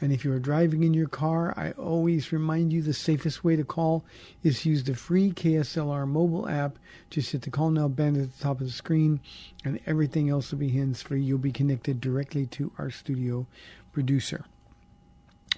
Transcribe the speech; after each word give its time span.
And 0.00 0.12
if 0.12 0.24
you're 0.24 0.40
driving 0.40 0.82
in 0.82 0.92
your 0.92 1.06
car, 1.06 1.54
I 1.56 1.70
always 1.72 2.32
remind 2.32 2.72
you 2.72 2.82
the 2.82 2.92
safest 2.92 3.44
way 3.44 3.54
to 3.54 3.62
call 3.62 4.04
is 4.42 4.62
to 4.62 4.70
use 4.70 4.82
the 4.82 4.96
free 4.96 5.30
KSLR 5.30 6.06
mobile 6.08 6.48
app. 6.48 6.80
Just 7.10 7.30
hit 7.30 7.42
the 7.42 7.50
call 7.50 7.70
now 7.70 7.86
button 7.86 8.20
at 8.20 8.36
the 8.36 8.42
top 8.42 8.60
of 8.60 8.66
the 8.66 8.72
screen, 8.72 9.20
and 9.64 9.78
everything 9.86 10.30
else 10.30 10.50
will 10.50 10.58
be 10.58 10.70
hands 10.70 11.00
free. 11.00 11.22
You'll 11.22 11.38
be 11.38 11.52
connected 11.52 12.00
directly 12.00 12.46
to 12.46 12.72
our 12.76 12.90
studio 12.90 13.46
producer. 13.92 14.46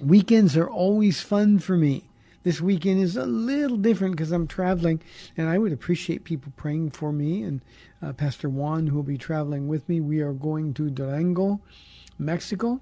Weekends 0.02 0.54
are 0.54 0.68
always 0.68 1.22
fun 1.22 1.60
for 1.60 1.78
me. 1.78 2.09
This 2.42 2.60
weekend 2.60 3.02
is 3.02 3.16
a 3.16 3.26
little 3.26 3.76
different 3.76 4.16
because 4.16 4.32
I'm 4.32 4.46
traveling, 4.46 5.02
and 5.36 5.46
I 5.46 5.58
would 5.58 5.72
appreciate 5.72 6.24
people 6.24 6.54
praying 6.56 6.92
for 6.92 7.12
me 7.12 7.42
and 7.42 7.60
uh, 8.00 8.14
Pastor 8.14 8.48
Juan, 8.48 8.86
who 8.86 8.96
will 8.96 9.02
be 9.02 9.18
traveling 9.18 9.68
with 9.68 9.86
me. 9.90 10.00
We 10.00 10.20
are 10.20 10.32
going 10.32 10.72
to 10.74 10.88
Durango, 10.88 11.60
Mexico, 12.18 12.80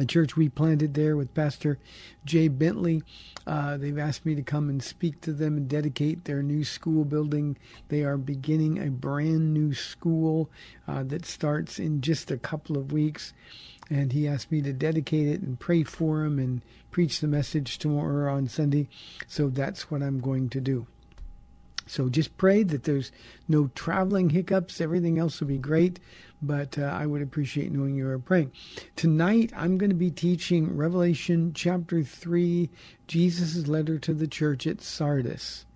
a 0.00 0.04
church 0.04 0.36
we 0.36 0.48
planted 0.48 0.94
there 0.94 1.16
with 1.16 1.32
Pastor 1.32 1.78
Jay 2.24 2.48
Bentley. 2.48 3.04
Uh, 3.46 3.76
they've 3.76 3.98
asked 3.98 4.26
me 4.26 4.34
to 4.34 4.42
come 4.42 4.68
and 4.68 4.82
speak 4.82 5.20
to 5.20 5.32
them 5.32 5.56
and 5.56 5.68
dedicate 5.68 6.24
their 6.24 6.42
new 6.42 6.64
school 6.64 7.04
building. 7.04 7.56
They 7.88 8.02
are 8.02 8.16
beginning 8.16 8.78
a 8.78 8.90
brand 8.90 9.54
new 9.54 9.74
school 9.74 10.50
uh, 10.88 11.04
that 11.04 11.24
starts 11.24 11.78
in 11.78 12.00
just 12.00 12.32
a 12.32 12.38
couple 12.38 12.76
of 12.76 12.90
weeks 12.90 13.32
and 13.92 14.12
he 14.12 14.26
asked 14.26 14.50
me 14.50 14.62
to 14.62 14.72
dedicate 14.72 15.28
it 15.28 15.42
and 15.42 15.60
pray 15.60 15.82
for 15.82 16.24
him 16.24 16.38
and 16.38 16.62
preach 16.90 17.20
the 17.20 17.28
message 17.28 17.76
tomorrow 17.76 18.34
on 18.34 18.48
Sunday. 18.48 18.88
So 19.26 19.48
that's 19.48 19.90
what 19.90 20.02
I'm 20.02 20.18
going 20.18 20.48
to 20.50 20.60
do. 20.60 20.86
So 21.86 22.08
just 22.08 22.38
pray 22.38 22.62
that 22.62 22.84
there's 22.84 23.12
no 23.48 23.70
traveling 23.74 24.30
hiccups. 24.30 24.80
Everything 24.80 25.18
else 25.18 25.40
will 25.40 25.48
be 25.48 25.58
great, 25.58 26.00
but 26.40 26.78
uh, 26.78 26.84
I 26.84 27.04
would 27.04 27.20
appreciate 27.20 27.70
knowing 27.70 27.94
you 27.94 28.08
are 28.08 28.18
praying. 28.18 28.52
Tonight, 28.96 29.52
I'm 29.54 29.76
going 29.76 29.90
to 29.90 29.96
be 29.96 30.10
teaching 30.10 30.74
Revelation 30.74 31.52
chapter 31.54 32.02
3, 32.02 32.70
Jesus' 33.06 33.66
letter 33.66 33.98
to 33.98 34.14
the 34.14 34.26
church 34.26 34.66
at 34.66 34.80
Sardis. 34.80 35.66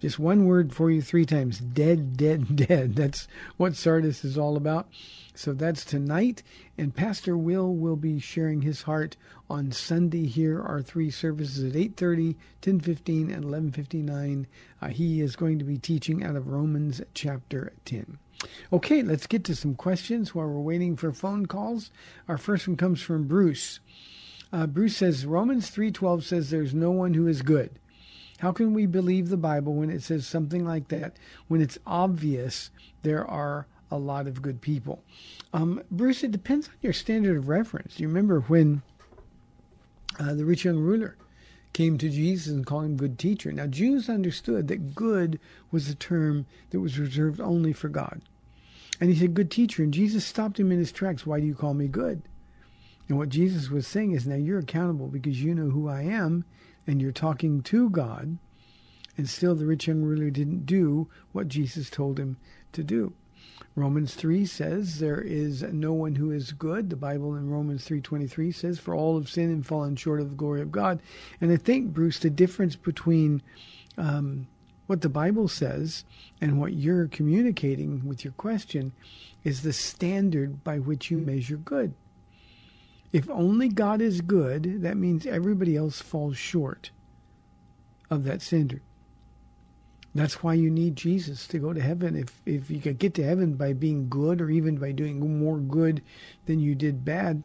Just 0.00 0.18
one 0.18 0.46
word 0.46 0.72
for 0.72 0.90
you 0.90 1.02
three 1.02 1.26
times 1.26 1.58
dead, 1.58 2.16
dead, 2.16 2.56
dead. 2.68 2.96
That's 2.96 3.28
what 3.56 3.76
Sardis 3.76 4.24
is 4.24 4.38
all 4.38 4.56
about. 4.56 4.88
So 5.34 5.52
that's 5.52 5.84
tonight. 5.84 6.42
And 6.78 6.94
Pastor 6.94 7.36
Will 7.36 7.74
will 7.74 7.96
be 7.96 8.18
sharing 8.18 8.62
his 8.62 8.82
heart 8.82 9.16
on 9.48 9.72
Sunday 9.72 10.26
here. 10.26 10.60
Our 10.60 10.80
three 10.80 11.10
services 11.10 11.64
at 11.64 11.78
8.30, 11.78 12.36
10.15, 12.62 13.34
and 13.34 13.44
11.59. 13.44 14.46
Uh, 14.80 14.88
he 14.88 15.20
is 15.20 15.36
going 15.36 15.58
to 15.58 15.64
be 15.64 15.78
teaching 15.78 16.24
out 16.24 16.36
of 16.36 16.48
Romans 16.48 17.02
chapter 17.12 17.72
10. 17.84 18.18
Okay, 18.72 19.02
let's 19.02 19.26
get 19.26 19.44
to 19.44 19.54
some 19.54 19.74
questions 19.74 20.34
while 20.34 20.46
we're 20.46 20.60
waiting 20.60 20.96
for 20.96 21.12
phone 21.12 21.44
calls. 21.44 21.90
Our 22.26 22.38
first 22.38 22.66
one 22.66 22.78
comes 22.78 23.02
from 23.02 23.24
Bruce. 23.24 23.80
Uh, 24.50 24.66
Bruce 24.66 24.96
says, 24.96 25.26
Romans 25.26 25.70
3.12 25.70 26.22
says 26.22 26.50
there's 26.50 26.74
no 26.74 26.90
one 26.90 27.14
who 27.14 27.26
is 27.26 27.42
good. 27.42 27.78
How 28.40 28.52
can 28.52 28.72
we 28.72 28.86
believe 28.86 29.28
the 29.28 29.36
Bible 29.36 29.74
when 29.74 29.90
it 29.90 30.02
says 30.02 30.26
something 30.26 30.64
like 30.64 30.88
that, 30.88 31.16
when 31.48 31.60
it's 31.60 31.78
obvious 31.86 32.70
there 33.02 33.24
are 33.26 33.66
a 33.90 33.98
lot 33.98 34.26
of 34.26 34.40
good 34.40 34.62
people? 34.62 35.02
Um, 35.52 35.82
Bruce, 35.90 36.24
it 36.24 36.32
depends 36.32 36.68
on 36.68 36.74
your 36.80 36.94
standard 36.94 37.36
of 37.36 37.48
reference. 37.48 38.00
You 38.00 38.08
remember 38.08 38.40
when 38.40 38.80
uh, 40.18 40.32
the 40.34 40.46
rich 40.46 40.64
young 40.64 40.78
ruler 40.78 41.16
came 41.74 41.98
to 41.98 42.08
Jesus 42.08 42.52
and 42.52 42.64
called 42.64 42.86
him 42.86 42.96
good 42.96 43.18
teacher. 43.18 43.52
Now, 43.52 43.66
Jews 43.66 44.08
understood 44.08 44.68
that 44.68 44.94
good 44.94 45.38
was 45.70 45.90
a 45.90 45.94
term 45.94 46.46
that 46.70 46.80
was 46.80 46.98
reserved 46.98 47.40
only 47.40 47.74
for 47.74 47.90
God. 47.90 48.22
And 49.00 49.10
he 49.10 49.16
said, 49.16 49.34
good 49.34 49.50
teacher. 49.50 49.82
And 49.82 49.92
Jesus 49.92 50.24
stopped 50.24 50.58
him 50.58 50.72
in 50.72 50.78
his 50.78 50.92
tracks. 50.92 51.26
Why 51.26 51.40
do 51.40 51.46
you 51.46 51.54
call 51.54 51.74
me 51.74 51.88
good? 51.88 52.22
And 53.08 53.18
what 53.18 53.28
Jesus 53.28 53.70
was 53.70 53.86
saying 53.86 54.12
is, 54.12 54.26
now 54.26 54.36
you're 54.36 54.60
accountable 54.60 55.08
because 55.08 55.42
you 55.42 55.54
know 55.54 55.68
who 55.68 55.88
I 55.88 56.02
am 56.02 56.44
and 56.90 57.00
you're 57.00 57.12
talking 57.12 57.62
to 57.62 57.88
God, 57.88 58.36
and 59.16 59.28
still 59.28 59.54
the 59.54 59.64
rich 59.64 59.86
young 59.86 60.02
ruler 60.02 60.28
didn't 60.28 60.66
do 60.66 61.08
what 61.30 61.46
Jesus 61.46 61.88
told 61.88 62.18
him 62.18 62.36
to 62.72 62.82
do. 62.82 63.12
Romans 63.76 64.14
3 64.14 64.44
says 64.44 64.98
there 64.98 65.20
is 65.20 65.62
no 65.62 65.92
one 65.92 66.16
who 66.16 66.32
is 66.32 66.50
good. 66.50 66.90
The 66.90 66.96
Bible 66.96 67.36
in 67.36 67.48
Romans 67.48 67.84
3:23 67.84 68.50
says 68.52 68.80
for 68.80 68.92
all 68.92 69.16
have 69.16 69.30
sinned 69.30 69.52
and 69.52 69.64
fallen 69.64 69.94
short 69.94 70.20
of 70.20 70.30
the 70.30 70.36
glory 70.36 70.62
of 70.62 70.72
God. 70.72 71.00
And 71.40 71.52
I 71.52 71.56
think 71.56 71.94
Bruce 71.94 72.18
the 72.18 72.28
difference 72.28 72.74
between 72.74 73.40
um, 73.96 74.48
what 74.88 75.00
the 75.02 75.08
Bible 75.08 75.46
says 75.46 76.04
and 76.40 76.58
what 76.58 76.72
you're 76.72 77.06
communicating 77.06 78.04
with 78.04 78.24
your 78.24 78.32
question 78.32 78.90
is 79.44 79.62
the 79.62 79.72
standard 79.72 80.64
by 80.64 80.80
which 80.80 81.08
you 81.08 81.18
measure 81.18 81.56
good. 81.56 81.94
If 83.12 83.28
only 83.30 83.68
God 83.68 84.00
is 84.00 84.20
good, 84.20 84.82
that 84.82 84.96
means 84.96 85.26
everybody 85.26 85.76
else 85.76 86.00
falls 86.00 86.36
short 86.36 86.90
of 88.08 88.24
that 88.24 88.42
standard. 88.42 88.82
That's 90.14 90.42
why 90.42 90.54
you 90.54 90.70
need 90.70 90.96
Jesus 90.96 91.46
to 91.48 91.58
go 91.58 91.72
to 91.72 91.80
heaven. 91.80 92.16
If 92.16 92.40
if 92.44 92.70
you 92.70 92.80
could 92.80 92.98
get 92.98 93.14
to 93.14 93.24
heaven 93.24 93.54
by 93.54 93.72
being 93.72 94.08
good 94.08 94.40
or 94.40 94.50
even 94.50 94.76
by 94.76 94.92
doing 94.92 95.38
more 95.38 95.58
good 95.58 96.02
than 96.46 96.58
you 96.58 96.74
did 96.74 97.04
bad, 97.04 97.44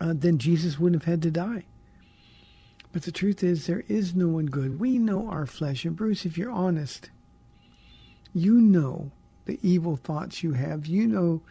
uh, 0.00 0.14
then 0.16 0.38
Jesus 0.38 0.78
wouldn't 0.78 1.02
have 1.02 1.10
had 1.10 1.22
to 1.22 1.30
die. 1.30 1.64
But 2.92 3.02
the 3.02 3.12
truth 3.12 3.42
is, 3.42 3.66
there 3.66 3.84
is 3.88 4.14
no 4.14 4.28
one 4.28 4.46
good. 4.46 4.78
We 4.78 4.98
know 4.98 5.28
our 5.28 5.46
flesh. 5.46 5.84
And 5.84 5.96
Bruce, 5.96 6.26
if 6.26 6.36
you're 6.36 6.50
honest, 6.50 7.10
you 8.34 8.60
know 8.60 9.10
the 9.46 9.58
evil 9.62 9.96
thoughts 9.96 10.42
you 10.42 10.52
have. 10.52 10.86
You 10.86 11.06
know 11.08 11.42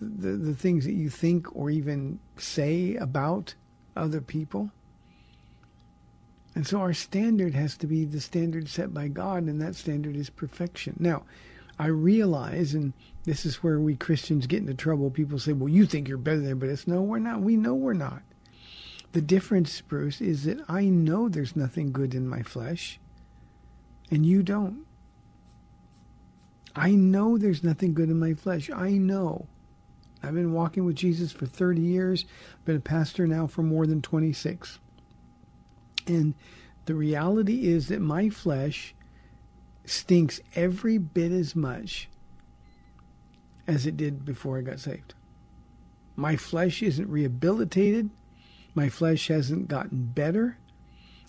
the, 0.00 0.32
the 0.32 0.54
things 0.54 0.84
that 0.84 0.92
you 0.94 1.08
think 1.08 1.54
or 1.54 1.70
even 1.70 2.18
say 2.36 2.96
about 2.96 3.54
other 3.96 4.20
people. 4.20 4.70
And 6.54 6.66
so 6.66 6.80
our 6.80 6.92
standard 6.92 7.54
has 7.54 7.76
to 7.78 7.86
be 7.86 8.04
the 8.04 8.20
standard 8.20 8.68
set 8.68 8.94
by 8.94 9.08
God, 9.08 9.44
and 9.44 9.60
that 9.60 9.74
standard 9.74 10.14
is 10.14 10.30
perfection. 10.30 10.96
Now, 11.00 11.24
I 11.78 11.86
realize, 11.86 12.74
and 12.74 12.92
this 13.24 13.44
is 13.44 13.62
where 13.62 13.80
we 13.80 13.96
Christians 13.96 14.46
get 14.46 14.60
into 14.60 14.74
trouble. 14.74 15.10
People 15.10 15.38
say, 15.38 15.52
well, 15.52 15.68
you 15.68 15.86
think 15.86 16.06
you're 16.06 16.18
better 16.18 16.40
than 16.40 16.58
but 16.58 16.68
it's 16.68 16.86
no, 16.86 17.02
we're 17.02 17.18
not. 17.18 17.40
We 17.40 17.56
know 17.56 17.74
we're 17.74 17.94
not. 17.94 18.22
The 19.12 19.22
difference, 19.22 19.80
Bruce, 19.80 20.20
is 20.20 20.44
that 20.44 20.58
I 20.68 20.84
know 20.84 21.28
there's 21.28 21.56
nothing 21.56 21.92
good 21.92 22.14
in 22.14 22.28
my 22.28 22.42
flesh, 22.42 23.00
and 24.10 24.24
you 24.24 24.42
don't. 24.42 24.84
I 26.76 26.92
know 26.92 27.38
there's 27.38 27.64
nothing 27.64 27.94
good 27.94 28.10
in 28.10 28.18
my 28.18 28.34
flesh. 28.34 28.70
I 28.70 28.90
know. 28.92 29.46
I've 30.24 30.34
been 30.34 30.52
walking 30.52 30.84
with 30.84 30.96
Jesus 30.96 31.32
for 31.32 31.46
30 31.46 31.80
years, 31.80 32.24
I've 32.58 32.64
been 32.64 32.76
a 32.76 32.80
pastor 32.80 33.26
now 33.26 33.46
for 33.46 33.62
more 33.62 33.86
than 33.86 34.02
26. 34.02 34.78
And 36.06 36.34
the 36.86 36.94
reality 36.94 37.66
is 37.68 37.88
that 37.88 38.00
my 38.00 38.28
flesh 38.28 38.94
stinks 39.84 40.40
every 40.54 40.98
bit 40.98 41.32
as 41.32 41.54
much 41.54 42.08
as 43.66 43.86
it 43.86 43.96
did 43.96 44.24
before 44.24 44.58
I 44.58 44.62
got 44.62 44.80
saved. 44.80 45.14
My 46.16 46.36
flesh 46.36 46.82
isn't 46.82 47.08
rehabilitated. 47.08 48.10
My 48.74 48.88
flesh 48.88 49.28
hasn't 49.28 49.68
gotten 49.68 50.06
better. 50.06 50.58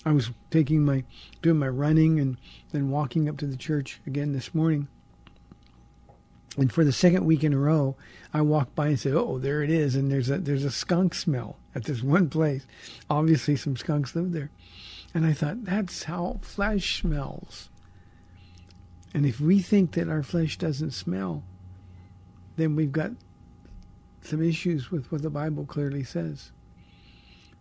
I 0.06 0.12
was 0.12 0.32
taking 0.52 0.86
my 0.86 1.04
doing 1.42 1.58
my 1.58 1.68
running 1.68 2.20
and 2.20 2.38
then 2.72 2.90
walking 2.90 3.28
up 3.28 3.38
to 3.38 3.48
the 3.48 3.58
church 3.58 4.02
again 4.06 4.34
this 4.34 4.54
morning. 4.54 4.88
And 6.58 6.72
for 6.72 6.84
the 6.84 6.94
second 6.94 7.26
week 7.26 7.44
in 7.44 7.54
a 7.54 7.58
row, 7.58 7.96
I 8.34 8.42
walked 8.42 8.76
by 8.76 8.88
and 8.88 9.00
said, 9.00 9.14
"Oh, 9.14 9.40
there 9.40 9.62
it 9.62 9.70
is!" 9.70 9.96
And 9.96 10.12
there's 10.12 10.30
a 10.30 10.38
there's 10.38 10.64
a 10.64 10.72
skunk 10.72 11.14
smell 11.14 11.58
at 11.74 11.84
this 11.86 12.02
one 12.16 12.30
place. 12.30 12.66
Obviously, 13.10 13.56
some 13.56 13.78
skunks 13.78 14.16
live 14.16 14.32
there. 14.32 14.52
And 15.14 15.26
I 15.26 15.34
thought 15.34 15.64
that's 15.64 16.04
how 16.04 16.40
flesh 16.42 17.02
smells. 17.02 17.70
And 19.14 19.26
if 19.26 19.40
we 19.40 19.62
think 19.62 19.94
that 19.94 20.10
our 20.10 20.24
flesh 20.24 20.58
doesn't 20.58 20.92
smell, 20.92 21.44
then 22.58 22.76
we've 22.76 22.92
got 22.92 23.12
some 24.22 24.44
issues 24.44 24.92
with 24.92 25.10
what 25.12 25.22
the 25.22 25.30
Bible 25.30 25.66
clearly 25.66 26.04
says. 26.04 26.52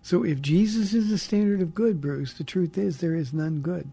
So 0.02 0.24
if 0.24 0.42
Jesus 0.42 0.92
is 0.92 1.10
the 1.10 1.18
standard 1.18 1.62
of 1.62 1.74
good, 1.74 2.00
Bruce, 2.00 2.34
the 2.34 2.44
truth 2.44 2.76
is 2.76 2.98
there 2.98 3.14
is 3.14 3.32
none 3.32 3.60
good. 3.60 3.90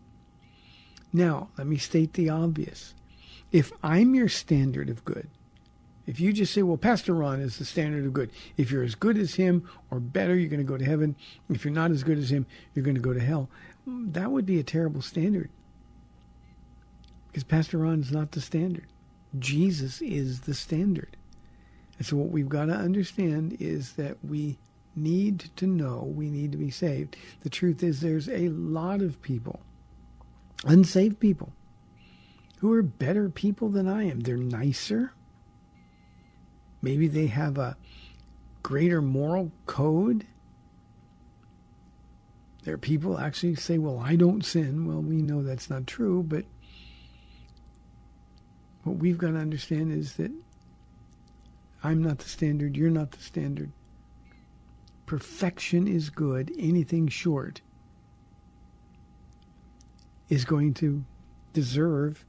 Now, 1.14 1.50
let 1.58 1.68
me 1.68 1.78
state 1.78 2.14
the 2.14 2.30
obvious. 2.30 2.96
If 3.52 3.72
I'm 3.84 4.16
your 4.16 4.30
standard 4.30 4.90
of 4.90 5.04
good, 5.04 5.30
if 6.08 6.20
you 6.20 6.34
just 6.34 6.54
say, 6.54 6.64
well, 6.64 6.78
Pastor 6.78 7.14
Ron 7.14 7.42
is 7.42 7.58
the 7.58 7.66
standard 7.66 8.06
of 8.06 8.14
good, 8.14 8.32
if 8.58 8.72
you're 8.72 8.84
as 8.84 8.96
good 8.96 9.18
as 9.18 9.36
him 9.36 9.70
or 9.92 10.00
better, 10.00 10.36
you're 10.36 10.50
going 10.50 10.60
to 10.60 10.66
go 10.66 10.78
to 10.78 10.86
heaven. 10.86 11.16
If 11.50 11.64
you're 11.64 11.74
not 11.74 11.92
as 11.92 12.04
good 12.04 12.18
as 12.18 12.32
him, 12.32 12.46
you're 12.74 12.86
going 12.86 12.96
to 12.96 13.02
go 13.02 13.14
to 13.14 13.20
hell. 13.20 13.50
That 13.86 14.32
would 14.32 14.46
be 14.46 14.60
a 14.60 14.64
terrible 14.64 15.02
standard. 15.02 15.50
Because 17.28 17.44
Pastor 17.44 17.78
Ron 17.78 18.02
is 18.02 18.12
not 18.12 18.32
the 18.32 18.42
standard. 18.42 18.88
Jesus 19.40 20.02
is 20.02 20.42
the 20.42 20.54
standard. 20.54 21.16
And 21.98 22.06
so, 22.06 22.18
what 22.18 22.30
we've 22.30 22.50
got 22.50 22.66
to 22.66 22.74
understand 22.74 23.56
is 23.60 23.94
that 23.94 24.18
we 24.24 24.58
need 24.96 25.50
to 25.56 25.68
know 25.68 26.12
we 26.16 26.30
need 26.30 26.52
to 26.52 26.58
be 26.58 26.72
saved. 26.72 27.16
The 27.42 27.50
truth 27.50 27.84
is, 27.84 28.02
there's 28.02 28.28
a 28.28 28.50
lot 28.50 29.02
of 29.02 29.22
people, 29.22 29.62
unsaved 30.66 31.20
people, 31.20 31.54
who 32.62 32.72
are 32.72 32.84
better 32.84 33.28
people 33.28 33.70
than 33.70 33.88
I 33.88 34.04
am. 34.04 34.20
They're 34.20 34.38
nicer. 34.38 35.14
Maybe 36.80 37.08
they 37.08 37.26
have 37.26 37.58
a 37.58 37.76
greater 38.62 39.02
moral 39.02 39.52
code. 39.66 40.28
There 42.64 42.76
are 42.76 42.78
people 42.78 43.18
actually 43.18 43.56
say, 43.56 43.80
well, 43.80 43.98
I 43.98 44.16
don't 44.16 44.46
sin. 44.46 44.86
Well, 44.86 45.02
we 45.02 45.24
know 45.24 45.42
that's 45.42 45.72
not 45.72 45.88
true, 45.88 46.22
but 46.22 46.46
what 48.84 48.98
we've 48.98 49.18
got 49.18 49.32
to 49.32 49.38
understand 49.38 49.92
is 49.92 50.14
that 50.18 50.32
I'm 51.84 52.04
not 52.04 52.20
the 52.20 52.30
standard, 52.30 52.78
you're 52.78 52.92
not 52.92 53.10
the 53.10 53.24
standard. 53.24 53.72
Perfection 55.08 55.88
is 55.88 56.12
good, 56.12 56.54
anything 56.60 57.08
short 57.08 57.62
is 60.30 60.46
going 60.46 60.76
to 60.76 61.04
deserve 61.54 62.24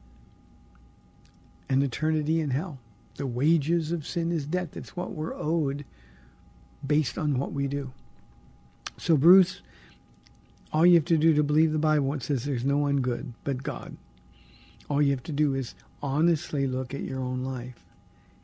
an 1.72 1.82
eternity 1.82 2.40
in 2.40 2.50
hell. 2.50 2.78
The 3.16 3.26
wages 3.26 3.92
of 3.92 4.06
sin 4.06 4.30
is 4.30 4.46
death. 4.46 4.76
It's 4.76 4.96
what 4.96 5.12
we're 5.12 5.34
owed 5.34 5.84
based 6.86 7.18
on 7.18 7.38
what 7.38 7.52
we 7.52 7.66
do. 7.66 7.92
So, 8.98 9.16
Bruce, 9.16 9.62
all 10.72 10.84
you 10.84 10.94
have 10.94 11.04
to 11.06 11.16
do 11.16 11.34
to 11.34 11.42
believe 11.42 11.72
the 11.72 11.78
Bible, 11.78 12.12
it 12.14 12.22
says 12.22 12.44
there's 12.44 12.64
no 12.64 12.78
one 12.78 13.00
good 13.00 13.32
but 13.44 13.62
God. 13.62 13.96
All 14.88 15.00
you 15.00 15.10
have 15.10 15.22
to 15.24 15.32
do 15.32 15.54
is 15.54 15.74
honestly 16.02 16.66
look 16.66 16.92
at 16.92 17.00
your 17.00 17.20
own 17.20 17.42
life 17.42 17.84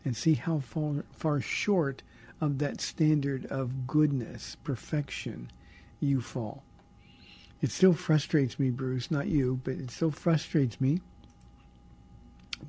and 0.04 0.16
see 0.16 0.34
how 0.34 0.60
far, 0.60 1.04
far 1.12 1.40
short 1.40 2.02
of 2.40 2.58
that 2.58 2.80
standard 2.80 3.44
of 3.46 3.86
goodness, 3.86 4.56
perfection, 4.64 5.50
you 6.00 6.20
fall. 6.20 6.62
It 7.60 7.72
still 7.72 7.92
frustrates 7.92 8.58
me, 8.58 8.70
Bruce, 8.70 9.10
not 9.10 9.26
you, 9.26 9.60
but 9.64 9.74
it 9.74 9.90
still 9.90 10.12
frustrates 10.12 10.80
me 10.80 11.00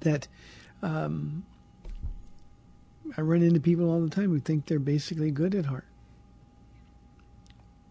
that 0.02 0.28
um, 0.82 1.46
I 3.18 3.22
run 3.22 3.42
into 3.42 3.60
people 3.60 3.90
all 3.90 4.02
the 4.02 4.10
time 4.10 4.30
who 4.30 4.40
think 4.40 4.66
they're 4.66 4.80
basically 4.80 5.32
good 5.32 5.56
at 5.56 5.66
heart. 5.66 5.86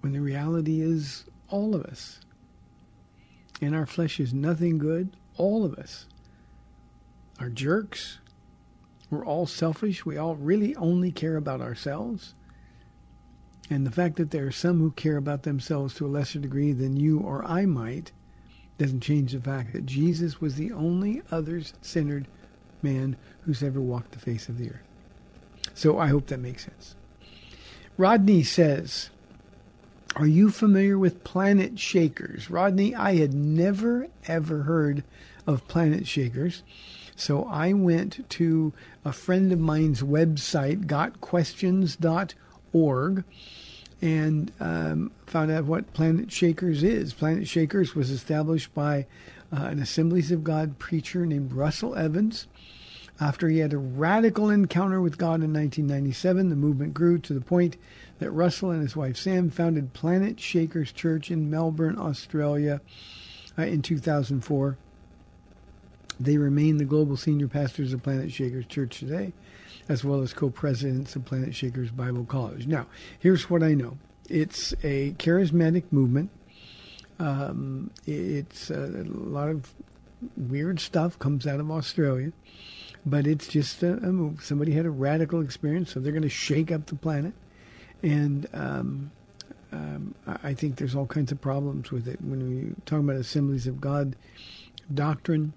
When 0.00 0.12
the 0.12 0.20
reality 0.20 0.80
is, 0.80 1.24
all 1.48 1.74
of 1.74 1.84
us. 1.84 2.20
In 3.60 3.74
our 3.74 3.86
flesh 3.86 4.20
is 4.20 4.32
nothing 4.32 4.78
good, 4.78 5.16
all 5.36 5.64
of 5.64 5.74
us 5.74 6.06
are 7.40 7.48
jerks. 7.48 8.18
We're 9.10 9.24
all 9.24 9.46
selfish. 9.46 10.04
We 10.04 10.18
all 10.18 10.36
really 10.36 10.76
only 10.76 11.10
care 11.10 11.36
about 11.36 11.60
ourselves. 11.60 12.34
And 13.70 13.86
the 13.86 13.90
fact 13.90 14.16
that 14.16 14.30
there 14.30 14.46
are 14.46 14.52
some 14.52 14.78
who 14.78 14.90
care 14.92 15.16
about 15.16 15.42
themselves 15.42 15.94
to 15.94 16.06
a 16.06 16.08
lesser 16.08 16.38
degree 16.38 16.72
than 16.72 16.96
you 16.96 17.20
or 17.20 17.44
I 17.44 17.66
might 17.66 18.12
doesn't 18.78 19.00
change 19.00 19.32
the 19.32 19.40
fact 19.40 19.72
that 19.72 19.86
Jesus 19.86 20.40
was 20.40 20.54
the 20.54 20.70
only 20.72 21.22
others 21.30 21.74
centered 21.82 22.26
man 22.80 23.16
who's 23.42 23.62
ever 23.62 23.80
walked 23.80 24.12
the 24.12 24.18
face 24.18 24.48
of 24.48 24.58
the 24.58 24.70
earth. 24.70 24.80
So 25.74 25.98
I 25.98 26.06
hope 26.08 26.28
that 26.28 26.40
makes 26.40 26.64
sense. 26.64 26.94
Rodney 27.96 28.44
says, 28.44 29.10
Are 30.16 30.26
you 30.26 30.50
familiar 30.50 30.98
with 30.98 31.24
planet 31.24 31.78
shakers? 31.78 32.50
Rodney, 32.50 32.94
I 32.94 33.16
had 33.16 33.32
never 33.34 34.06
ever 34.26 34.62
heard 34.62 35.02
of 35.46 35.66
planet 35.66 36.06
shakers. 36.06 36.62
So 37.16 37.46
I 37.46 37.72
went 37.72 38.28
to 38.30 38.74
a 39.04 39.12
friend 39.12 39.52
of 39.52 39.58
mine's 39.58 40.02
website, 40.02 40.86
gotquestions.org, 40.86 43.24
and 44.00 44.52
um, 44.60 45.10
found 45.26 45.50
out 45.50 45.64
what 45.64 45.92
Planet 45.92 46.30
Shakers 46.30 46.82
is. 46.82 47.12
Planet 47.12 47.48
Shakers 47.48 47.94
was 47.94 48.10
established 48.10 48.72
by 48.74 49.06
uh, 49.52 49.64
an 49.64 49.80
Assemblies 49.80 50.30
of 50.30 50.44
God 50.44 50.78
preacher 50.78 51.26
named 51.26 51.52
Russell 51.52 51.94
Evans. 51.96 52.46
After 53.20 53.48
he 53.48 53.58
had 53.58 53.72
a 53.72 53.78
radical 53.78 54.48
encounter 54.48 55.00
with 55.00 55.18
God 55.18 55.42
in 55.42 55.52
1997, 55.52 56.50
the 56.50 56.56
movement 56.56 56.94
grew 56.94 57.18
to 57.18 57.34
the 57.34 57.40
point 57.40 57.76
that 58.20 58.30
Russell 58.30 58.70
and 58.70 58.82
his 58.82 58.94
wife 58.94 59.16
Sam 59.16 59.50
founded 59.50 59.92
Planet 59.92 60.38
Shakers 60.38 60.92
Church 60.92 61.30
in 61.30 61.50
Melbourne, 61.50 61.98
Australia 61.98 62.80
uh, 63.58 63.62
in 63.62 63.82
2004. 63.82 64.76
They 66.20 66.36
remain 66.36 66.78
the 66.78 66.84
global 66.84 67.16
senior 67.16 67.48
pastors 67.48 67.92
of 67.92 68.02
Planet 68.02 68.32
Shakers 68.32 68.66
Church 68.66 68.98
today, 68.98 69.32
as 69.88 70.04
well 70.04 70.22
as 70.22 70.32
co 70.32 70.50
presidents 70.50 71.16
of 71.16 71.24
Planet 71.24 71.54
Shakers 71.54 71.90
Bible 71.90 72.24
College. 72.24 72.66
Now, 72.66 72.86
here's 73.18 73.48
what 73.48 73.62
I 73.62 73.74
know 73.74 73.98
it's 74.28 74.72
a 74.82 75.12
charismatic 75.12 75.84
movement. 75.90 76.30
Um, 77.18 77.90
it's 78.06 78.70
a, 78.70 78.84
a 78.84 79.04
lot 79.04 79.48
of 79.48 79.74
weird 80.36 80.80
stuff 80.80 81.18
comes 81.18 81.46
out 81.46 81.60
of 81.60 81.70
Australia, 81.70 82.32
but 83.04 83.26
it's 83.26 83.48
just 83.48 83.82
a, 83.82 83.94
a 83.94 84.12
move. 84.12 84.44
Somebody 84.44 84.72
had 84.72 84.86
a 84.86 84.90
radical 84.90 85.40
experience, 85.40 85.92
so 85.92 86.00
they're 86.00 86.12
going 86.12 86.22
to 86.22 86.28
shake 86.28 86.70
up 86.70 86.86
the 86.86 86.94
planet. 86.94 87.32
And 88.02 88.46
um, 88.52 89.10
um, 89.72 90.14
I 90.26 90.54
think 90.54 90.76
there's 90.76 90.94
all 90.94 91.06
kinds 91.06 91.32
of 91.32 91.40
problems 91.40 91.90
with 91.90 92.06
it. 92.06 92.20
When 92.22 92.48
we 92.48 92.74
talk 92.84 93.00
about 93.00 93.16
Assemblies 93.16 93.66
of 93.66 93.80
God 93.80 94.14
doctrine, 94.94 95.52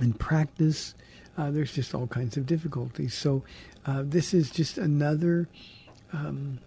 and 0.00 0.18
practice, 0.18 0.94
uh, 1.36 1.50
there's 1.50 1.72
just 1.72 1.94
all 1.94 2.06
kinds 2.06 2.36
of 2.36 2.46
difficulties. 2.46 3.14
So 3.14 3.42
uh, 3.86 4.02
this 4.04 4.34
is 4.34 4.50
just 4.50 4.78
another 4.78 5.48
um, 6.12 6.58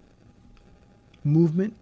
movement 1.23 1.75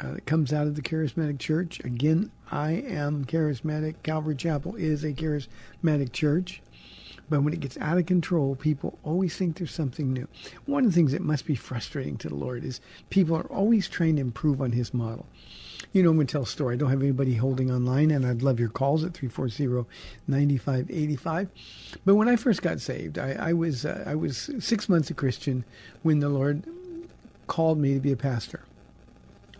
uh, 0.00 0.14
that 0.14 0.26
comes 0.26 0.52
out 0.52 0.66
of 0.66 0.74
the 0.74 0.82
charismatic 0.82 1.38
church. 1.38 1.80
Again, 1.80 2.30
I 2.50 2.72
am 2.72 3.24
charismatic. 3.24 3.96
Calvary 4.02 4.34
Chapel 4.34 4.74
is 4.76 5.04
a 5.04 5.12
charismatic 5.12 6.12
church. 6.12 6.60
But 7.32 7.42
when 7.44 7.54
it 7.54 7.60
gets 7.60 7.78
out 7.78 7.96
of 7.96 8.04
control, 8.04 8.56
people 8.56 8.98
always 9.04 9.34
think 9.34 9.56
there's 9.56 9.72
something 9.72 10.12
new. 10.12 10.28
One 10.66 10.84
of 10.84 10.90
the 10.90 10.94
things 10.94 11.12
that 11.12 11.22
must 11.22 11.46
be 11.46 11.54
frustrating 11.54 12.18
to 12.18 12.28
the 12.28 12.34
Lord 12.34 12.62
is 12.62 12.82
people 13.08 13.34
are 13.34 13.46
always 13.46 13.88
trying 13.88 14.16
to 14.16 14.20
improve 14.20 14.60
on 14.60 14.72
his 14.72 14.92
model. 14.92 15.24
You 15.94 16.02
know, 16.02 16.10
I'm 16.10 16.16
going 16.16 16.26
to 16.26 16.32
tell 16.32 16.42
a 16.42 16.46
story. 16.46 16.74
I 16.74 16.76
don't 16.76 16.90
have 16.90 17.00
anybody 17.00 17.36
holding 17.36 17.70
online, 17.70 18.10
and 18.10 18.26
I'd 18.26 18.42
love 18.42 18.60
your 18.60 18.68
calls 18.68 19.02
at 19.02 19.14
340-9585. 19.14 21.48
But 22.04 22.16
when 22.16 22.28
I 22.28 22.36
first 22.36 22.60
got 22.60 22.82
saved, 22.82 23.18
I, 23.18 23.32
I 23.32 23.54
was 23.54 23.86
uh, 23.86 24.04
I 24.06 24.14
was 24.14 24.50
six 24.60 24.90
months 24.90 25.08
a 25.08 25.14
Christian 25.14 25.64
when 26.02 26.20
the 26.20 26.28
Lord 26.28 26.64
called 27.46 27.78
me 27.78 27.94
to 27.94 28.00
be 28.00 28.12
a 28.12 28.16
pastor. 28.16 28.60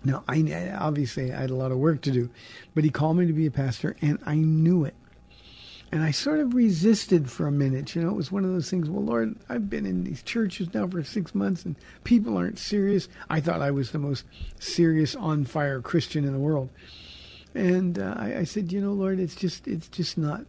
Now, 0.04 0.24
I 0.28 0.74
obviously 0.78 1.32
I 1.32 1.40
had 1.40 1.48
a 1.48 1.56
lot 1.56 1.72
of 1.72 1.78
work 1.78 2.02
to 2.02 2.10
do, 2.10 2.28
but 2.74 2.84
He 2.84 2.90
called 2.90 3.16
me 3.16 3.26
to 3.26 3.32
be 3.32 3.46
a 3.46 3.50
pastor, 3.50 3.96
and 4.02 4.18
I 4.26 4.34
knew 4.34 4.84
it. 4.84 4.92
And 5.92 6.02
I 6.02 6.10
sort 6.10 6.40
of 6.40 6.54
resisted 6.54 7.30
for 7.30 7.46
a 7.46 7.52
minute. 7.52 7.94
You 7.94 8.00
know, 8.00 8.08
it 8.08 8.16
was 8.16 8.32
one 8.32 8.46
of 8.46 8.52
those 8.52 8.70
things, 8.70 8.88
well, 8.88 9.04
Lord, 9.04 9.36
I've 9.50 9.68
been 9.68 9.84
in 9.84 10.04
these 10.04 10.22
churches 10.22 10.72
now 10.72 10.88
for 10.88 11.04
six 11.04 11.34
months 11.34 11.66
and 11.66 11.76
people 12.02 12.38
aren't 12.38 12.58
serious. 12.58 13.10
I 13.28 13.40
thought 13.40 13.60
I 13.60 13.72
was 13.72 13.92
the 13.92 13.98
most 13.98 14.24
serious, 14.58 15.14
on 15.14 15.44
fire 15.44 15.82
Christian 15.82 16.24
in 16.24 16.32
the 16.32 16.38
world. 16.38 16.70
And 17.54 17.98
uh, 17.98 18.14
I, 18.16 18.38
I 18.38 18.44
said, 18.44 18.72
you 18.72 18.80
know, 18.80 18.92
Lord, 18.94 19.20
it's 19.20 19.34
just, 19.34 19.68
it's 19.68 19.88
just 19.88 20.16
not 20.16 20.46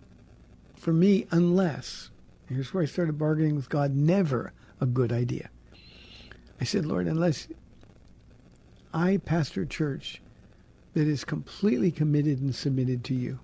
for 0.78 0.94
me 0.94 1.28
unless, 1.30 2.10
here's 2.48 2.74
where 2.74 2.84
I 2.84 2.86
started 2.86 3.18
bargaining 3.18 3.58
with 3.58 3.68
God, 3.68 3.94
never 3.94 4.54
a 4.80 4.86
good 4.86 5.12
idea. 5.12 5.50
I 6.62 6.64
said, 6.64 6.86
Lord, 6.86 7.06
unless 7.06 7.50
I 8.94 9.18
pastor 9.18 9.64
a 9.64 9.68
church 9.68 10.22
that 10.94 11.06
is 11.06 11.26
completely 11.26 11.92
committed 11.92 12.40
and 12.40 12.56
submitted 12.56 13.04
to 13.06 13.14
you 13.14 13.40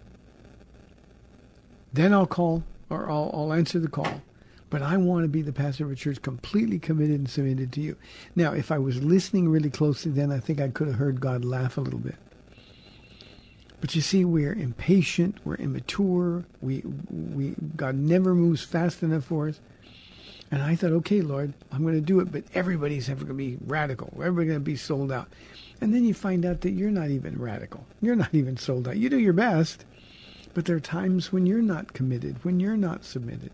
then 1.94 2.14
I'll 2.14 2.28
call 2.28 2.64
or 2.90 3.10
I'll, 3.10 3.32
I'll 3.34 3.54
answer 3.54 3.80
the 3.80 3.88
call. 3.88 4.22
But 4.70 4.82
I 4.84 4.98
want 4.98 5.24
to 5.24 5.28
be 5.28 5.42
the 5.42 5.54
pastor 5.54 5.86
of 5.86 5.92
a 5.92 5.96
church 5.96 6.22
completely 6.22 6.78
committed 6.78 7.20
and 7.20 7.30
submitted 7.30 7.72
to 7.74 7.82
you. 7.82 7.96
Now, 8.36 8.54
if 8.54 8.72
I 8.72 8.78
was 8.78 9.02
listening 9.04 9.50
really 9.50 9.72
closely, 9.72 10.12
then 10.12 10.32
I 10.32 10.40
think 10.40 10.62
I 10.62 10.68
could 10.68 10.88
have 10.88 10.98
heard 10.98 11.20
God 11.20 11.44
laugh 11.44 11.78
a 11.78 11.82
little 11.82 12.00
bit. 12.00 12.16
But 13.82 13.96
you 13.96 14.02
see, 14.02 14.26
we're 14.26 14.54
impatient, 14.54 15.38
we're 15.46 15.56
immature, 15.56 16.44
we, 16.62 16.84
we, 17.10 17.56
God 17.76 17.96
never 17.96 18.36
moves 18.36 18.62
fast 18.62 19.02
enough 19.02 19.24
for 19.24 19.48
us. 19.48 19.60
And 20.52 20.62
I 20.62 20.76
thought, 20.76 20.92
okay, 20.92 21.22
Lord, 21.22 21.54
I'm 21.72 21.84
going 21.84 21.96
to 21.96 22.02
do 22.02 22.20
it, 22.20 22.32
but 22.32 22.44
everybody's 22.54 23.10
ever 23.10 23.24
going 23.24 23.30
to 23.30 23.34
be 23.36 23.58
radical. 23.66 24.12
Everybody's 24.16 24.50
going 24.50 24.60
to 24.60 24.66
be 24.66 24.76
sold 24.76 25.12
out. 25.12 25.30
And 25.80 25.94
then 25.94 26.04
you 26.04 26.14
find 26.14 26.46
out 26.46 26.62
that 26.62 26.72
you're 26.72 26.92
not 26.92 27.10
even 27.10 27.40
radical. 27.40 27.86
You're 28.02 28.16
not 28.16 28.34
even 28.34 28.58
sold 28.58 28.88
out. 28.88 28.98
You 28.98 29.10
do 29.10 29.20
your 29.20 29.34
best, 29.34 29.86
but 30.54 30.66
there 30.66 30.76
are 30.76 30.82
times 30.82 31.32
when 31.32 31.46
you're 31.46 31.62
not 31.62 31.94
committed, 31.94 32.44
when 32.44 32.60
you're 32.60 32.78
not 32.78 33.06
submitted. 33.06 33.52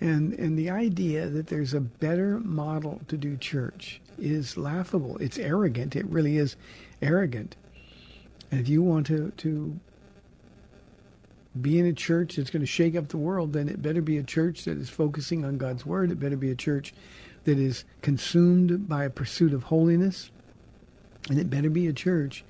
And 0.00 0.32
and 0.34 0.56
the 0.58 0.70
idea 0.70 1.28
that 1.28 1.48
there's 1.48 1.74
a 1.74 1.80
better 1.80 2.38
model 2.40 3.00
to 3.08 3.16
do 3.16 3.36
church 3.36 4.00
is 4.18 4.56
laughable. 4.56 5.16
It's 5.18 5.38
arrogant. 5.38 5.96
It 5.96 6.06
really 6.06 6.36
is 6.36 6.56
arrogant. 7.02 7.56
And 8.50 8.60
if 8.60 8.68
you 8.68 8.82
want 8.82 9.06
to 9.08 9.32
to 9.38 9.78
be 11.60 11.78
in 11.78 11.86
a 11.86 11.92
church 11.92 12.36
that's 12.36 12.50
going 12.50 12.62
to 12.62 12.66
shake 12.66 12.94
up 12.94 13.08
the 13.08 13.16
world, 13.16 13.52
then 13.52 13.68
it 13.68 13.82
better 13.82 14.02
be 14.02 14.18
a 14.18 14.22
church 14.22 14.64
that 14.64 14.78
is 14.78 14.88
focusing 14.88 15.44
on 15.44 15.58
God's 15.58 15.84
word. 15.84 16.12
It 16.12 16.20
better 16.20 16.36
be 16.36 16.50
a 16.50 16.56
church 16.56 16.94
that 17.44 17.58
is 17.58 17.84
consumed 18.00 18.88
by 18.88 19.04
a 19.04 19.10
pursuit 19.10 19.52
of 19.52 19.64
holiness. 19.64 20.30
And 21.28 21.38
it 21.38 21.50
better 21.50 21.70
be 21.70 21.88
a 21.88 21.92
church 21.92 22.44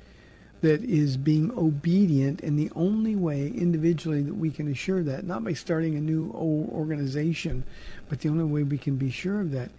that 0.61 0.83
is 0.83 1.17
being 1.17 1.57
obedient 1.57 2.41
and 2.43 2.59
the 2.59 2.71
only 2.75 3.15
way 3.15 3.49
individually 3.49 4.23
that 4.23 4.35
we 4.35 4.51
can 4.51 4.69
assure 4.69 5.03
that 5.03 5.25
not 5.25 5.45
by 5.45 5.53
starting 5.53 5.95
a 5.97 6.01
new 6.01 6.33
organization 6.33 7.63
but 8.09 8.21
the 8.21 8.29
only 8.29 8.45
way 8.45 8.63
we 8.63 8.79
can 8.79 8.97
be 8.97 9.11
sure 9.11 9.41
of 9.41 9.53
that 9.53 9.71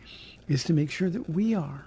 is 0.48 0.64
to 0.64 0.74
make 0.74 0.92
sure 0.92 1.10
that 1.10 1.30
we 1.30 1.54
are. 1.54 1.86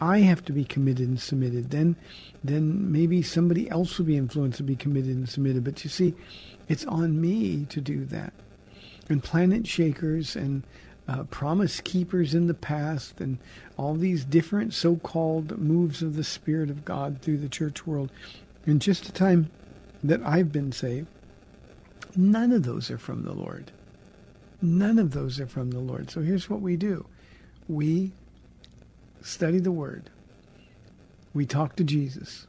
I 0.00 0.20
have 0.20 0.44
to 0.46 0.52
be 0.52 0.64
committed 0.64 1.08
and 1.08 1.20
submitted. 1.20 1.70
Then 1.70 1.94
then 2.42 2.90
maybe 2.90 3.22
somebody 3.22 3.70
else 3.70 3.98
will 3.98 4.06
be 4.06 4.16
influenced 4.16 4.56
to 4.56 4.64
be 4.64 4.74
committed 4.74 5.14
and 5.14 5.28
submitted. 5.28 5.62
But 5.62 5.84
you 5.84 5.90
see 5.90 6.14
it's 6.68 6.84
on 6.86 7.20
me 7.20 7.66
to 7.66 7.80
do 7.80 8.04
that. 8.06 8.32
And 9.08 9.22
planet 9.22 9.66
shakers 9.66 10.34
and 10.34 10.64
uh, 11.08 11.24
promise 11.24 11.80
keepers 11.80 12.34
in 12.34 12.46
the 12.46 12.54
past 12.54 13.20
and 13.20 13.38
all 13.76 13.94
these 13.94 14.24
different 14.24 14.72
so-called 14.72 15.58
moves 15.58 16.02
of 16.02 16.16
the 16.16 16.24
Spirit 16.24 16.70
of 16.70 16.84
God 16.84 17.20
through 17.20 17.38
the 17.38 17.48
church 17.48 17.86
world. 17.86 18.10
In 18.66 18.78
just 18.78 19.04
the 19.04 19.12
time 19.12 19.50
that 20.04 20.22
I've 20.22 20.52
been 20.52 20.72
saved, 20.72 21.08
none 22.16 22.52
of 22.52 22.62
those 22.62 22.90
are 22.90 22.98
from 22.98 23.24
the 23.24 23.32
Lord. 23.32 23.72
None 24.60 24.98
of 24.98 25.10
those 25.10 25.40
are 25.40 25.46
from 25.46 25.72
the 25.72 25.80
Lord. 25.80 26.10
So 26.10 26.20
here's 26.20 26.48
what 26.48 26.60
we 26.60 26.76
do. 26.76 27.06
We 27.68 28.12
study 29.20 29.58
the 29.58 29.72
Word. 29.72 30.10
We 31.34 31.46
talk 31.46 31.74
to 31.76 31.84
Jesus. 31.84 32.46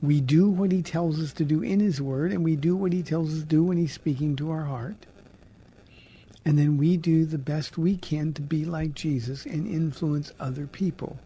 We 0.00 0.20
do 0.20 0.48
what 0.48 0.72
he 0.72 0.82
tells 0.82 1.20
us 1.20 1.32
to 1.34 1.44
do 1.44 1.62
in 1.62 1.80
his 1.80 2.00
Word, 2.00 2.32
and 2.32 2.44
we 2.44 2.56
do 2.56 2.76
what 2.76 2.92
he 2.92 3.02
tells 3.02 3.32
us 3.32 3.40
to 3.40 3.46
do 3.46 3.64
when 3.64 3.78
he's 3.78 3.92
speaking 3.92 4.36
to 4.36 4.50
our 4.50 4.64
heart. 4.64 5.06
And 6.44 6.58
then 6.58 6.76
we 6.76 6.96
do 6.96 7.24
the 7.24 7.38
best 7.38 7.78
we 7.78 7.96
can 7.96 8.32
to 8.34 8.42
be 8.42 8.64
like 8.64 8.94
Jesus 8.94 9.46
and 9.46 9.66
influence 9.66 10.32
other 10.40 10.66
people 10.66 11.18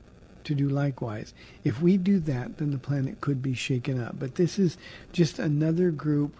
to 0.45 0.55
do 0.55 0.69
likewise. 0.69 1.35
If 1.65 1.81
we 1.83 1.97
do 1.97 2.21
that, 2.21 2.59
then 2.59 2.71
the 2.71 2.79
planet 2.79 3.21
could 3.21 3.43
be 3.43 3.55
shaken 3.55 4.03
up. 4.03 4.19
But 4.19 4.37
this 4.37 4.59
is 4.59 4.77
just 5.13 5.39
another 5.39 5.91
group 5.91 6.37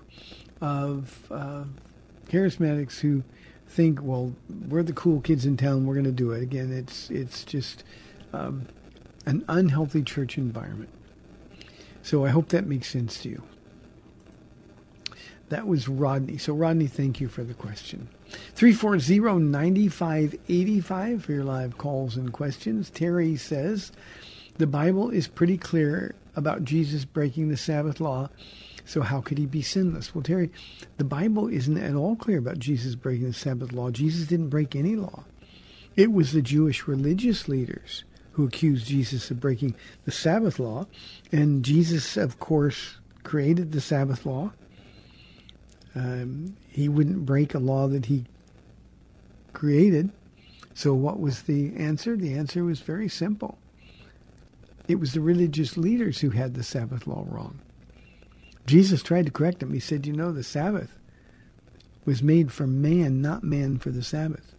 of 0.61 1.27
uh, 1.31 1.65
charismatics 2.29 3.01
who 3.01 3.25
think, 3.67 4.01
well, 4.03 4.35
we're 4.69 4.83
the 4.83 4.93
cool 4.93 5.21
kids 5.21 5.45
in 5.45 5.57
town. 5.57 5.87
We're 5.87 5.95
going 5.95 6.05
to 6.05 6.13
do 6.13 6.33
it. 6.33 6.43
Again, 6.43 6.73
it's 6.73 7.11
it's 7.11 7.45
just 7.45 7.83
um, 8.33 8.67
an 9.25 9.45
unhealthy 9.49 10.03
church 10.03 10.39
environment. 10.39 10.91
So 12.03 12.25
I 12.25 12.29
hope 12.29 12.51
that 12.51 12.67
makes 12.67 12.89
sense 12.89 13.21
to 13.23 13.29
you. 13.29 13.43
That 15.49 15.67
was 15.67 15.89
Rodney. 15.89 16.39
So 16.39 16.55
Rodney, 16.55 16.89
thank 16.89 17.21
you 17.21 17.29
for 17.29 17.45
the 17.45 17.55
question. 17.55 18.09
340-9585 18.57 21.23
for 21.23 21.33
your 21.33 21.45
live 21.45 21.79
calls 21.79 22.17
and 22.17 22.33
questions. 22.33 22.91
Terry 22.91 23.37
says, 23.37 23.93
the 24.59 24.67
Bible 24.67 25.11
is 25.11 25.29
pretty 25.29 25.59
clear 25.59 26.15
about 26.35 26.65
Jesus 26.65 27.05
breaking 27.05 27.49
the 27.49 27.57
Sabbath 27.57 28.01
law. 28.01 28.29
So 28.85 29.03
how 29.03 29.21
could 29.21 29.39
he 29.39 29.47
be 29.47 29.63
sinless? 29.63 30.15
Well, 30.15 30.23
Terry, 30.23 30.51
the 30.97 31.05
Bible 31.05 31.49
isn't 31.49 31.77
at 31.77 31.95
all 31.95 32.17
clear 32.17 32.39
about 32.39 32.59
Jesus 32.59 32.95
breaking 32.95 33.27
the 33.27 33.33
Sabbath 33.33 33.73
law. 33.73 33.91
Jesus 33.91 34.27
didn't 34.27 34.49
break 34.49 34.75
any 34.75 34.97
law. 34.97 35.25
It 35.95 36.13
was 36.13 36.33
the 36.33 36.43
Jewish 36.43 36.87
religious 36.87 37.49
leaders 37.49 38.05
who 38.33 38.47
accused 38.47 38.87
Jesus 38.87 39.31
of 39.31 39.41
breaking 39.41 39.75
the 40.05 40.13
Sabbath 40.13 40.59
law. 40.59 40.87
And 41.33 41.65
Jesus, 41.65 42.17
of 42.17 42.39
course, 42.39 42.99
created 43.25 43.73
the 43.73 43.81
Sabbath 43.81 44.27
law. 44.27 44.53
Um, 45.97 46.57
he 46.69 46.89
wouldn't 46.89 47.25
break 47.25 47.55
a 47.55 47.59
law 47.59 47.89
that 47.89 48.07
he 48.07 48.27
created. 49.55 50.11
So, 50.75 50.93
what 50.93 51.19
was 51.19 51.43
the 51.43 51.75
answer? 51.75 52.17
The 52.17 52.35
answer 52.35 52.63
was 52.65 52.81
very 52.81 53.09
simple. 53.09 53.57
It 54.87 55.01
was 55.01 55.15
the 55.15 55.21
religious 55.21 55.77
leaders 55.77 56.21
who 56.21 56.31
had 56.31 56.55
the 56.55 56.63
Sabbath 56.63 57.07
law 57.07 57.25
wrong. 57.27 57.59
Jesus 58.67 59.03
tried 59.03 59.27
to 59.27 59.33
correct 59.33 59.61
them. 59.61 59.73
He 59.73 59.81
said, 59.81 60.07
You 60.07 60.13
know, 60.13 60.33
the 60.33 60.45
Sabbath 60.45 60.91
was 62.05 62.23
made 62.23 62.53
for 62.53 62.67
man, 62.67 63.23
not 63.23 63.43
man 63.43 63.79
for 63.79 63.91
the 63.91 64.03
Sabbath. 64.03 64.55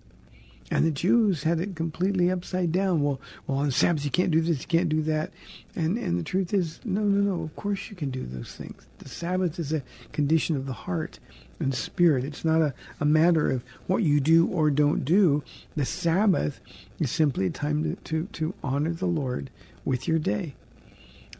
And 0.69 0.85
the 0.85 0.91
Jews 0.91 1.43
had 1.43 1.61
it 1.61 1.77
completely 1.77 2.29
upside 2.29 2.73
down. 2.73 3.01
Well, 3.01 3.21
well, 3.45 3.59
on 3.59 3.71
Sabbath 3.71 4.03
you 4.03 4.11
can't 4.11 4.31
do 4.31 4.41
this, 4.41 4.61
you 4.61 4.67
can't 4.67 4.89
do 4.89 5.01
that. 5.03 5.31
And 5.75 5.97
and 5.97 6.19
the 6.19 6.23
truth 6.23 6.53
is, 6.53 6.81
no, 6.83 7.01
no, 7.01 7.35
no. 7.35 7.43
Of 7.43 7.55
course 7.55 7.89
you 7.89 7.95
can 7.95 8.09
do 8.09 8.25
those 8.25 8.53
things. 8.53 8.85
The 8.97 9.07
Sabbath 9.07 9.59
is 9.59 9.71
a 9.71 9.83
condition 10.11 10.57
of 10.57 10.65
the 10.65 10.73
heart 10.73 11.19
and 11.59 11.73
spirit. 11.73 12.25
It's 12.25 12.43
not 12.43 12.61
a, 12.61 12.73
a 12.99 13.05
matter 13.05 13.49
of 13.49 13.63
what 13.87 14.03
you 14.03 14.19
do 14.19 14.47
or 14.47 14.69
don't 14.69 15.05
do. 15.05 15.43
The 15.75 15.85
Sabbath 15.85 16.59
is 16.99 17.11
simply 17.11 17.47
a 17.47 17.51
time 17.51 17.83
to, 17.83 17.95
to, 17.95 18.25
to 18.33 18.53
honor 18.63 18.93
the 18.93 19.05
Lord 19.05 19.49
with 19.85 20.07
your 20.07 20.19
day. 20.19 20.55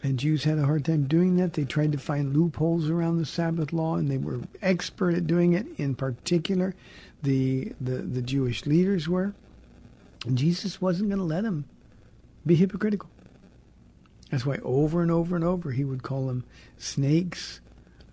And 0.03 0.19
Jews 0.19 0.43
had 0.43 0.59
a 0.59 0.65
hard 0.65 0.85
time 0.85 1.07
doing 1.07 1.37
that. 1.37 1.53
They 1.53 1.65
tried 1.65 1.91
to 1.91 1.97
find 1.97 2.35
loopholes 2.35 2.89
around 2.89 3.17
the 3.17 3.25
Sabbath 3.25 3.73
law, 3.73 3.95
and 3.95 4.09
they 4.09 4.17
were 4.17 4.41
expert 4.61 5.15
at 5.15 5.27
doing 5.27 5.53
it. 5.53 5.65
In 5.77 5.95
particular, 5.95 6.75
the 7.23 7.73
the, 7.79 7.97
the 7.97 8.21
Jewish 8.21 8.65
leaders 8.65 9.07
were. 9.07 9.33
Jesus 10.33 10.81
wasn't 10.81 11.09
going 11.09 11.19
to 11.19 11.25
let 11.25 11.43
them 11.43 11.65
be 12.45 12.55
hypocritical. 12.55 13.09
That's 14.29 14.45
why 14.45 14.57
over 14.63 15.01
and 15.01 15.11
over 15.11 15.35
and 15.35 15.45
over 15.45 15.71
he 15.71 15.85
would 15.85 16.03
call 16.03 16.27
them 16.27 16.43
snakes, 16.77 17.61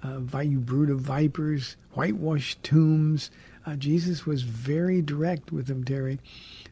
uh, 0.03 0.41
you 0.41 0.61
brood 0.61 0.91
of 0.91 1.01
vipers, 1.01 1.77
whitewashed 1.93 2.63
tombs. 2.63 3.31
Uh, 3.67 3.77
Jesus 3.77 4.27
was 4.27 4.43
very 4.43 5.01
direct 5.01 5.51
with 5.51 5.67
them, 5.67 5.85
Terry. 5.85 6.21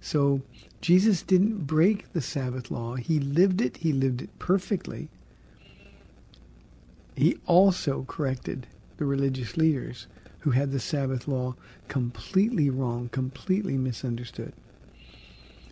So 0.01 0.43
Jesus 0.81 1.23
didn't 1.23 1.67
break 1.67 2.13
the 2.13 2.21
Sabbath 2.21 2.71
law. 2.71 2.97
He 2.97 3.19
lived 3.19 3.61
it. 3.61 3.79
He 3.79 3.93
lived 3.93 4.23
it 4.23 4.39
perfectly. 4.39 5.09
He 7.17 7.39
also 7.47 8.05
corrected 8.07 8.67
the 8.97 9.05
religious 9.05 9.57
leaders 9.57 10.07
who 10.43 10.51
had 10.51 10.73
the 10.73 10.81
Sabbath 10.81 11.29
law 11.29 11.55
completely 11.89 12.69
wrong, 12.69 13.09
completely 13.09 13.77
misunderstood. 13.77 14.53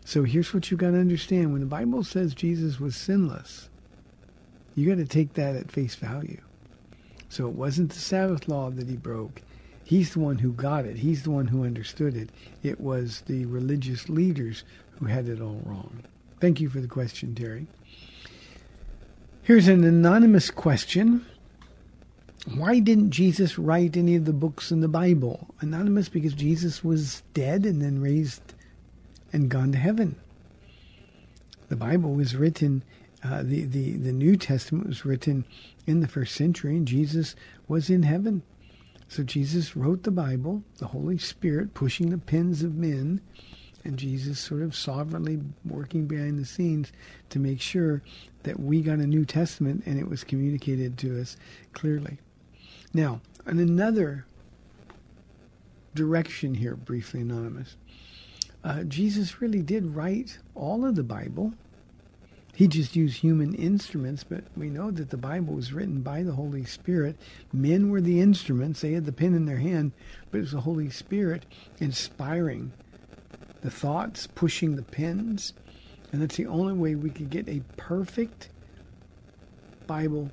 So 0.05 0.23
here's 0.23 0.55
what 0.55 0.71
you've 0.71 0.81
got 0.81 0.93
to 0.93 0.99
understand. 0.99 1.53
When 1.53 1.61
the 1.61 1.67
Bible 1.67 2.05
says 2.05 2.35
Jesus 2.35 2.81
was 2.81 2.97
sinless, 2.97 3.69
you 4.75 4.89
got 4.89 4.99
to 4.99 5.07
take 5.07 5.35
that 5.35 5.57
at 5.57 5.71
face 5.71 5.97
value. 5.97 6.41
So 7.29 7.49
it 7.49 7.55
wasn't 7.55 7.91
the 7.91 7.99
Sabbath 7.99 8.49
law 8.49 8.71
that 8.71 8.89
he 8.89 8.97
broke. 8.97 9.43
He's 9.85 10.13
the 10.13 10.21
one 10.21 10.39
who 10.39 10.53
got 10.53 10.85
it. 10.85 10.99
He's 10.99 11.25
the 11.25 11.33
one 11.33 11.49
who 11.49 11.65
understood 11.65 12.17
it. 12.17 12.31
It 12.63 12.81
was 12.81 13.23
the 13.23 13.47
religious 13.47 14.09
leaders 14.09 14.63
who 14.99 15.07
had 15.07 15.29
it 15.29 15.41
all 15.41 15.61
wrong. 15.65 16.05
Thank 16.39 16.61
you 16.61 16.69
for 16.69 16.81
the 16.81 16.87
question, 16.89 17.35
Terry. 17.35 17.67
Here's 19.43 19.67
an 19.67 19.83
anonymous 19.83 20.51
question. 20.51 21.27
Why 22.47 22.79
didn't 22.79 23.11
Jesus 23.11 23.59
write 23.59 23.97
any 23.97 24.17
of 24.17 24.25
the 24.25 24.33
books 24.33 24.73
in 24.73 24.81
the 24.81 24.89
Bible? 24.89 25.55
Anonymous 25.61 26.09
because 26.09 26.33
Jesus 26.33 26.83
was 26.83 27.23
dead 27.35 27.67
and 27.67 27.83
then 27.83 28.01
raised 28.01 28.55
and 29.33 29.51
gone 29.51 29.73
to 29.73 29.79
heaven. 29.79 30.17
The 31.69 31.77
Bible 31.77 32.15
was 32.15 32.35
written, 32.35 32.83
uh, 33.23 33.43
the, 33.43 33.65
the, 33.65 33.93
the 33.93 34.13
New 34.13 34.37
Testament 34.37 34.89
was 34.89 35.05
written 35.05 35.45
in 35.87 36.01
the 36.01 36.09
first 36.09 36.35
century, 36.35 36.77
and 36.77 36.89
Jesus 36.89 37.37
was 37.69 37.91
in 37.91 38.03
heaven. 38.05 38.43
So 39.07 39.23
Jesus 39.23 39.77
wrote 39.77 40.05
the 40.05 40.11
Bible, 40.11 40.63
the 40.79 40.87
Holy 40.87 41.19
Spirit 41.19 41.75
pushing 41.75 42.09
the 42.09 42.19
pens 42.19 42.63
of 42.63 42.75
men, 42.75 43.21
and 43.85 43.99
Jesus 43.99 44.41
sort 44.41 44.63
of 44.63 44.75
sovereignly 44.75 45.41
working 45.65 46.07
behind 46.07 46.39
the 46.39 46.45
scenes 46.45 46.91
to 47.29 47.39
make 47.39 47.61
sure 47.61 48.03
that 48.45 48.59
we 48.59 48.81
got 48.81 48.99
a 48.99 49.07
New 49.07 49.25
Testament 49.25 49.83
and 49.85 49.99
it 49.99 50.09
was 50.09 50.25
communicated 50.25 50.97
to 50.99 51.21
us 51.21 51.37
clearly. 51.73 52.19
Now, 52.93 53.21
in 53.47 53.59
another 53.59 54.27
direction 55.95 56.55
here, 56.55 56.75
briefly 56.75 57.21
anonymous, 57.21 57.77
uh, 58.65 58.83
Jesus 58.85 59.41
really 59.41 59.63
did 59.63 59.95
write 59.95 60.39
all 60.55 60.85
of 60.85 60.97
the 60.97 61.03
Bible. 61.03 61.55
He 62.55 62.67
just 62.67 62.95
used 62.97 63.19
human 63.19 63.55
instruments, 63.55 64.25
but 64.25 64.45
we 64.57 64.69
know 64.69 64.91
that 64.91 65.11
the 65.11 65.17
Bible 65.17 65.55
was 65.55 65.73
written 65.73 66.03
by 66.03 66.23
the 66.23 66.33
Holy 66.33 66.65
Spirit. 66.65 67.17
Men 67.53 67.91
were 67.91 68.01
the 68.01 68.21
instruments, 68.21 68.81
they 68.81 68.93
had 68.93 69.07
the 69.07 69.13
pen 69.13 69.35
in 69.35 69.47
their 69.47 69.59
hand, 69.59 69.93
but 70.31 70.39
it 70.39 70.43
was 70.43 70.53
the 70.53 70.61
Holy 70.61 70.91
Spirit 70.91 71.47
inspiring 71.79 72.73
the 73.63 73.71
thoughts, 73.71 74.27
pushing 74.27 74.77
the 74.77 74.83
pens. 74.83 75.55
And 76.13 76.21
that's 76.21 76.37
the 76.37 76.47
only 76.47 76.73
way 76.73 76.97
we 76.97 77.11
could 77.11 77.31
get 77.31 77.49
a 77.49 77.63
perfect 77.77 78.51
Bible, 79.87 80.31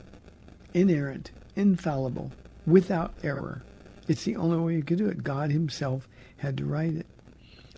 inerrant, 0.74 1.32
infallible, 1.56 2.32
without 2.68 3.14
error. 3.24 3.64
It's 4.08 4.26
the 4.26 4.36
only 4.36 4.58
way 4.58 4.76
you 4.76 4.84
could 4.84 5.00
do 5.00 5.08
it. 5.08 5.24
God 5.24 5.52
Himself 5.52 6.08
had 6.38 6.58
to 6.58 6.66
write 6.66 6.94
it. 6.94 7.08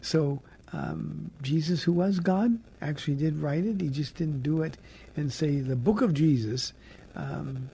So 0.01 0.41
um, 0.73 1.31
Jesus, 1.41 1.83
who 1.83 1.93
was 1.93 2.19
God, 2.19 2.59
actually 2.81 3.15
did 3.15 3.37
write 3.37 3.65
it. 3.65 3.79
He 3.79 3.89
just 3.89 4.15
didn't 4.15 4.43
do 4.43 4.61
it 4.63 4.77
and 5.15 5.31
say 5.31 5.59
the 5.59 5.75
book 5.75 6.01
of 6.01 6.13
Jesus. 6.13 6.73
Um, 7.15 7.69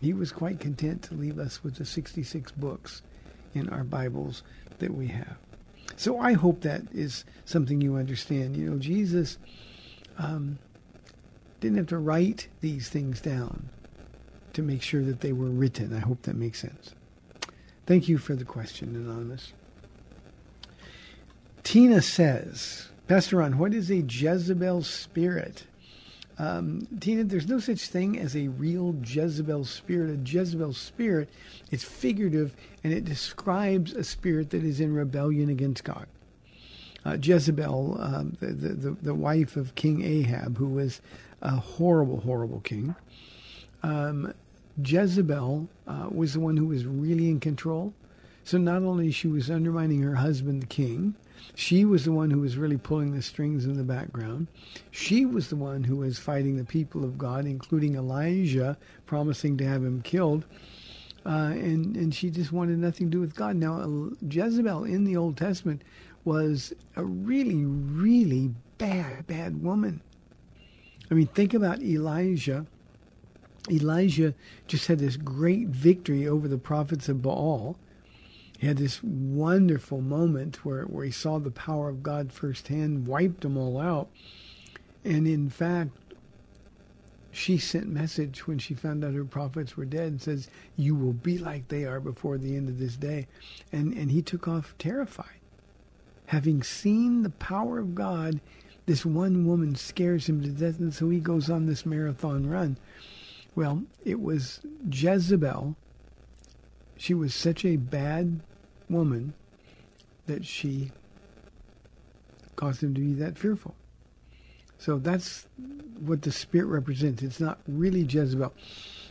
he 0.00 0.12
was 0.12 0.32
quite 0.32 0.60
content 0.60 1.02
to 1.04 1.14
leave 1.14 1.38
us 1.38 1.62
with 1.62 1.76
the 1.76 1.84
66 1.84 2.52
books 2.52 3.02
in 3.54 3.68
our 3.68 3.84
Bibles 3.84 4.42
that 4.78 4.94
we 4.94 5.08
have. 5.08 5.36
So 5.96 6.18
I 6.18 6.32
hope 6.32 6.62
that 6.62 6.82
is 6.92 7.24
something 7.44 7.80
you 7.80 7.96
understand. 7.96 8.56
You 8.56 8.70
know, 8.70 8.78
Jesus 8.78 9.38
um, 10.18 10.58
didn't 11.60 11.76
have 11.76 11.86
to 11.88 11.98
write 11.98 12.48
these 12.60 12.88
things 12.88 13.20
down 13.20 13.68
to 14.54 14.62
make 14.62 14.82
sure 14.82 15.02
that 15.02 15.20
they 15.20 15.32
were 15.32 15.50
written. 15.50 15.94
I 15.94 16.00
hope 16.00 16.22
that 16.22 16.36
makes 16.36 16.60
sense. 16.60 16.94
Thank 17.86 18.08
you 18.08 18.18
for 18.18 18.34
the 18.34 18.44
question, 18.44 18.94
Anonymous. 18.94 19.52
Tina 21.62 22.02
says, 22.02 22.88
Pastor 23.06 23.38
Ron, 23.38 23.58
what 23.58 23.74
is 23.74 23.90
a 23.90 23.96
Jezebel 23.96 24.82
spirit? 24.82 25.64
Um, 26.38 26.88
Tina, 27.00 27.24
there's 27.24 27.48
no 27.48 27.58
such 27.58 27.88
thing 27.88 28.18
as 28.18 28.36
a 28.36 28.48
real 28.48 28.96
Jezebel 29.04 29.64
spirit. 29.64 30.10
A 30.10 30.16
Jezebel 30.28 30.72
spirit 30.72 31.28
is 31.70 31.84
figurative 31.84 32.54
and 32.82 32.92
it 32.92 33.04
describes 33.04 33.92
a 33.92 34.04
spirit 34.04 34.50
that 34.50 34.64
is 34.64 34.80
in 34.80 34.94
rebellion 34.94 35.50
against 35.50 35.84
God. 35.84 36.06
Uh, 37.04 37.16
Jezebel, 37.20 37.96
um, 38.00 38.36
the, 38.40 38.46
the, 38.46 38.90
the, 39.02 39.14
wife 39.14 39.56
of 39.56 39.74
King 39.74 40.04
Ahab, 40.04 40.56
who 40.56 40.68
was 40.68 41.00
a 41.42 41.56
horrible, 41.56 42.20
horrible 42.20 42.60
king, 42.60 42.94
um, 43.82 44.32
Jezebel 44.82 45.68
uh, 45.86 46.08
was 46.10 46.34
the 46.34 46.40
one 46.40 46.56
who 46.56 46.66
was 46.66 46.86
really 46.86 47.28
in 47.28 47.40
control. 47.40 47.92
So 48.44 48.58
not 48.58 48.82
only 48.82 49.10
she 49.10 49.28
was 49.28 49.50
undermining 49.50 50.02
her 50.02 50.16
husband, 50.16 50.62
the 50.62 50.66
king, 50.66 51.14
she 51.54 51.84
was 51.84 52.04
the 52.04 52.12
one 52.12 52.30
who 52.30 52.40
was 52.40 52.56
really 52.56 52.76
pulling 52.76 53.14
the 53.14 53.22
strings 53.22 53.64
in 53.64 53.74
the 53.74 53.82
background. 53.82 54.46
She 54.90 55.26
was 55.26 55.48
the 55.48 55.56
one 55.56 55.84
who 55.84 55.96
was 55.96 56.18
fighting 56.18 56.56
the 56.56 56.64
people 56.64 57.04
of 57.04 57.18
God, 57.18 57.46
including 57.46 57.94
Elijah, 57.94 58.76
promising 59.06 59.56
to 59.58 59.64
have 59.64 59.84
him 59.84 60.02
killed. 60.02 60.44
Uh, 61.24 61.52
and 61.52 61.96
and 61.96 62.12
she 62.12 62.30
just 62.30 62.50
wanted 62.50 62.78
nothing 62.78 63.06
to 63.06 63.12
do 63.12 63.20
with 63.20 63.36
God. 63.36 63.54
Now 63.54 64.10
Jezebel 64.28 64.84
in 64.84 65.04
the 65.04 65.16
Old 65.16 65.36
Testament 65.36 65.82
was 66.24 66.72
a 66.96 67.04
really 67.04 67.64
really 67.64 68.50
bad 68.78 69.26
bad 69.28 69.62
woman. 69.62 70.00
I 71.10 71.14
mean, 71.14 71.28
think 71.28 71.54
about 71.54 71.80
Elijah. 71.80 72.66
Elijah 73.70 74.34
just 74.66 74.88
had 74.88 74.98
this 74.98 75.16
great 75.16 75.68
victory 75.68 76.26
over 76.26 76.48
the 76.48 76.58
prophets 76.58 77.08
of 77.08 77.22
Baal 77.22 77.76
he 78.62 78.68
had 78.68 78.76
this 78.76 79.02
wonderful 79.02 80.00
moment 80.00 80.64
where, 80.64 80.84
where 80.84 81.04
he 81.04 81.10
saw 81.10 81.40
the 81.40 81.50
power 81.50 81.88
of 81.88 82.04
God 82.04 82.32
firsthand, 82.32 83.08
wiped 83.08 83.40
them 83.40 83.56
all 83.56 83.76
out. 83.76 84.08
And 85.04 85.26
in 85.26 85.50
fact, 85.50 85.90
she 87.32 87.58
sent 87.58 87.88
message 87.88 88.46
when 88.46 88.60
she 88.60 88.74
found 88.74 89.04
out 89.04 89.14
her 89.14 89.24
prophets 89.24 89.76
were 89.76 89.84
dead 89.84 90.06
and 90.06 90.22
says, 90.22 90.48
You 90.76 90.94
will 90.94 91.12
be 91.12 91.38
like 91.38 91.66
they 91.66 91.86
are 91.86 91.98
before 91.98 92.38
the 92.38 92.54
end 92.54 92.68
of 92.68 92.78
this 92.78 92.94
day. 92.94 93.26
And 93.72 93.94
and 93.94 94.12
he 94.12 94.22
took 94.22 94.46
off 94.46 94.76
terrified. 94.78 95.40
Having 96.26 96.62
seen 96.62 97.24
the 97.24 97.30
power 97.30 97.80
of 97.80 97.96
God, 97.96 98.40
this 98.86 99.04
one 99.04 99.44
woman 99.44 99.74
scares 99.74 100.28
him 100.28 100.40
to 100.40 100.50
death, 100.50 100.78
and 100.78 100.94
so 100.94 101.10
he 101.10 101.18
goes 101.18 101.50
on 101.50 101.66
this 101.66 101.84
marathon 101.84 102.48
run. 102.48 102.76
Well, 103.54 103.82
it 104.04 104.20
was 104.20 104.60
Jezebel. 104.90 105.76
She 106.96 107.14
was 107.14 107.34
such 107.34 107.64
a 107.64 107.76
bad 107.76 108.40
woman 108.88 109.34
that 110.26 110.44
she 110.44 110.92
caused 112.56 112.82
him 112.82 112.94
to 112.94 113.00
be 113.00 113.14
that 113.14 113.36
fearful. 113.36 113.74
So 114.78 114.98
that's 114.98 115.46
what 116.00 116.22
the 116.22 116.32
spirit 116.32 116.66
represents. 116.66 117.22
It's 117.22 117.40
not 117.40 117.60
really 117.68 118.02
Jezebel. 118.02 118.52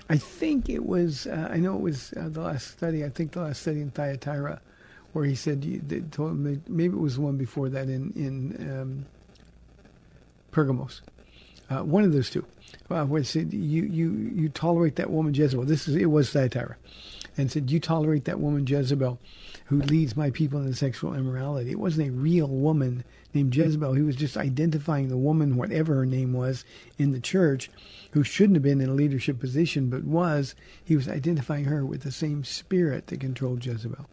I 0.09 0.17
think 0.17 0.69
it 0.69 0.85
was, 0.85 1.27
uh, 1.27 1.49
I 1.51 1.57
know 1.57 1.75
it 1.75 1.81
was 1.81 2.13
uh, 2.17 2.27
the 2.29 2.41
last 2.41 2.67
study, 2.67 3.05
I 3.05 3.09
think 3.09 3.31
the 3.31 3.41
last 3.41 3.61
study 3.61 3.81
in 3.81 3.91
Thyatira, 3.91 4.59
where 5.13 5.25
he 5.25 5.35
said, 5.35 5.61
they 5.61 6.01
told 6.01 6.31
him, 6.31 6.63
maybe 6.67 6.95
it 6.95 6.99
was 6.99 7.15
the 7.15 7.21
one 7.21 7.37
before 7.37 7.69
that 7.69 7.89
in, 7.89 8.11
in 8.15 8.69
um, 8.71 9.05
Pergamos. 10.51 11.01
Uh, 11.71 11.83
one 11.83 12.03
of 12.03 12.11
those 12.11 12.29
two. 12.29 12.45
Uh, 12.89 13.05
where 13.05 13.21
it 13.21 13.25
said, 13.25 13.53
you, 13.53 13.83
you, 13.83 14.31
you 14.35 14.49
tolerate 14.49 14.97
that 14.97 15.09
woman 15.09 15.33
Jezebel. 15.33 15.63
This 15.65 15.87
is, 15.87 15.95
it 15.95 16.07
was 16.07 16.29
Thyatira. 16.29 16.75
And 17.37 17.49
said, 17.49 17.71
you 17.71 17.79
tolerate 17.79 18.25
that 18.25 18.39
woman 18.39 18.67
Jezebel 18.67 19.17
who 19.65 19.81
leads 19.81 20.17
my 20.17 20.29
people 20.29 20.59
into 20.59 20.73
sexual 20.73 21.13
immorality. 21.13 21.71
It 21.71 21.79
wasn't 21.79 22.09
a 22.09 22.11
real 22.11 22.47
woman 22.47 23.05
named 23.33 23.55
Jezebel. 23.55 23.93
He 23.93 24.01
was 24.01 24.17
just 24.17 24.35
identifying 24.35 25.07
the 25.07 25.15
woman, 25.15 25.55
whatever 25.55 25.95
her 25.95 26.05
name 26.05 26.33
was, 26.33 26.65
in 26.97 27.13
the 27.13 27.21
church, 27.21 27.69
who 28.11 28.23
shouldn't 28.23 28.57
have 28.57 28.63
been 28.63 28.81
in 28.81 28.89
a 28.89 28.93
leadership 28.93 29.39
position, 29.39 29.89
but 29.89 30.03
was. 30.03 30.55
He 30.83 30.97
was 30.97 31.07
identifying 31.07 31.65
her 31.65 31.85
with 31.85 32.01
the 32.01 32.11
same 32.11 32.43
spirit 32.43 33.07
that 33.07 33.21
controlled 33.21 33.65
Jezebel. 33.65 34.07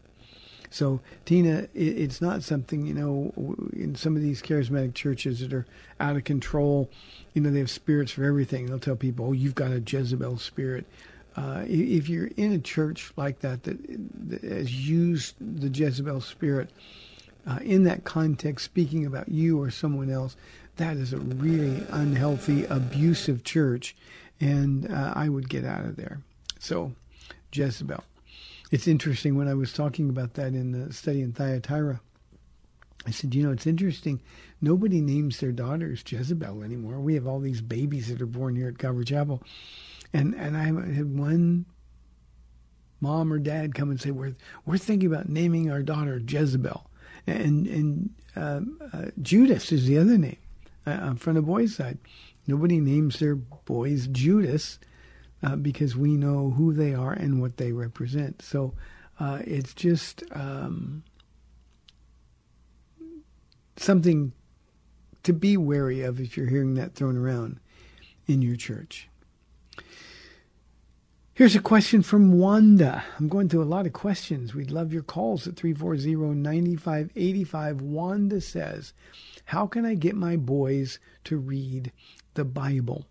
So, 0.70 1.00
Tina, 1.24 1.66
it's 1.74 2.20
not 2.20 2.42
something, 2.42 2.86
you 2.86 2.94
know, 2.94 3.32
in 3.72 3.94
some 3.94 4.16
of 4.16 4.22
these 4.22 4.42
charismatic 4.42 4.94
churches 4.94 5.40
that 5.40 5.52
are 5.52 5.66
out 5.98 6.16
of 6.16 6.24
control, 6.24 6.90
you 7.32 7.40
know, 7.40 7.50
they 7.50 7.60
have 7.60 7.70
spirits 7.70 8.12
for 8.12 8.24
everything. 8.24 8.66
They'll 8.66 8.78
tell 8.78 8.96
people, 8.96 9.28
oh, 9.28 9.32
you've 9.32 9.54
got 9.54 9.70
a 9.70 9.80
Jezebel 9.80 10.38
spirit. 10.38 10.84
Uh, 11.36 11.62
if 11.66 12.08
you're 12.08 12.30
in 12.36 12.52
a 12.52 12.58
church 12.58 13.12
like 13.16 13.40
that 13.40 13.62
that, 13.62 13.78
that 14.28 14.42
has 14.42 14.88
used 14.88 15.36
the 15.40 15.68
Jezebel 15.68 16.20
spirit 16.20 16.68
uh, 17.46 17.60
in 17.62 17.84
that 17.84 18.04
context, 18.04 18.64
speaking 18.64 19.06
about 19.06 19.28
you 19.28 19.60
or 19.60 19.70
someone 19.70 20.10
else, 20.10 20.36
that 20.76 20.96
is 20.96 21.12
a 21.12 21.18
really 21.18 21.84
unhealthy, 21.90 22.64
abusive 22.66 23.42
church, 23.44 23.96
and 24.40 24.90
uh, 24.90 25.12
I 25.14 25.28
would 25.28 25.48
get 25.48 25.64
out 25.64 25.84
of 25.84 25.96
there. 25.96 26.20
So, 26.58 26.92
Jezebel. 27.52 28.04
It's 28.70 28.88
interesting 28.88 29.36
when 29.36 29.48
I 29.48 29.54
was 29.54 29.72
talking 29.72 30.08
about 30.08 30.34
that 30.34 30.48
in 30.48 30.72
the 30.72 30.92
study 30.92 31.22
in 31.22 31.32
Thyatira. 31.32 32.00
I 33.06 33.10
said, 33.10 33.34
you 33.34 33.42
know, 33.42 33.52
it's 33.52 33.66
interesting. 33.66 34.20
Nobody 34.60 35.00
names 35.00 35.40
their 35.40 35.52
daughters 35.52 36.04
Jezebel 36.06 36.62
anymore. 36.62 37.00
We 37.00 37.14
have 37.14 37.26
all 37.26 37.40
these 37.40 37.62
babies 37.62 38.08
that 38.08 38.20
are 38.20 38.26
born 38.26 38.56
here 38.56 38.68
at 38.68 38.78
Calvary 38.78 39.04
Chapel 39.04 39.42
and 40.12 40.34
and 40.34 40.56
I 40.56 40.64
had 40.64 41.18
one 41.18 41.66
mom 43.00 43.32
or 43.32 43.38
dad 43.38 43.74
come 43.74 43.90
and 43.90 44.00
say 44.00 44.10
we're 44.10 44.34
we're 44.64 44.78
thinking 44.78 45.12
about 45.12 45.28
naming 45.28 45.70
our 45.70 45.82
daughter 45.82 46.20
Jezebel, 46.26 46.90
and 47.26 47.66
and 47.66 48.10
uh, 48.36 48.60
uh, 48.92 49.06
Judas 49.20 49.72
is 49.72 49.86
the 49.86 49.98
other 49.98 50.18
name 50.18 50.38
uh, 50.86 51.14
from 51.14 51.34
the 51.34 51.42
boys' 51.42 51.76
side. 51.76 51.98
Nobody 52.46 52.80
names 52.80 53.18
their 53.18 53.34
boys 53.34 54.06
Judas 54.08 54.78
uh, 55.42 55.56
because 55.56 55.96
we 55.96 56.16
know 56.16 56.50
who 56.50 56.72
they 56.72 56.94
are 56.94 57.12
and 57.12 57.40
what 57.40 57.56
they 57.56 57.72
represent. 57.72 58.42
So 58.42 58.74
uh, 59.20 59.40
it's 59.44 59.74
just 59.74 60.22
um, 60.32 61.04
something 63.76 64.32
to 65.22 65.32
be 65.32 65.56
wary 65.56 66.02
of 66.02 66.20
if 66.20 66.36
you're 66.36 66.48
hearing 66.48 66.74
that 66.74 66.94
thrown 66.94 67.16
around 67.16 67.60
in 68.26 68.42
your 68.42 68.56
church. 68.56 69.08
Here's 71.34 71.54
a 71.54 71.60
question 71.60 72.02
from 72.02 72.36
Wanda. 72.36 73.04
I'm 73.16 73.28
going 73.28 73.48
through 73.48 73.62
a 73.62 73.64
lot 73.64 73.86
of 73.86 73.92
questions. 73.92 74.56
We'd 74.56 74.72
love 74.72 74.92
your 74.92 75.04
calls 75.04 75.46
at 75.46 75.54
340 75.54 76.34
9585. 76.34 77.80
Wanda 77.80 78.40
says, 78.40 78.92
How 79.44 79.68
can 79.68 79.86
I 79.86 79.94
get 79.94 80.16
my 80.16 80.34
boys 80.36 80.98
to 81.24 81.36
read 81.36 81.92
the 82.34 82.44
Bible? 82.44 83.06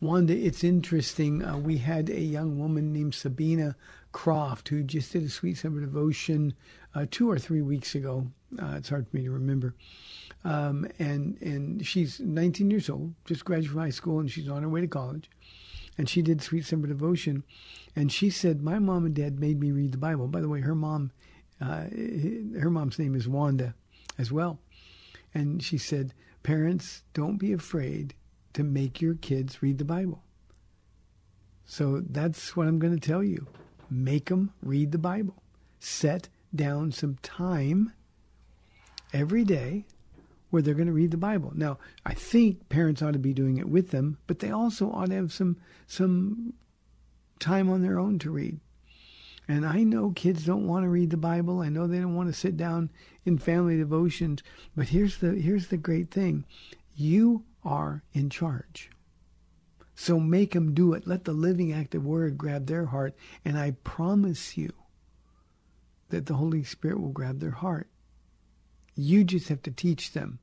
Wanda, 0.00 0.34
it's 0.34 0.64
interesting. 0.64 1.44
Uh, 1.44 1.58
we 1.58 1.78
had 1.78 2.08
a 2.08 2.20
young 2.20 2.58
woman 2.58 2.92
named 2.92 3.14
Sabina 3.14 3.76
Croft 4.12 4.68
who 4.68 4.82
just 4.82 5.12
did 5.12 5.24
a 5.24 5.28
Sweet 5.28 5.58
Summer 5.58 5.80
Devotion 5.80 6.54
uh, 6.94 7.06
two 7.10 7.30
or 7.30 7.38
three 7.38 7.62
weeks 7.62 7.94
ago. 7.94 8.26
Uh, 8.60 8.74
it's 8.76 8.88
hard 8.88 9.08
for 9.08 9.16
me 9.16 9.24
to 9.24 9.30
remember. 9.30 9.74
Um, 10.42 10.88
and 10.98 11.36
and 11.42 11.86
she's 11.86 12.18
19 12.18 12.70
years 12.70 12.88
old, 12.88 13.14
just 13.26 13.44
graduated 13.44 13.72
from 13.72 13.80
high 13.80 13.90
school, 13.90 14.20
and 14.20 14.30
she's 14.30 14.48
on 14.48 14.62
her 14.62 14.68
way 14.68 14.80
to 14.80 14.88
college 14.88 15.28
and 16.00 16.08
she 16.08 16.22
did 16.22 16.40
Sweet 16.40 16.64
Summer 16.64 16.86
Devotion, 16.86 17.44
and 17.94 18.10
she 18.10 18.30
said, 18.30 18.62
"My 18.62 18.78
mom 18.78 19.04
and 19.04 19.14
dad 19.14 19.38
made 19.38 19.60
me 19.60 19.70
read 19.70 19.92
the 19.92 19.98
Bible." 19.98 20.28
By 20.28 20.40
the 20.40 20.48
way, 20.48 20.60
her 20.60 20.74
mom, 20.74 21.10
uh, 21.60 21.88
her 22.58 22.70
mom's 22.70 22.98
name 22.98 23.14
is 23.14 23.28
Wanda, 23.28 23.74
as 24.16 24.32
well, 24.32 24.60
and 25.34 25.62
she 25.62 25.76
said, 25.76 26.14
"Parents, 26.42 27.02
don't 27.12 27.36
be 27.36 27.52
afraid 27.52 28.14
to 28.54 28.62
make 28.62 29.00
your 29.00 29.14
kids 29.14 29.62
read 29.62 29.78
the 29.78 29.84
Bible." 29.84 30.22
So 31.64 32.00
that's 32.00 32.56
what 32.56 32.66
I'm 32.66 32.78
going 32.78 32.98
to 32.98 33.08
tell 33.08 33.22
you: 33.22 33.46
make 33.88 34.26
them 34.26 34.52
read 34.62 34.92
the 34.92 34.98
Bible. 34.98 35.42
Set 35.78 36.28
down 36.54 36.92
some 36.92 37.16
time 37.22 37.92
every 39.12 39.44
day 39.44 39.86
where 40.50 40.62
they're 40.62 40.74
going 40.74 40.86
to 40.86 40.92
read 40.92 41.12
the 41.12 41.16
Bible. 41.16 41.52
Now, 41.54 41.78
I 42.04 42.14
think 42.14 42.68
parents 42.68 43.02
ought 43.02 43.12
to 43.12 43.18
be 43.18 43.32
doing 43.32 43.56
it 43.56 43.68
with 43.68 43.90
them, 43.90 44.18
but 44.26 44.40
they 44.40 44.50
also 44.50 44.90
ought 44.90 45.08
to 45.08 45.14
have 45.14 45.32
some 45.32 45.56
some 45.86 46.54
time 47.38 47.70
on 47.70 47.82
their 47.82 47.98
own 47.98 48.18
to 48.20 48.30
read. 48.30 48.60
And 49.48 49.66
I 49.66 49.82
know 49.82 50.10
kids 50.10 50.44
don't 50.44 50.66
want 50.66 50.84
to 50.84 50.88
read 50.88 51.10
the 51.10 51.16
Bible. 51.16 51.60
I 51.60 51.68
know 51.70 51.86
they 51.86 51.98
don't 51.98 52.14
want 52.14 52.28
to 52.28 52.38
sit 52.38 52.56
down 52.56 52.90
in 53.24 53.38
family 53.38 53.76
devotions, 53.76 54.42
but 54.76 54.88
here's 54.88 55.18
the 55.18 55.34
here's 55.34 55.68
the 55.68 55.76
great 55.76 56.10
thing. 56.10 56.44
You 56.94 57.44
are 57.64 58.02
in 58.12 58.30
charge. 58.30 58.90
So 59.94 60.18
make 60.18 60.52
them 60.52 60.72
do 60.72 60.94
it. 60.94 61.06
Let 61.06 61.24
the 61.24 61.32
living 61.32 61.72
active 61.72 62.04
word 62.04 62.38
grab 62.38 62.66
their 62.66 62.86
heart, 62.86 63.14
and 63.44 63.58
I 63.58 63.72
promise 63.84 64.56
you 64.56 64.72
that 66.08 66.26
the 66.26 66.34
Holy 66.34 66.64
Spirit 66.64 67.00
will 67.00 67.10
grab 67.10 67.40
their 67.40 67.50
heart. 67.50 67.88
You 68.94 69.24
just 69.24 69.48
have 69.48 69.62
to 69.62 69.70
teach 69.70 70.12
them 70.12 70.38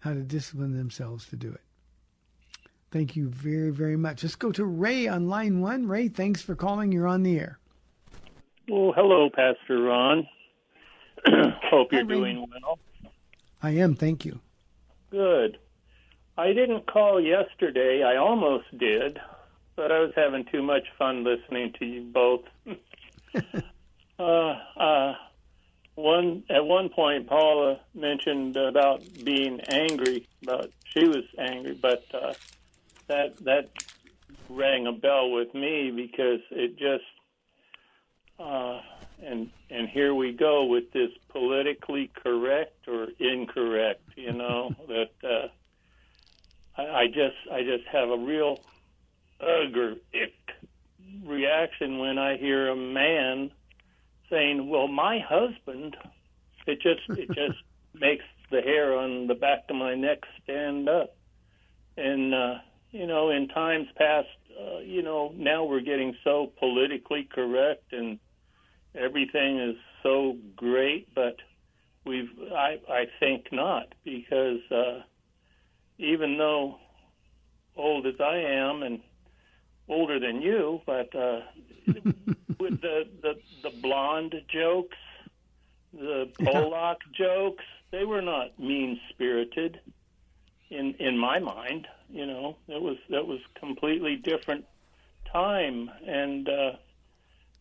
how 0.00 0.12
to 0.12 0.20
discipline 0.20 0.76
themselves 0.76 1.26
to 1.28 1.36
do 1.36 1.50
it. 1.50 1.60
Thank 2.90 3.16
you 3.16 3.28
very, 3.28 3.70
very 3.70 3.96
much. 3.96 4.22
Let's 4.22 4.36
go 4.36 4.52
to 4.52 4.64
Ray 4.64 5.08
on 5.08 5.28
line 5.28 5.60
one. 5.60 5.88
Ray, 5.88 6.08
thanks 6.08 6.40
for 6.40 6.54
calling. 6.54 6.92
You're 6.92 7.08
on 7.08 7.22
the 7.22 7.38
air. 7.38 7.58
Well, 8.68 8.92
hello, 8.96 9.28
Pastor 9.28 9.82
Ron. 9.82 10.26
Hope 11.70 11.92
you're 11.92 12.02
Hi, 12.02 12.08
doing 12.08 12.46
well. 12.50 12.78
I 13.62 13.70
am, 13.70 13.94
thank 13.94 14.24
you. 14.24 14.40
Good. 15.10 15.58
I 16.38 16.52
didn't 16.52 16.86
call 16.86 17.20
yesterday. 17.20 18.02
I 18.02 18.16
almost 18.16 18.66
did, 18.76 19.18
but 19.74 19.90
I 19.90 20.00
was 20.00 20.12
having 20.14 20.44
too 20.44 20.62
much 20.62 20.84
fun 20.98 21.24
listening 21.24 21.72
to 21.78 21.86
you 21.86 22.02
both. 22.02 22.42
uh, 24.18 24.22
uh, 24.22 25.14
one 25.94 26.44
at 26.50 26.64
one 26.64 26.90
point 26.90 27.26
Paula 27.26 27.80
mentioned 27.94 28.56
about 28.56 29.02
being 29.24 29.60
angry, 29.68 30.26
but 30.42 30.70
she 30.84 31.08
was 31.08 31.24
angry, 31.38 31.78
but 31.80 32.04
uh, 32.12 32.34
that 33.08 33.36
that 33.44 33.70
rang 34.48 34.86
a 34.86 34.92
bell 34.92 35.30
with 35.30 35.54
me 35.54 35.90
because 35.90 36.40
it 36.50 36.76
just 36.76 37.04
uh, 38.38 38.80
and 39.22 39.50
and 39.70 39.88
here 39.88 40.14
we 40.14 40.32
go 40.32 40.66
with 40.66 40.92
this 40.92 41.10
politically 41.30 42.10
correct 42.22 42.86
or 42.88 43.08
incorrect, 43.18 44.02
you 44.16 44.32
know 44.32 44.74
that 44.88 45.10
uh, 45.24 45.48
I, 46.76 46.82
I 46.82 47.06
just 47.06 47.36
I 47.52 47.62
just 47.62 47.84
have 47.92 48.08
a 48.10 48.16
real 48.16 48.60
ugh 49.40 49.76
or 49.76 49.92
ick 50.14 50.32
reaction 51.24 51.98
when 51.98 52.18
I 52.18 52.36
hear 52.36 52.68
a 52.68 52.76
man 52.76 53.50
saying, 54.30 54.68
"Well, 54.68 54.88
my 54.88 55.18
husband," 55.18 55.96
it 56.66 56.80
just 56.80 57.18
it 57.18 57.28
just 57.34 57.58
makes 57.94 58.24
the 58.50 58.60
hair 58.60 58.96
on 58.96 59.26
the 59.26 59.34
back 59.34 59.64
of 59.68 59.76
my 59.76 59.94
neck 59.94 60.18
stand 60.42 60.88
up. 60.88 61.16
And 61.96 62.34
uh, 62.34 62.54
you 62.90 63.06
know, 63.06 63.30
in 63.30 63.48
times 63.48 63.88
past, 63.96 64.28
uh, 64.58 64.78
you 64.78 65.02
know, 65.02 65.32
now 65.36 65.64
we're 65.64 65.80
getting 65.80 66.16
so 66.24 66.52
politically 66.58 67.28
correct 67.30 67.92
and 67.92 68.18
everything 68.94 69.58
is 69.60 69.76
so 70.02 70.36
great, 70.54 71.14
but 71.14 71.36
we've 72.04 72.30
I 72.54 72.78
I 72.88 73.04
think 73.20 73.46
not 73.52 73.94
because 74.04 74.60
uh, 74.70 75.00
even 75.98 76.38
though 76.38 76.76
old 77.76 78.06
as 78.06 78.20
I 78.20 78.36
am 78.36 78.82
and 78.82 79.00
older 79.88 80.18
than 80.18 80.42
you, 80.42 80.80
but 80.86 81.14
uh, 81.14 81.40
with 82.58 82.80
the, 82.80 83.08
the 83.22 83.34
the 83.62 83.70
blonde 83.82 84.34
jokes, 84.48 84.96
the 85.92 86.28
Pollock 86.42 86.98
yeah. 87.18 87.26
jokes, 87.26 87.64
they 87.90 88.04
were 88.04 88.22
not 88.22 88.58
mean 88.58 89.00
spirited 89.10 89.80
in 90.70 90.94
in 90.94 91.18
my 91.18 91.38
mind. 91.38 91.86
You 92.10 92.26
know, 92.26 92.56
it 92.68 92.80
was 92.80 92.96
that 93.10 93.26
was 93.26 93.40
completely 93.58 94.16
different 94.16 94.64
time, 95.32 95.90
and 96.06 96.48
uh, 96.48 96.72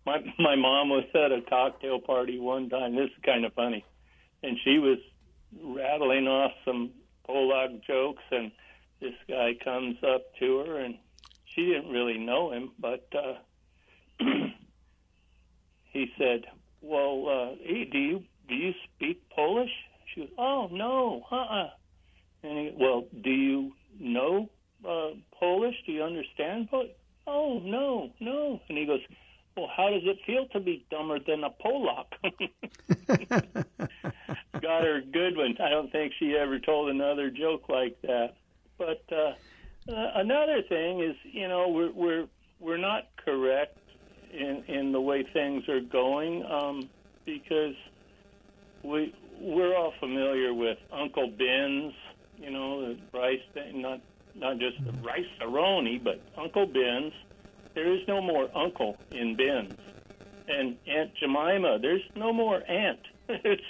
my 0.06 0.24
my 0.40 0.56
mom 0.56 0.90
was 0.90 1.06
at 1.14 1.32
a 1.32 1.42
cocktail 1.42 2.00
party 2.00 2.40
one 2.40 2.70
time. 2.70 2.96
This 2.96 3.10
is 3.10 3.24
kind 3.24 3.46
of 3.46 3.54
funny, 3.54 3.86
and 4.44 4.58
she 4.64 4.80
was 4.80 4.98
rattling 5.62 6.28
off 6.28 6.52
some 6.66 6.92
Pollock 7.26 7.84
jokes, 7.86 8.24
and 8.32 8.52
this 9.02 9.14
guy 9.28 9.54
comes 9.64 9.98
up 10.04 10.22
to 10.40 10.60
her 10.60 10.80
and 10.80 10.96
she 11.46 11.66
didn't 11.66 11.92
really 11.92 12.18
know 12.18 12.52
him, 12.52 12.72
but 12.80 13.08
uh, 13.14 13.36
he 15.86 16.08
said, 16.18 16.46
"Well, 16.82 17.28
uh, 17.30 17.56
hey, 17.64 17.86
do 17.86 17.98
you 17.98 18.24
do 18.48 18.56
you 18.56 18.74
speak 18.84 19.30
Polish?" 19.30 19.72
She 20.14 20.22
goes, 20.22 20.30
"Oh 20.38 20.68
no, 20.72 21.26
uh-uh." 21.32 21.70
And 22.44 22.58
he, 22.58 22.74
well, 22.78 23.06
do 23.24 23.30
you 23.30 23.72
know 24.00 24.50
uh, 24.88 25.12
Polish? 25.40 25.76
Do 25.86 25.94
you 25.94 26.04
understand 26.04 26.70
Polish? 26.70 26.92
Oh 27.26 27.60
no, 27.64 28.12
no. 28.20 28.60
And 28.70 28.78
he 28.78 28.86
goes, 28.86 29.02
well, 29.56 29.70
how 29.76 29.90
does 29.90 30.04
it 30.04 30.18
feel 30.26 30.48
to 30.48 30.60
be 30.60 30.86
dumber 30.92 31.20
than 31.20 31.44
a 31.44 31.50
Polak? 31.50 32.08
Got 34.62 34.84
her 34.84 35.02
good 35.02 35.38
one. 35.38 35.56
I 35.64 35.70
don't 35.70 35.92
think 35.92 36.14
she 36.20 36.36
ever 36.36 36.60
told 36.60 36.90
another 36.90 37.30
joke 37.30 37.70
like 37.70 38.02
that. 38.02 38.36
But 38.78 39.04
uh, 39.12 39.34
uh, 39.92 40.12
another 40.16 40.62
thing 40.68 41.02
is, 41.02 41.16
you 41.24 41.48
know, 41.48 41.70
we're 41.70 41.92
we're 41.92 42.28
we're 42.60 42.78
not 42.78 43.08
correct 43.24 43.78
in 44.34 44.64
in 44.68 44.92
the 44.92 45.00
way 45.00 45.24
things 45.32 45.68
are 45.70 45.80
going 45.80 46.46
um, 46.46 46.90
because 47.26 47.76
we 48.84 49.14
we're 49.40 49.76
all 49.76 49.94
familiar 50.00 50.54
with 50.54 50.78
Uncle 50.92 51.28
Ben's, 51.28 51.94
you 52.38 52.52
know, 52.52 52.82
the 52.82 52.98
rice 53.18 53.40
thing, 53.54 53.82
not 53.82 54.02
not 54.36 54.58
just 54.58 54.84
the 54.84 54.92
rice 55.02 55.26
aroni, 55.42 56.04
but 56.04 56.22
Uncle 56.38 56.66
Ben's. 56.66 57.14
There 57.76 57.94
is 57.94 58.08
no 58.08 58.22
more 58.22 58.50
uncle 58.56 58.98
in 59.12 59.36
Ben's, 59.36 59.74
and 60.48 60.78
Aunt 60.88 61.14
Jemima. 61.16 61.78
There's 61.80 62.02
no 62.16 62.34
more 62.34 62.64
aunt. 62.68 63.00
it's 63.30 63.64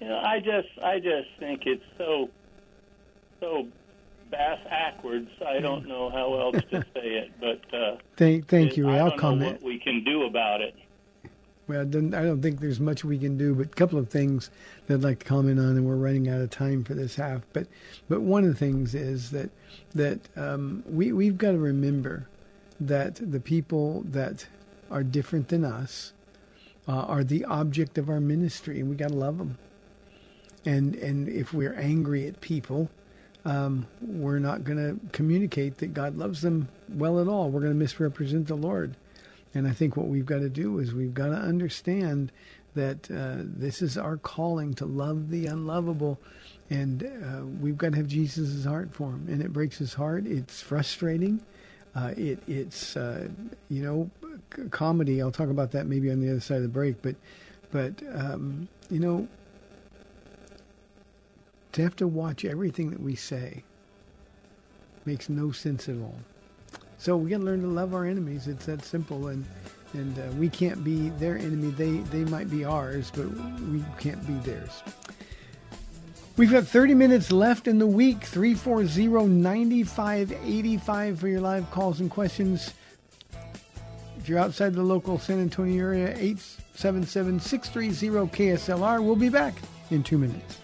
you 0.00 0.08
know, 0.08 0.18
I 0.18 0.40
just 0.40 0.68
I 0.82 0.98
just 0.98 1.28
think 1.38 1.62
it's 1.66 1.84
so 1.98 2.30
so 3.40 3.68
bass 4.30 4.58
backwards. 4.68 5.30
I 5.46 5.60
don't 5.60 5.86
know 5.86 6.10
how 6.10 6.40
else 6.40 6.64
to 6.70 6.80
say 6.94 7.08
it, 7.14 7.32
but 7.38 7.74
uh, 7.74 7.96
thank 8.16 8.48
thank 8.48 8.72
it, 8.72 8.76
you. 8.78 8.88
I 8.88 8.98
I'll 8.98 9.10
don't 9.10 9.18
comment. 9.18 9.52
What 9.52 9.62
we 9.62 9.78
can 9.78 10.02
do 10.02 10.24
about 10.24 10.62
it. 10.62 10.74
Well, 11.68 11.80
I 11.80 11.84
don't 11.84 12.40
think 12.42 12.60
there's 12.60 12.78
much 12.78 13.04
we 13.04 13.18
can 13.18 13.36
do, 13.36 13.52
but 13.52 13.66
a 13.66 13.70
couple 13.70 13.98
of 13.98 14.08
things 14.08 14.50
that 14.86 14.94
I'd 14.94 15.02
like 15.02 15.18
to 15.18 15.24
comment 15.24 15.58
on, 15.58 15.70
and 15.76 15.84
we're 15.84 15.96
running 15.96 16.28
out 16.28 16.40
of 16.40 16.48
time 16.50 16.84
for 16.84 16.94
this 16.94 17.16
half. 17.16 17.42
But, 17.52 17.66
but 18.08 18.20
one 18.20 18.44
of 18.44 18.50
the 18.50 18.56
things 18.56 18.94
is 18.94 19.32
that 19.32 19.50
that 19.94 20.20
um, 20.36 20.84
we 20.86 21.12
we've 21.12 21.36
got 21.36 21.52
to 21.52 21.58
remember 21.58 22.28
that 22.80 23.16
the 23.16 23.40
people 23.40 24.02
that 24.08 24.46
are 24.90 25.02
different 25.02 25.48
than 25.48 25.64
us 25.64 26.12
uh, 26.88 26.92
are 26.92 27.24
the 27.24 27.44
object 27.44 27.98
of 27.98 28.08
our 28.08 28.20
ministry, 28.20 28.80
and 28.80 28.88
we 28.88 28.96
got 28.96 29.08
to 29.08 29.14
love 29.16 29.38
them. 29.38 29.58
And 30.64 30.94
and 30.96 31.28
if 31.28 31.52
we're 31.52 31.74
angry 31.74 32.26
at 32.26 32.40
people, 32.40 32.90
um, 33.44 33.86
we're 34.00 34.38
not 34.38 34.64
going 34.64 34.78
to 34.78 34.98
communicate 35.12 35.78
that 35.78 35.94
God 35.94 36.16
loves 36.16 36.42
them 36.42 36.68
well 36.88 37.20
at 37.20 37.28
all. 37.28 37.50
We're 37.50 37.60
going 37.60 37.72
to 37.72 37.78
misrepresent 37.78 38.48
the 38.48 38.56
Lord. 38.56 38.96
And 39.54 39.66
I 39.66 39.70
think 39.70 39.96
what 39.96 40.08
we've 40.08 40.26
got 40.26 40.40
to 40.40 40.50
do 40.50 40.80
is 40.80 40.92
we've 40.92 41.14
got 41.14 41.28
to 41.28 41.36
understand 41.36 42.30
that 42.74 43.10
uh, 43.10 43.36
this 43.38 43.80
is 43.80 43.96
our 43.96 44.18
calling 44.18 44.74
to 44.74 44.84
love 44.84 45.30
the 45.30 45.46
unlovable, 45.46 46.18
and 46.68 47.02
uh, 47.02 47.46
we've 47.60 47.78
got 47.78 47.92
to 47.92 47.96
have 47.96 48.06
Jesus' 48.06 48.64
heart 48.64 48.92
for 48.92 49.10
him. 49.10 49.26
And 49.28 49.40
it 49.40 49.52
breaks 49.52 49.78
his 49.78 49.94
heart. 49.94 50.26
It's 50.26 50.60
frustrating. 50.60 51.40
Uh, 51.96 52.12
it, 52.16 52.38
it's 52.46 52.96
uh, 52.96 53.26
you 53.70 53.82
know 53.82 54.10
comedy. 54.70 55.22
I'll 55.22 55.32
talk 55.32 55.48
about 55.48 55.72
that 55.72 55.86
maybe 55.86 56.10
on 56.10 56.20
the 56.20 56.30
other 56.30 56.40
side 56.40 56.58
of 56.58 56.62
the 56.62 56.68
break. 56.68 57.00
But 57.00 57.16
but 57.72 57.94
um, 58.14 58.68
you 58.90 59.00
know 59.00 59.26
to 61.72 61.82
have 61.82 61.96
to 61.96 62.06
watch 62.06 62.44
everything 62.44 62.90
that 62.90 63.00
we 63.00 63.14
say 63.14 63.62
makes 65.06 65.28
no 65.28 65.52
sense 65.52 65.88
at 65.88 65.96
all. 65.96 66.18
So 66.98 67.16
we 67.16 67.30
got 67.30 67.38
to 67.38 67.44
learn 67.44 67.62
to 67.62 67.68
love 67.68 67.94
our 67.94 68.04
enemies. 68.04 68.46
It's 68.46 68.66
that 68.66 68.84
simple, 68.84 69.28
and 69.28 69.44
and 69.94 70.18
uh, 70.18 70.22
we 70.38 70.50
can't 70.50 70.84
be 70.84 71.08
their 71.10 71.38
enemy. 71.38 71.70
They 71.70 71.98
they 72.10 72.24
might 72.30 72.50
be 72.50 72.64
ours, 72.64 73.10
but 73.14 73.26
we 73.70 73.82
can't 73.98 74.24
be 74.26 74.34
theirs. 74.50 74.82
We've 76.36 76.52
got 76.52 76.66
30 76.66 76.94
minutes 76.94 77.32
left 77.32 77.66
in 77.66 77.78
the 77.78 77.86
week. 77.86 78.20
340-9585 78.20 81.18
for 81.18 81.28
your 81.28 81.40
live 81.40 81.70
calls 81.70 82.00
and 82.00 82.10
questions. 82.10 82.74
If 84.18 84.28
you're 84.28 84.38
outside 84.38 84.74
the 84.74 84.82
local 84.82 85.18
San 85.18 85.40
Antonio 85.40 85.82
area, 85.82 86.14
877-630-KSLR. 86.76 89.02
We'll 89.02 89.16
be 89.16 89.30
back 89.30 89.54
in 89.90 90.02
two 90.02 90.18
minutes. 90.18 90.58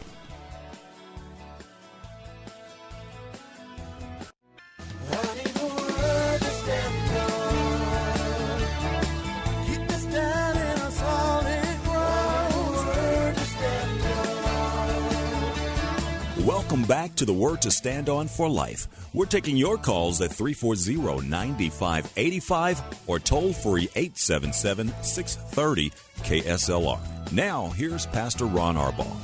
Welcome 16.72 16.88
back 16.88 17.14
to 17.16 17.26
the 17.26 17.35
Word 17.35 17.61
to 17.61 17.70
Stand 17.70 18.08
On 18.08 18.26
for 18.26 18.48
Life. 18.48 18.88
We're 19.12 19.26
taking 19.26 19.58
your 19.58 19.76
calls 19.76 20.22
at 20.22 20.32
340 20.32 21.28
9585 21.28 22.82
or 23.06 23.18
toll 23.18 23.52
free 23.52 23.90
877 23.94 24.90
630 25.02 25.90
KSLR. 26.20 27.30
Now, 27.30 27.66
here's 27.76 28.06
Pastor 28.06 28.46
Ron 28.46 28.76
Arbaugh. 28.76 29.14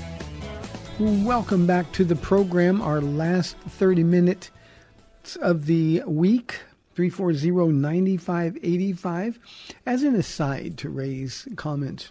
Welcome 1.24 1.66
back 1.66 1.90
to 1.92 2.04
the 2.04 2.16
program, 2.16 2.82
our 2.82 3.00
last 3.00 3.56
30 3.61 4.04
minutes 4.04 4.50
of 5.40 5.64
the 5.64 6.02
week. 6.06 6.61
340-9585. 6.96 9.38
As 9.87 10.02
an 10.02 10.16
aside 10.16 10.76
to 10.76 10.90
Ray's 10.90 11.48
comments, 11.56 12.11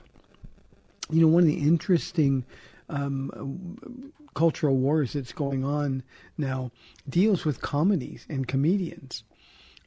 you 1.12 1.22
know, 1.22 1.28
one 1.28 1.44
of 1.44 1.48
the 1.48 1.60
interesting 1.60 2.44
um, 2.90 4.12
cultural 4.38 4.78
wars 4.78 5.14
that's 5.14 5.34
going 5.34 5.66
on 5.66 6.04
now 6.38 6.70
deals 7.10 7.44
with 7.44 7.60
comedies 7.60 8.24
and 8.30 8.48
comedians. 8.48 9.24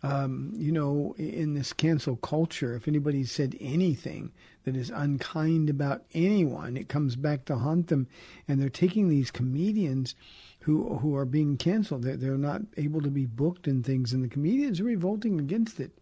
Um, 0.02 0.52
you 0.56 0.72
know, 0.72 1.14
in 1.18 1.54
this 1.54 1.72
cancel 1.72 2.16
culture, 2.16 2.74
if 2.74 2.88
anybody 2.88 3.22
said 3.22 3.56
anything 3.60 4.32
that 4.64 4.74
is 4.74 4.90
unkind 4.90 5.70
about 5.70 6.02
anyone, 6.14 6.76
it 6.76 6.88
comes 6.88 7.14
back 7.14 7.44
to 7.44 7.58
haunt 7.58 7.86
them. 7.86 8.08
And 8.48 8.60
they're 8.60 8.68
taking 8.70 9.08
these 9.08 9.30
comedians 9.30 10.16
who 10.62 10.96
who 10.96 11.14
are 11.14 11.24
being 11.24 11.56
canceled. 11.56 12.02
They're, 12.02 12.16
they're 12.16 12.36
not 12.36 12.62
able 12.76 13.02
to 13.02 13.10
be 13.10 13.26
booked 13.26 13.68
and 13.68 13.86
things, 13.86 14.12
and 14.12 14.24
the 14.24 14.28
comedians 14.28 14.80
are 14.80 14.84
revolting 14.84 15.38
against 15.38 15.78
it. 15.78 15.92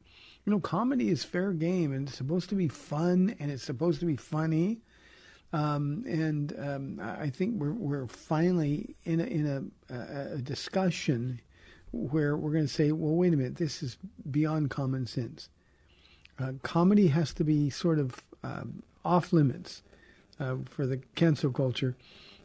You 0.47 0.53
know, 0.53 0.61
comedy 0.61 1.11
is 1.11 1.23
fair 1.23 1.53
game, 1.53 1.93
and 1.93 2.09
it's 2.09 2.17
supposed 2.17 2.49
to 2.49 2.55
be 2.55 2.69
fun, 2.69 3.35
and 3.39 3.51
it's 3.51 3.63
supposed 3.63 4.01
to 4.01 4.07
be 4.07 4.17
funny. 4.17 4.81
Um, 5.53 6.05
and 6.07 6.55
um, 6.59 7.01
I 7.03 7.31
think 7.31 7.61
we're 7.61 7.73
we're 7.73 8.07
finally 8.07 8.95
in 9.05 9.21
a, 9.21 9.25
in 9.25 9.47
a, 9.47 9.95
a, 9.95 10.35
a 10.35 10.39
discussion 10.39 11.41
where 11.93 12.37
we're 12.37 12.53
going 12.53 12.67
to 12.67 12.73
say, 12.73 12.93
well, 12.93 13.15
wait 13.15 13.33
a 13.33 13.37
minute, 13.37 13.57
this 13.57 13.83
is 13.83 13.97
beyond 14.31 14.71
common 14.71 15.07
sense. 15.07 15.49
Uh, 16.39 16.53
comedy 16.63 17.09
has 17.09 17.33
to 17.35 17.45
be 17.45 17.71
sort 17.71 17.99
of 17.99 18.23
um, 18.45 18.83
off 19.05 19.33
limits 19.33 19.83
uh, 20.39 20.57
for 20.67 20.87
the 20.87 20.99
cancel 21.15 21.51
culture 21.51 21.97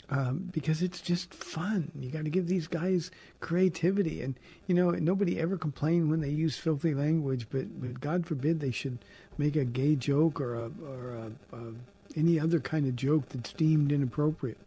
um, 0.10 0.50
because 0.52 0.82
it's 0.82 1.02
just 1.02 1.34
fun. 1.34 1.92
You 2.00 2.10
got 2.10 2.24
to 2.24 2.30
give 2.30 2.48
these 2.48 2.68
guys 2.68 3.12
creativity, 3.40 4.22
and 4.22 4.36
you 4.68 4.76
know 4.76 4.92
nobody 4.92 5.40
ever 5.40 5.58
complained 5.58 6.10
when 6.10 6.22
they 6.22 6.30
use 6.30 6.58
filthy 6.58 6.94
language, 6.94 7.48
but 7.50 7.82
but 7.82 8.00
God 8.00 8.26
forbid 8.26 8.60
they 8.60 8.72
should 8.72 9.00
make 9.38 9.56
a 9.56 9.66
gay 9.66 9.96
joke 9.96 10.40
or 10.40 10.56
a 10.56 10.72
or 10.86 11.12
a, 11.12 11.56
a, 11.56 11.74
any 12.16 12.40
other 12.40 12.60
kind 12.60 12.86
of 12.86 12.96
joke 12.96 13.30
that's 13.30 13.54
deemed 13.54 13.92
inappropriate. 13.92 14.60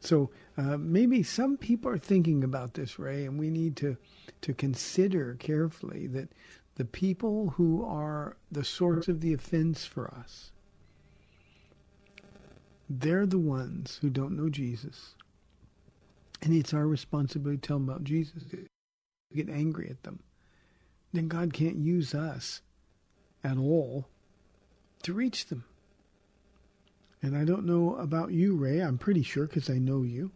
So 0.00 0.30
uh, 0.56 0.76
maybe 0.78 1.22
some 1.22 1.56
people 1.56 1.90
are 1.90 1.98
thinking 1.98 2.42
about 2.42 2.74
this, 2.74 2.98
Ray, 2.98 3.24
and 3.24 3.38
we 3.38 3.50
need 3.50 3.76
to 3.76 3.96
to 4.42 4.54
consider 4.54 5.36
carefully 5.38 6.06
that 6.06 6.30
the 6.76 6.84
people 6.84 7.50
who 7.56 7.84
are 7.84 8.36
the 8.50 8.64
source 8.64 9.06
of 9.08 9.20
the 9.20 9.34
offense 9.34 9.84
for 9.84 10.08
us, 10.14 10.50
they're 12.88 13.26
the 13.26 13.38
ones 13.38 13.98
who 14.00 14.08
don't 14.08 14.36
know 14.36 14.48
Jesus. 14.48 15.14
And 16.42 16.54
it's 16.54 16.72
our 16.72 16.86
responsibility 16.86 17.60
to 17.60 17.66
tell 17.66 17.78
them 17.78 17.88
about 17.90 18.04
Jesus. 18.04 18.44
Get 19.34 19.50
angry 19.50 19.90
at 19.90 20.02
them. 20.04 20.20
Then 21.12 21.28
God 21.28 21.52
can't 21.52 21.76
use 21.76 22.14
us 22.14 22.62
at 23.44 23.58
all 23.58 24.08
to 25.02 25.12
reach 25.12 25.46
them. 25.46 25.64
And 27.22 27.36
I 27.36 27.44
don't 27.44 27.66
know 27.66 27.96
about 27.96 28.32
you, 28.32 28.56
Ray. 28.56 28.80
I'm 28.80 28.98
pretty 28.98 29.22
sure 29.22 29.46
because 29.46 29.68
I 29.68 29.78
know 29.78 30.02
you. 30.02 30.30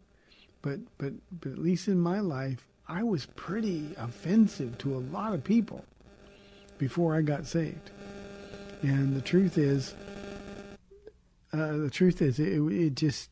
But, 0.63 0.81
but, 0.99 1.13
but 1.41 1.53
at 1.53 1.59
least 1.59 1.89
in 1.89 2.01
my 2.01 2.21
life, 2.21 2.67
I 2.89 3.03
was 3.03 3.27
pretty 3.37 3.95
offensive 3.97 4.77
to 4.79 4.95
a 4.95 4.99
lot 5.13 5.35
of 5.35 5.43
people 5.45 5.85
before 6.79 7.17
I 7.17 7.23
got 7.23 7.47
saved. 7.47 7.91
And 8.83 9.17
the 9.17 9.23
truth 9.23 9.57
is, 9.57 9.95
uh, 11.53 11.77
the 11.79 11.91
truth 11.91 12.21
is, 12.21 12.39
it, 12.39 12.61
it 12.61 12.95
just 12.95 13.31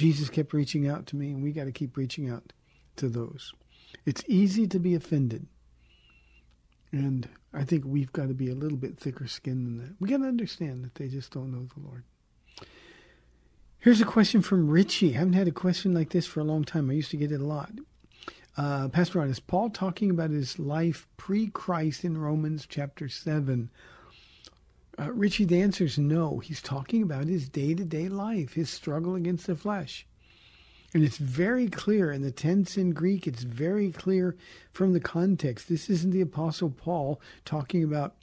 Jesus 0.00 0.30
kept 0.30 0.52
reaching 0.52 0.88
out 0.88 1.06
to 1.08 1.16
me, 1.16 1.30
and 1.30 1.42
we 1.42 1.52
got 1.52 1.64
to 1.64 1.72
keep 1.72 1.96
reaching 1.96 2.30
out 2.30 2.52
to 2.96 3.08
those. 3.08 3.52
It's 4.06 4.22
easy 4.26 4.66
to 4.68 4.78
be 4.78 4.94
offended, 4.94 5.46
and 6.92 7.28
I 7.52 7.64
think 7.64 7.84
we've 7.84 8.12
got 8.12 8.28
to 8.28 8.34
be 8.34 8.50
a 8.50 8.54
little 8.54 8.78
bit 8.78 8.98
thicker 8.98 9.26
skinned 9.26 9.66
than 9.66 9.78
that. 9.78 9.94
We 10.00 10.08
got 10.08 10.18
to 10.18 10.28
understand 10.28 10.84
that 10.84 10.96
they 10.96 11.08
just 11.08 11.32
don't 11.32 11.52
know 11.52 11.66
the 11.74 11.86
Lord. 11.86 12.04
Here's 13.78 14.00
a 14.00 14.06
question 14.06 14.42
from 14.42 14.68
Richie. 14.68 15.14
I 15.14 15.18
haven't 15.18 15.32
had 15.32 15.48
a 15.48 15.52
question 15.52 15.94
like 15.94 16.10
this 16.10 16.26
for 16.26 16.40
a 16.40 16.44
long 16.44 16.64
time. 16.64 16.90
I 16.90 16.94
used 16.94 17.10
to 17.12 17.16
get 17.16 17.32
it 17.32 17.40
a 17.40 17.46
lot. 17.46 17.72
Uh, 18.56 18.88
Pastor 18.88 19.20
Ron, 19.20 19.30
is 19.30 19.40
Paul 19.40 19.70
talking 19.70 20.10
about 20.10 20.30
his 20.30 20.58
life 20.58 21.06
pre 21.16 21.46
Christ 21.46 22.04
in 22.04 22.18
Romans 22.18 22.66
chapter 22.68 23.08
7? 23.08 23.70
Uh, 24.98 25.12
Richie, 25.12 25.46
the 25.46 25.62
answer 25.62 25.84
is 25.84 25.98
no. 25.98 26.40
He's 26.40 26.60
talking 26.60 27.02
about 27.02 27.24
his 27.24 27.48
day 27.48 27.74
to 27.74 27.84
day 27.84 28.08
life, 28.08 28.52
his 28.52 28.68
struggle 28.68 29.14
against 29.14 29.46
the 29.46 29.56
flesh. 29.56 30.06
And 30.92 31.04
it's 31.04 31.18
very 31.18 31.68
clear 31.68 32.10
in 32.10 32.22
the 32.22 32.32
tense 32.32 32.76
in 32.76 32.90
Greek, 32.90 33.26
it's 33.26 33.44
very 33.44 33.92
clear 33.92 34.36
from 34.72 34.92
the 34.92 35.00
context. 35.00 35.68
This 35.68 35.88
isn't 35.88 36.10
the 36.10 36.20
Apostle 36.20 36.70
Paul 36.70 37.20
talking 37.44 37.84
about, 37.84 38.16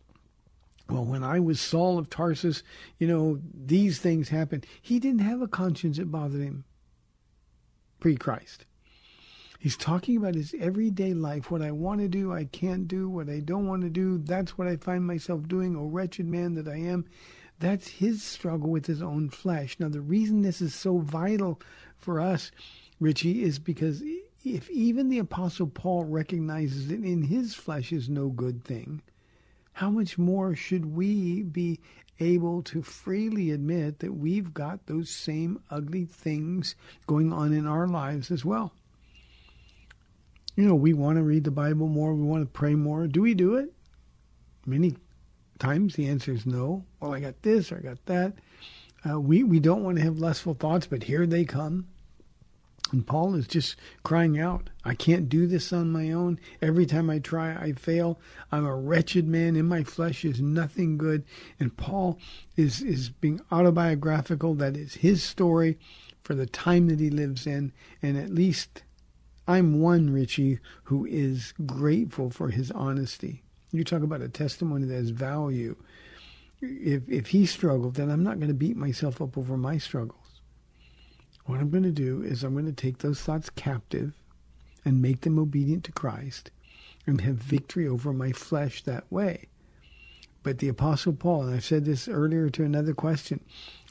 well, 0.89 1.06
when 1.06 1.23
I 1.23 1.39
was 1.39 1.62
Saul 1.62 1.97
of 1.97 2.10
Tarsus, 2.10 2.63
you 2.97 3.08
know, 3.08 3.39
these 3.53 3.99
things 3.99 4.30
happened. 4.30 4.65
He 4.82 4.99
didn't 4.99 5.21
have 5.21 5.41
a 5.41 5.47
conscience 5.47 5.97
that 5.97 6.12
bothered 6.12 6.41
him 6.41 6.65
pre 7.99 8.17
Christ. 8.17 8.65
He's 9.60 9.77
talking 9.77 10.17
about 10.17 10.36
his 10.36 10.53
everyday 10.60 11.13
life. 11.13 11.49
What 11.49 11.62
I 11.62 11.71
want 11.71 12.01
to 12.01 12.08
do, 12.08 12.32
I 12.32 12.45
can't 12.45 12.88
do. 12.88 13.10
What 13.10 13.30
I 13.30 13.39
don't 13.39 13.67
want 13.67 13.82
to 13.82 13.89
do, 13.89 14.19
that's 14.19 14.58
what 14.58 14.67
I 14.67 14.75
find 14.75 15.06
myself 15.06 15.47
doing. 15.47 15.75
Oh, 15.75 15.86
wretched 15.86 16.27
man 16.27 16.53
that 16.56 16.67
I 16.67 16.77
am. 16.77 17.06
That's 17.60 17.88
his 17.88 18.22
struggle 18.22 18.70
with 18.70 18.86
his 18.86 19.02
own 19.02 19.30
flesh. 19.30 19.78
Now, 19.80 19.89
the 19.89 20.02
reason 20.02 20.41
this 20.41 20.62
is 20.62 20.76
so 20.76 21.00
vital 21.00 21.60
for 21.98 22.20
us, 22.20 22.52
Richie, 23.00 23.43
is 23.43 23.58
because 23.58 24.04
if 24.43 24.70
even 24.70 25.10
the 25.10 25.20
Apostle 25.20 25.67
Paul 25.67 26.06
recognizes 26.06 26.88
that 26.88 27.04
in 27.04 27.24
his 27.24 27.56
flesh 27.56 27.91
is 27.91 28.10
no 28.10 28.30
good 28.30 28.63
thing, 28.63 29.02
how 29.74 29.89
much 29.89 30.17
more 30.17 30.56
should 30.56 30.86
we 30.86 31.43
be 31.43 31.80
able 32.20 32.63
to 32.63 32.82
freely 32.82 33.52
admit 33.52 34.00
that 34.00 34.13
we've 34.13 34.54
got 34.54 34.86
those 34.86 35.10
same 35.10 35.62
ugly 35.70 36.06
things 36.06 36.76
going 37.06 37.32
on 37.32 37.54
in 37.54 37.67
our 37.67 37.88
lives 37.88 38.32
as 38.32 38.46
well? 38.46 38.74
You 40.56 40.65
know, 40.65 40.76
we 40.76 40.93
want 40.93 41.17
to 41.17 41.24
read 41.24 41.43
the 41.43 41.52
Bible 41.52 41.88
more, 41.88 42.13
we 42.13 42.24
want 42.24 42.43
to 42.43 42.60
pray 42.60 42.74
more. 42.74 43.08
Do 43.08 43.22
we 43.22 43.36
do 43.36 43.56
it? 43.56 43.72
Many 44.65 44.96
times 45.60 45.96
the 45.96 46.08
answer 46.08 46.32
is 46.32 46.46
no. 46.46 46.86
Well, 47.00 47.13
I 47.13 47.20
got 47.20 47.41
this 47.41 47.72
or 47.72 47.78
I 47.78 47.82
got 47.82 48.06
that. 48.06 48.34
Uh, 49.10 49.20
we, 49.20 49.43
we 49.43 49.60
don't 49.60 49.84
want 49.84 49.98
to 49.98 50.04
have 50.04 50.20
lustful 50.20 50.54
thoughts, 50.54 50.88
but 50.88 51.04
here 51.04 51.26
they 51.26 51.46
come. 51.46 51.88
And 52.91 53.06
Paul 53.06 53.36
is 53.36 53.48
just 53.48 53.76
crying 54.04 54.39
out, 54.39 54.70
I 54.86 54.93
can't 54.96 55.28
do 55.28 55.46
this 55.46 55.74
on 55.74 55.91
my 55.91 56.12
own. 56.12 56.39
Every 56.62 56.86
time 56.86 57.10
I 57.10 57.20
try, 57.20 57.52
I 57.54 57.74
fail. 57.74 58.17
I'm 58.52 58.65
a 58.65 58.76
wretched 58.76 59.28
man. 59.28 59.58
In 59.58 59.65
my 59.65 59.84
flesh 59.84 60.24
is 60.24 60.39
nothing 60.39 60.98
good. 60.98 61.26
And 61.60 61.76
Paul 61.76 62.17
is, 62.56 62.82
is 62.82 63.10
being 63.10 63.41
autobiographical. 63.52 64.56
That 64.56 64.78
is 64.78 64.96
his 64.96 65.22
story 65.22 65.78
for 66.24 66.34
the 66.34 66.46
time 66.46 66.88
that 66.88 67.00
he 67.00 67.10
lives 67.10 67.46
in. 67.46 67.74
And 68.02 68.17
at 68.17 68.30
least 68.30 68.84
I'm 69.48 69.82
one, 69.82 70.10
Richie, 70.12 70.60
who 70.84 71.06
is 71.06 71.54
grateful 71.65 72.30
for 72.30 72.50
his 72.50 72.72
honesty. 72.72 73.43
You 73.77 73.83
talk 73.83 74.01
about 74.01 74.21
a 74.21 74.29
testimony 74.29 74.87
that 74.87 74.95
has 74.95 75.11
value. 75.11 75.75
If, 76.61 77.07
if 77.07 77.27
he 77.27 77.45
struggled, 77.45 77.93
then 77.93 78.09
I'm 78.09 78.23
not 78.23 78.39
going 78.39 78.47
to 78.47 78.55
beat 78.55 78.75
myself 78.75 79.21
up 79.21 79.37
over 79.37 79.55
my 79.55 79.77
struggles. 79.77 80.41
What 81.45 81.59
I'm 81.59 81.69
going 81.69 81.83
to 81.83 81.91
do 81.91 82.23
is 82.23 82.43
I'm 82.43 82.53
going 82.53 82.65
to 82.65 82.71
take 82.71 82.97
those 82.97 83.21
thoughts 83.21 83.51
captive 83.51 84.13
and 84.83 84.99
make 84.99 85.21
them 85.21 85.37
obedient 85.37 85.83
to 85.83 85.91
Christ 85.91 86.49
and 87.05 87.21
have 87.21 87.35
victory 87.35 87.87
over 87.87 88.11
my 88.11 88.31
flesh 88.31 88.81
that 88.83 89.03
way. 89.11 89.47
But 90.41 90.57
the 90.57 90.69
Apostle 90.69 91.13
Paul, 91.13 91.43
and 91.43 91.55
I've 91.55 91.63
said 91.63 91.85
this 91.85 92.07
earlier 92.07 92.49
to 92.49 92.63
another 92.63 92.95
question, 92.95 93.41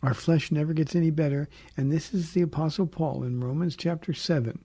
our 0.03 0.15
flesh 0.15 0.51
never 0.51 0.73
gets 0.73 0.97
any 0.97 1.11
better. 1.11 1.49
And 1.77 1.93
this 1.93 2.13
is 2.13 2.33
the 2.33 2.43
Apostle 2.43 2.87
Paul 2.87 3.23
in 3.23 3.41
Romans 3.41 3.77
chapter 3.77 4.13
7. 4.13 4.65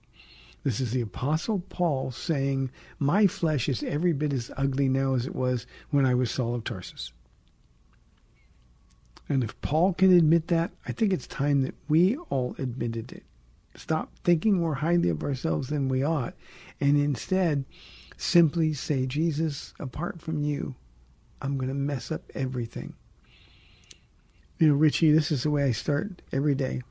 This 0.64 0.80
is 0.80 0.92
the 0.92 1.00
Apostle 1.00 1.60
Paul 1.68 2.12
saying, 2.12 2.70
My 2.98 3.26
flesh 3.26 3.68
is 3.68 3.82
every 3.82 4.12
bit 4.12 4.32
as 4.32 4.50
ugly 4.56 4.88
now 4.88 5.14
as 5.14 5.26
it 5.26 5.34
was 5.34 5.66
when 5.90 6.06
I 6.06 6.14
was 6.14 6.30
Saul 6.30 6.54
of 6.54 6.64
Tarsus. 6.64 7.12
And 9.28 9.42
if 9.42 9.60
Paul 9.60 9.92
can 9.92 10.16
admit 10.16 10.48
that, 10.48 10.72
I 10.86 10.92
think 10.92 11.12
it's 11.12 11.26
time 11.26 11.62
that 11.62 11.74
we 11.88 12.16
all 12.28 12.54
admitted 12.58 13.12
it. 13.12 13.24
Stop 13.74 14.12
thinking 14.22 14.58
more 14.58 14.74
highly 14.74 15.08
of 15.08 15.22
ourselves 15.22 15.68
than 15.68 15.88
we 15.88 16.04
ought, 16.04 16.34
and 16.80 16.96
instead 16.96 17.64
simply 18.16 18.74
say, 18.74 19.06
Jesus, 19.06 19.72
apart 19.80 20.20
from 20.20 20.42
you, 20.44 20.74
I'm 21.40 21.56
going 21.56 21.68
to 21.68 21.74
mess 21.74 22.12
up 22.12 22.22
everything. 22.34 22.94
You 24.58 24.68
know, 24.68 24.74
Richie, 24.74 25.10
this 25.10 25.32
is 25.32 25.42
the 25.42 25.50
way 25.50 25.64
I 25.64 25.72
start 25.72 26.22
every 26.30 26.54
day. 26.54 26.82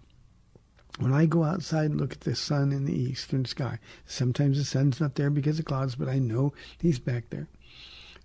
When 1.00 1.14
I 1.14 1.26
go 1.26 1.44
outside 1.44 1.92
and 1.92 2.00
look 2.00 2.12
at 2.14 2.22
the 2.22 2.36
sun 2.36 2.72
in 2.72 2.86
the 2.86 2.94
eastern 2.94 3.46
sky, 3.46 3.80
sometimes 4.06 4.58
the 4.58 4.66
sun's 4.66 5.00
not 5.00 5.16
there 5.16 5.30
because 5.30 5.58
of 5.58 5.66
clouds, 5.66 5.96
but 5.96 6.10
I 6.10 6.20
know 6.20 6.54
he's 6.80 7.00
back 7.00 7.30
there. 7.30 7.48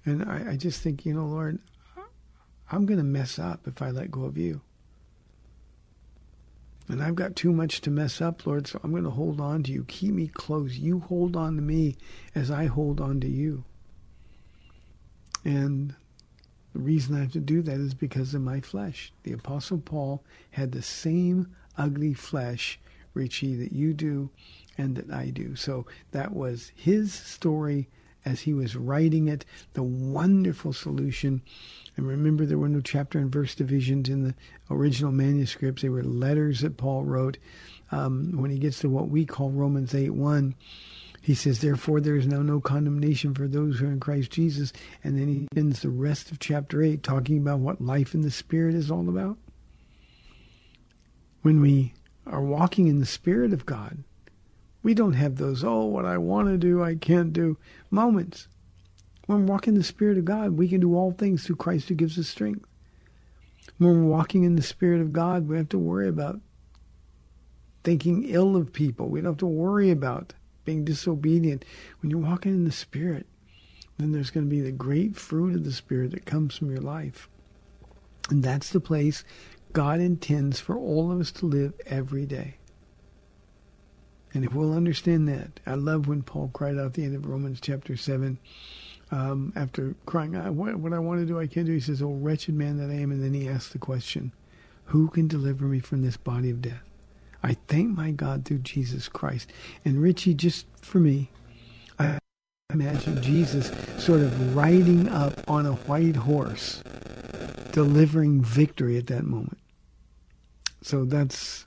And 0.05 0.25
I, 0.25 0.53
I 0.53 0.57
just 0.57 0.83
think, 0.83 1.07
you 1.07 1.15
know, 1.15 1.27
Lord, 1.27 1.59
I'm 2.71 2.87
going 2.87 2.99
to 2.99 3.05
mess 3.05 3.39
up 3.39 3.67
if 3.67 3.81
I 3.81 3.91
let 3.91 4.11
go 4.11 4.25
of 4.25 4.37
you. 4.37 4.61
And 6.89 7.03
I've 7.03 7.15
got 7.17 7.35
too 7.35 7.53
much 7.53 7.81
to 7.83 7.91
mess 7.91 8.21
up, 8.21 8.47
Lord, 8.47 8.69
so 8.69 8.81
I'm 8.83 8.93
going 8.93 9.05
to 9.05 9.11
hold 9.11 9.41
on 9.41 9.63
to 9.65 9.73
you. 9.73 9.85
Keep 9.89 10.15
me 10.15 10.29
close. 10.29 10.79
You 10.79 11.01
hold 11.01 11.37
on 11.37 11.57
to 11.57 11.63
me 11.63 11.97
as 12.35 12.51
I 12.51 12.67
hold 12.67 13.01
on 13.01 13.21
to 13.21 13.29
you. 13.29 13.65
And 15.45 15.95
the 16.73 16.79
reason 16.79 17.17
I 17.17 17.21
have 17.21 17.33
to 17.33 17.41
do 17.41 17.63
that 17.63 17.81
is 17.81 17.95
because 17.95 18.35
of 18.35 18.43
my 18.43 18.61
flesh. 18.61 19.13
The 19.25 19.33
Apostle 19.33 19.79
Paul 19.79 20.23
had 20.51 20.73
the 20.73 20.83
same 20.83 21.57
ugly 21.79 22.15
flesh, 22.15 22.79
Richie, 23.15 23.57
that 23.57 23.73
you 23.73 23.95
do 23.95 24.31
and 24.79 24.97
that 24.97 25.11
I 25.11 25.31
do. 25.31 25.57
So 25.57 25.87
that 26.11 26.33
was 26.33 26.73
his 26.75 27.13
story 27.13 27.89
as 28.25 28.41
he 28.41 28.53
was 28.53 28.75
writing 28.75 29.29
it, 29.29 29.45
the 29.75 29.85
wonderful 29.85 30.73
solution 30.73 31.43
and 31.97 32.07
remember, 32.07 32.45
there 32.45 32.59
were 32.59 32.69
no 32.69 32.81
chapter 32.81 33.19
and 33.19 33.33
verse 33.33 33.55
divisions 33.55 34.09
in 34.09 34.25
the 34.25 34.35
original 34.71 35.13
manuscripts. 35.13 35.83
They 35.83 35.89
were 35.89 36.03
letters 36.03 36.61
that 36.61 36.77
Paul 36.77 37.05
wrote. 37.05 37.39
Um, 37.91 38.33
when 38.37 38.51
he 38.51 38.59
gets 38.59 38.81
to 38.81 38.91
what 38.91 39.09
we 39.09 39.25
call 39.25 39.51
Romans 39.51 39.95
8 39.95 40.11
1, 40.11 40.55
he 41.23 41.35
says, 41.35 41.61
Therefore, 41.61 42.01
there 42.01 42.17
is 42.17 42.27
now 42.27 42.43
no 42.43 42.61
condemnation 42.61 43.35
for 43.35 43.49
those 43.49 43.79
who 43.79 43.87
are 43.87 43.93
in 43.93 44.01
Christ 44.01 44.31
Jesus. 44.31 44.73
And 45.03 45.19
then 45.19 45.29
he 45.29 45.49
ends 45.57 45.81
the 45.81 45.89
rest 45.89 46.31
of 46.31 46.39
chapter 46.39 46.83
8 46.83 47.03
talking 47.03 47.39
about 47.39 47.61
what 47.61 47.81
life 47.81 48.13
in 48.13 48.21
the 48.21 48.31
Spirit 48.31 48.75
is 48.75 48.91
all 48.91 49.09
about. 49.09 49.39
When 51.47 51.61
we 51.61 51.95
are 52.27 52.43
walking 52.43 52.89
in 52.89 52.99
the 52.99 53.07
Spirit 53.07 53.53
of 53.53 53.65
God, 53.65 53.99
we 54.83 54.95
don't 54.95 55.13
have 55.13 55.37
those, 55.37 55.63
oh, 55.63 55.85
what 55.85 56.05
I 56.05 56.19
want 56.19 56.49
to 56.49 56.59
do, 56.59 56.83
I 56.83 56.97
can't 56.97 57.33
do 57.33 57.57
moments. 57.89 58.49
When 59.27 59.47
we're 59.47 59.53
walking 59.53 59.75
in 59.75 59.79
the 59.79 59.85
Spirit 59.85 60.19
of 60.19 60.25
God, 60.25 60.59
we 60.59 60.67
can 60.67 60.81
do 60.81 60.97
all 60.97 61.13
things 61.13 61.45
through 61.45 61.55
Christ 61.55 61.89
who 61.89 61.95
gives 61.95 62.19
us 62.19 62.27
strength. 62.27 62.69
When 63.79 63.95
we're 63.95 64.11
walking 64.11 64.43
in 64.43 64.57
the 64.57 64.61
Spirit 64.61 65.01
of 65.01 65.13
God, 65.13 65.47
we 65.47 65.57
have 65.57 65.69
to 65.69 65.79
worry 65.79 66.09
about 66.09 66.41
thinking 67.85 68.25
ill 68.25 68.57
of 68.57 68.73
people. 68.73 69.07
We 69.07 69.21
don't 69.21 69.31
have 69.31 69.39
to 69.39 69.47
worry 69.47 69.93
about 69.93 70.33
being 70.65 70.85
disobedient. 70.85 71.65
When 72.01 72.11
you're 72.11 72.19
walking 72.19 72.55
in 72.55 72.65
the 72.65 72.73
Spirit, 72.73 73.25
then 73.99 74.11
there's 74.11 74.31
going 74.31 74.47
to 74.47 74.51
be 74.51 74.63
the 74.63 74.73
great 74.73 75.15
fruit 75.15 75.55
of 75.55 75.63
the 75.63 75.71
Spirit 75.71 76.11
that 76.11 76.27
comes 76.27 76.57
from 76.57 76.73
your 76.73 76.83
life. 76.83 77.29
And 78.31 78.43
that's 78.43 78.71
the 78.71 78.81
place 78.81 79.23
God 79.77 80.01
intends 80.01 80.59
for 80.59 80.75
all 80.79 81.13
of 81.13 81.21
us 81.21 81.31
to 81.33 81.45
live 81.45 81.75
every 81.85 82.25
day. 82.25 82.57
And 84.33 84.43
if 84.43 84.55
we'll 84.55 84.73
understand 84.73 85.29
that, 85.29 85.61
I 85.67 85.75
love 85.75 86.09
when 86.09 86.23
Paul 86.23 86.51
cried 86.55 86.79
out 86.79 86.87
at 86.87 86.95
the 86.95 87.05
end 87.05 87.15
of 87.15 87.27
Romans 87.27 87.61
chapter 87.61 87.95
7 87.95 88.39
um, 89.11 89.53
after 89.55 89.95
crying 90.07 90.33
what, 90.57 90.77
what 90.77 90.95
I 90.95 90.99
want 90.99 91.21
to 91.21 91.27
do, 91.27 91.39
I 91.39 91.47
can't 91.47 91.67
do. 91.67 91.75
He 91.75 91.81
says, 91.81 92.01
Oh, 92.01 92.15
wretched 92.15 92.55
man 92.55 92.79
that 92.79 92.89
I 92.89 92.99
am. 92.99 93.11
And 93.11 93.23
then 93.23 93.35
he 93.35 93.51
asks 93.51 93.75
the 93.75 93.79
question, 93.79 94.33
Who 94.87 95.09
can 95.09 95.29
deliver 95.29 95.67
me 95.67 95.81
from 95.81 96.01
this 96.01 96.17
body 96.17 96.49
of 96.49 96.63
death? 96.63 96.81
I 97.43 97.59
thank 97.69 97.95
my 97.95 98.13
God 98.13 98.47
through 98.47 98.61
Jesus 98.61 99.11
Christ. 99.11 99.53
And 99.85 100.01
Richie, 100.01 100.33
just 100.33 100.65
for 100.81 101.01
me, 101.01 101.29
I 101.99 102.17
imagine 102.73 103.21
Jesus 103.21 103.71
sort 104.03 104.21
of 104.21 104.57
riding 104.57 105.11
up 105.11 105.35
on 105.47 105.67
a 105.67 105.75
white 105.75 106.17
horse, 106.17 106.83
delivering 107.73 108.41
victory 108.41 108.97
at 108.97 109.09
that 109.09 109.25
moment. 109.27 109.59
So 110.87 111.05
that's 111.05 111.67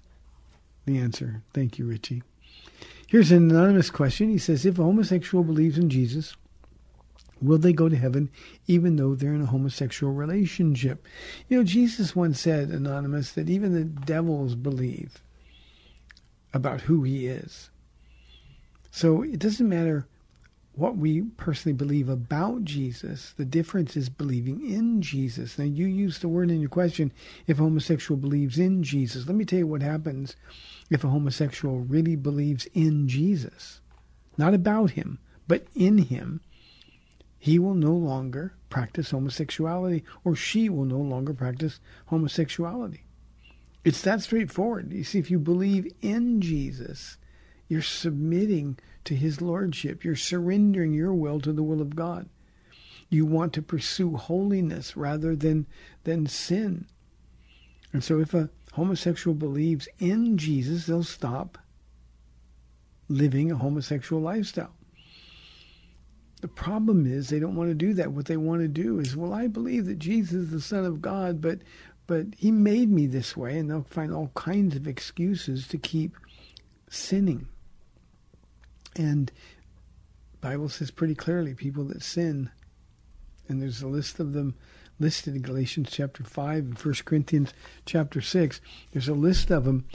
the 0.85 0.97
answer. 0.97 1.41
Thank 1.53 1.77
you, 1.77 1.85
Richie. 1.85 2.23
Here's 3.05 3.31
an 3.31 3.51
anonymous 3.51 3.89
question. 3.89 4.29
He 4.29 4.37
says, 4.37 4.65
If 4.65 4.79
a 4.79 4.83
homosexual 4.83 5.43
believes 5.43 5.77
in 5.77 5.89
Jesus, 5.89 6.37
Will 7.41 7.57
they 7.57 7.73
go 7.73 7.87
to 7.87 7.95
heaven 7.95 8.29
even 8.67 8.97
though 8.97 9.15
they're 9.15 9.33
in 9.33 9.41
a 9.41 9.47
homosexual 9.47 10.13
relationship? 10.13 11.05
You 11.47 11.57
know, 11.57 11.63
Jesus 11.63 12.15
once 12.15 12.39
said, 12.39 12.69
Anonymous, 12.69 13.31
that 13.33 13.49
even 13.49 13.73
the 13.73 13.85
devils 13.85 14.55
believe 14.55 15.21
about 16.53 16.81
who 16.81 17.03
he 17.03 17.27
is. 17.27 17.69
So 18.91 19.21
it 19.21 19.39
doesn't 19.39 19.69
matter 19.69 20.05
what 20.79 20.97
we 20.97 21.21
personally 21.37 21.75
believe 21.75 22.07
about 22.07 22.63
Jesus. 22.63 23.33
The 23.37 23.45
difference 23.45 23.97
is 23.97 24.09
believing 24.09 24.65
in 24.65 25.01
Jesus. 25.01 25.57
Now, 25.57 25.65
you 25.65 25.85
use 25.85 26.19
the 26.19 26.29
word 26.29 26.49
in 26.49 26.61
your 26.61 26.69
question 26.69 27.11
if 27.47 27.59
a 27.59 27.63
homosexual 27.63 28.19
believes 28.19 28.57
in 28.57 28.81
Jesus. 28.81 29.27
Let 29.27 29.35
me 29.35 29.45
tell 29.45 29.59
you 29.59 29.67
what 29.67 29.81
happens 29.81 30.35
if 30.89 31.03
a 31.03 31.09
homosexual 31.09 31.79
really 31.79 32.15
believes 32.15 32.67
in 32.73 33.07
Jesus. 33.07 33.81
Not 34.37 34.53
about 34.53 34.91
him, 34.91 35.19
but 35.47 35.67
in 35.75 35.97
him 35.97 36.41
he 37.37 37.59
will 37.59 37.73
no 37.73 37.93
longer 37.93 38.53
practice 38.69 39.11
homosexuality 39.11 40.03
or 40.23 40.35
she 40.35 40.69
will 40.69 40.85
no 40.85 40.99
longer 40.99 41.33
practice 41.33 41.79
homosexuality. 42.07 43.03
It's 43.83 44.01
that 44.01 44.21
straightforward. 44.21 44.93
You 44.93 45.03
see, 45.03 45.19
if 45.19 45.31
you 45.31 45.39
believe 45.39 45.91
in 46.01 46.41
Jesus, 46.41 47.17
you're 47.69 47.81
submitting 47.81 48.77
to 49.09 49.15
his 49.15 49.41
lordship. 49.41 50.03
You're 50.03 50.15
surrendering 50.15 50.93
your 50.93 51.13
will 51.13 51.41
to 51.41 51.51
the 51.51 51.63
will 51.63 51.81
of 51.81 51.95
God. 51.95 52.29
You 53.09 53.25
want 53.25 53.53
to 53.53 53.61
pursue 53.63 54.15
holiness 54.15 54.95
rather 54.95 55.35
than, 55.35 55.65
than 56.03 56.27
sin. 56.27 56.85
And 57.91 58.03
so 58.03 58.19
if 58.19 58.35
a 58.35 58.51
homosexual 58.73 59.33
believes 59.33 59.87
in 59.97 60.37
Jesus, 60.37 60.85
they'll 60.85 61.03
stop 61.03 61.57
living 63.07 63.51
a 63.51 63.55
homosexual 63.55 64.21
lifestyle. 64.21 64.75
The 66.41 66.47
problem 66.47 67.07
is 67.07 67.29
they 67.29 67.39
don't 67.39 67.55
want 67.55 67.71
to 67.71 67.75
do 67.75 67.95
that. 67.95 68.11
What 68.11 68.27
they 68.27 68.37
want 68.37 68.61
to 68.61 68.67
do 68.67 68.99
is, 68.99 69.17
well, 69.17 69.33
I 69.33 69.47
believe 69.47 69.87
that 69.87 69.97
Jesus 69.97 70.33
is 70.33 70.51
the 70.51 70.61
Son 70.61 70.85
of 70.85 71.01
God, 71.01 71.41
but 71.41 71.59
but 72.05 72.27
He 72.37 72.51
made 72.51 72.89
me 72.89 73.07
this 73.07 73.35
way, 73.35 73.57
and 73.57 73.69
they'll 73.69 73.85
find 73.89 74.13
all 74.13 74.31
kinds 74.35 74.75
of 74.75 74.87
excuses 74.87 75.67
to 75.67 75.77
keep 75.77 76.15
sinning. 76.89 77.47
And 78.95 79.31
Bible 80.41 80.69
says 80.69 80.91
pretty 80.91 81.15
clearly, 81.15 81.53
people 81.53 81.83
that 81.85 82.01
sin, 82.03 82.49
and 83.47 83.61
there's 83.61 83.81
a 83.81 83.87
list 83.87 84.19
of 84.19 84.33
them 84.33 84.55
listed 84.99 85.35
in 85.35 85.41
Galatians 85.41 85.89
chapter 85.91 86.23
five 86.23 86.63
and 86.63 86.77
First 86.77 87.05
Corinthians 87.05 87.53
chapter 87.85 88.21
six. 88.21 88.61
There's 88.91 89.07
a 89.07 89.13
list 89.13 89.49
of 89.49 89.63
them 89.63 89.85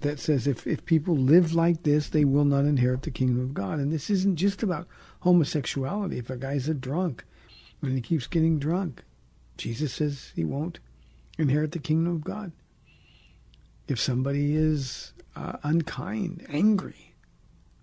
that 0.00 0.18
says 0.18 0.46
if, 0.46 0.66
if 0.66 0.84
people 0.84 1.16
live 1.16 1.54
like 1.54 1.82
this, 1.82 2.08
they 2.08 2.24
will 2.24 2.44
not 2.44 2.64
inherit 2.64 3.02
the 3.02 3.10
kingdom 3.10 3.40
of 3.40 3.54
God. 3.54 3.78
And 3.78 3.92
this 3.92 4.10
isn't 4.10 4.36
just 4.36 4.62
about 4.62 4.86
homosexuality. 5.20 6.18
If 6.18 6.30
a 6.30 6.36
guy's 6.36 6.68
a 6.68 6.74
drunk, 6.74 7.24
and 7.80 7.92
he 7.92 8.00
keeps 8.00 8.26
getting 8.26 8.58
drunk, 8.58 9.02
Jesus 9.56 9.92
says 9.92 10.32
he 10.34 10.44
won't 10.44 10.78
inherit 11.38 11.72
the 11.72 11.78
kingdom 11.78 12.14
of 12.14 12.24
God. 12.24 12.52
If 13.88 14.00
somebody 14.00 14.56
is 14.56 15.12
uh, 15.36 15.58
unkind, 15.62 16.46
angry, 16.48 17.13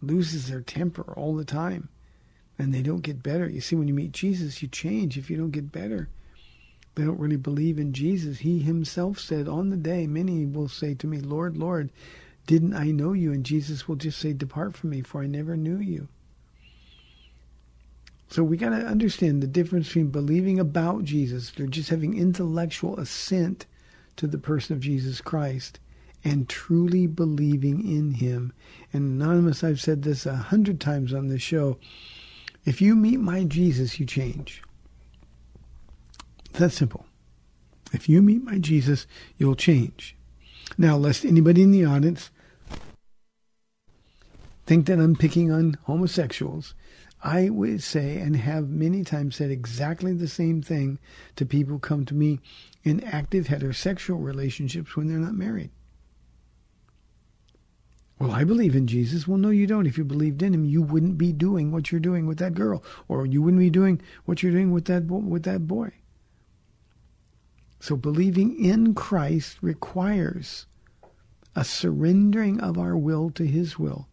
loses 0.01 0.47
their 0.47 0.61
temper 0.61 1.13
all 1.15 1.35
the 1.35 1.45
time, 1.45 1.89
and 2.57 2.73
they 2.73 2.81
don't 2.81 3.01
get 3.01 3.23
better. 3.23 3.47
You 3.47 3.61
see, 3.61 3.75
when 3.75 3.87
you 3.87 3.93
meet 3.93 4.11
Jesus, 4.11 4.61
you 4.61 4.67
change. 4.67 5.17
If 5.17 5.29
you 5.29 5.37
don't 5.37 5.51
get 5.51 5.71
better, 5.71 6.09
they 6.95 7.03
don't 7.03 7.19
really 7.19 7.37
believe 7.37 7.79
in 7.79 7.93
Jesus. 7.93 8.39
He 8.39 8.59
himself 8.59 9.19
said, 9.19 9.47
On 9.47 9.69
the 9.69 9.77
day, 9.77 10.07
many 10.07 10.45
will 10.45 10.67
say 10.67 10.93
to 10.95 11.07
me, 11.07 11.19
Lord, 11.19 11.57
Lord, 11.57 11.89
didn't 12.47 12.75
I 12.75 12.91
know 12.91 13.13
you? 13.13 13.31
And 13.31 13.45
Jesus 13.45 13.87
will 13.87 13.95
just 13.95 14.19
say, 14.19 14.33
Depart 14.33 14.75
from 14.75 14.89
me, 14.89 15.01
for 15.01 15.21
I 15.21 15.27
never 15.27 15.55
knew 15.55 15.77
you. 15.77 16.07
So 18.29 18.43
we 18.43 18.55
got 18.55 18.69
to 18.69 18.85
understand 18.85 19.43
the 19.43 19.47
difference 19.47 19.87
between 19.87 20.07
believing 20.07 20.57
about 20.57 21.03
Jesus, 21.03 21.51
they're 21.51 21.67
just 21.67 21.89
having 21.89 22.17
intellectual 22.17 22.97
assent 22.97 23.65
to 24.15 24.25
the 24.25 24.37
person 24.37 24.73
of 24.73 24.81
Jesus 24.81 25.19
Christ, 25.19 25.79
and 26.23 26.47
truly 26.47 27.07
believing 27.07 27.87
in 27.87 28.11
him. 28.11 28.53
And 28.93 29.21
Anonymous, 29.21 29.63
I've 29.63 29.81
said 29.81 30.03
this 30.03 30.25
a 30.25 30.35
hundred 30.35 30.79
times 30.79 31.13
on 31.13 31.27
this 31.27 31.41
show. 31.41 31.77
If 32.65 32.81
you 32.81 32.95
meet 32.95 33.19
my 33.19 33.43
Jesus, 33.43 33.99
you 33.99 34.05
change. 34.05 34.61
It's 36.49 36.59
that 36.59 36.71
simple. 36.71 37.05
If 37.93 38.07
you 38.07 38.21
meet 38.21 38.43
my 38.43 38.57
Jesus, 38.57 39.07
you'll 39.37 39.55
change. 39.55 40.15
Now, 40.77 40.95
lest 40.95 41.25
anybody 41.25 41.63
in 41.63 41.71
the 41.71 41.85
audience 41.85 42.29
think 44.65 44.85
that 44.85 44.99
I'm 44.99 45.15
picking 45.15 45.51
on 45.51 45.77
homosexuals, 45.83 46.75
I 47.23 47.49
would 47.49 47.83
say 47.83 48.17
and 48.17 48.35
have 48.35 48.69
many 48.69 49.03
times 49.03 49.35
said 49.35 49.51
exactly 49.51 50.13
the 50.13 50.27
same 50.27 50.61
thing 50.61 50.99
to 51.35 51.45
people 51.45 51.73
who 51.73 51.79
come 51.79 52.05
to 52.05 52.15
me 52.15 52.39
in 52.83 53.03
active 53.03 53.47
heterosexual 53.47 54.23
relationships 54.23 54.95
when 54.95 55.07
they're 55.07 55.17
not 55.17 55.33
married. 55.33 55.71
Well, 58.21 58.33
I 58.33 58.43
believe 58.43 58.75
in 58.75 58.85
Jesus. 58.85 59.27
Well, 59.27 59.39
no, 59.39 59.49
you 59.49 59.65
don't. 59.65 59.87
If 59.87 59.97
you 59.97 60.03
believed 60.03 60.43
in 60.43 60.53
him, 60.53 60.63
you 60.63 60.83
wouldn't 60.83 61.17
be 61.17 61.33
doing 61.33 61.71
what 61.71 61.91
you're 61.91 61.99
doing 61.99 62.27
with 62.27 62.37
that 62.37 62.53
girl, 62.53 62.83
or 63.07 63.25
you 63.25 63.41
wouldn't 63.41 63.59
be 63.59 63.71
doing 63.71 63.99
what 64.25 64.43
you're 64.43 64.51
doing 64.51 64.71
with 64.71 64.85
that 64.85 65.05
with 65.05 65.41
that 65.45 65.67
boy. 65.67 65.91
So 67.79 67.95
believing 67.95 68.63
in 68.63 68.93
Christ 68.93 69.57
requires 69.63 70.67
a 71.55 71.63
surrendering 71.63 72.61
of 72.61 72.77
our 72.77 72.95
will 72.95 73.31
to 73.31 73.43
his 73.47 73.79
will. 73.79 74.07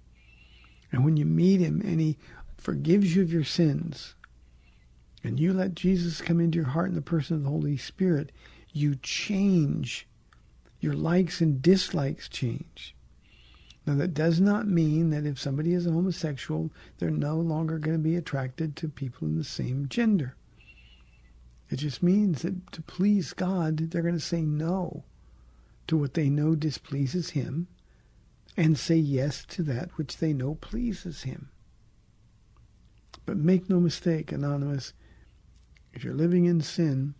And 0.90 1.04
when 1.04 1.18
you 1.18 1.26
meet 1.26 1.60
him 1.60 1.82
and 1.82 2.00
he 2.00 2.16
forgives 2.56 3.14
you 3.14 3.20
of 3.20 3.30
your 3.30 3.44
sins, 3.44 4.14
and 5.22 5.38
you 5.38 5.52
let 5.52 5.74
Jesus 5.74 6.22
come 6.22 6.40
into 6.40 6.56
your 6.56 6.68
heart 6.68 6.88
in 6.88 6.94
the 6.94 7.02
person 7.02 7.36
of 7.36 7.42
the 7.42 7.50
Holy 7.50 7.76
Spirit, 7.76 8.32
you 8.72 8.94
change. 8.94 10.08
Your 10.80 10.94
likes 10.94 11.42
and 11.42 11.60
dislikes 11.60 12.26
change. 12.26 12.94
Now, 13.88 13.94
that 13.94 14.12
does 14.12 14.38
not 14.38 14.68
mean 14.68 15.08
that 15.10 15.24
if 15.24 15.40
somebody 15.40 15.72
is 15.72 15.86
a 15.86 15.92
homosexual, 15.92 16.70
they're 16.98 17.08
no 17.08 17.36
longer 17.36 17.78
going 17.78 17.96
to 17.96 18.02
be 18.02 18.16
attracted 18.16 18.76
to 18.76 18.88
people 18.90 19.26
in 19.26 19.38
the 19.38 19.44
same 19.44 19.88
gender. 19.88 20.34
It 21.70 21.76
just 21.76 22.02
means 22.02 22.42
that 22.42 22.70
to 22.72 22.82
please 22.82 23.32
God, 23.32 23.78
they're 23.78 24.02
going 24.02 24.12
to 24.12 24.20
say 24.20 24.42
no 24.42 25.04
to 25.86 25.96
what 25.96 26.12
they 26.12 26.28
know 26.28 26.54
displeases 26.54 27.30
Him 27.30 27.66
and 28.58 28.78
say 28.78 28.96
yes 28.96 29.46
to 29.46 29.62
that 29.62 29.88
which 29.96 30.18
they 30.18 30.34
know 30.34 30.56
pleases 30.56 31.22
Him. 31.22 31.48
But 33.24 33.38
make 33.38 33.70
no 33.70 33.80
mistake, 33.80 34.32
Anonymous, 34.32 34.92
if 35.94 36.04
you're 36.04 36.12
living 36.12 36.44
in 36.44 36.60
sin 36.60 37.14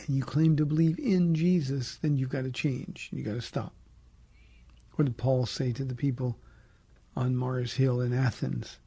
and 0.00 0.16
you 0.16 0.24
claim 0.24 0.56
to 0.56 0.66
believe 0.66 0.98
in 0.98 1.36
Jesus, 1.36 1.98
then 2.02 2.16
you've 2.16 2.30
got 2.30 2.42
to 2.42 2.50
change. 2.50 3.10
You've 3.12 3.26
got 3.26 3.34
to 3.34 3.40
stop. 3.40 3.75
What 4.96 5.04
did 5.04 5.16
Paul 5.16 5.46
say 5.46 5.72
to 5.72 5.84
the 5.84 5.94
people 5.94 6.36
on 7.14 7.36
Mars 7.36 7.74
Hill 7.74 8.00
in 8.00 8.12
Athens? 8.12 8.78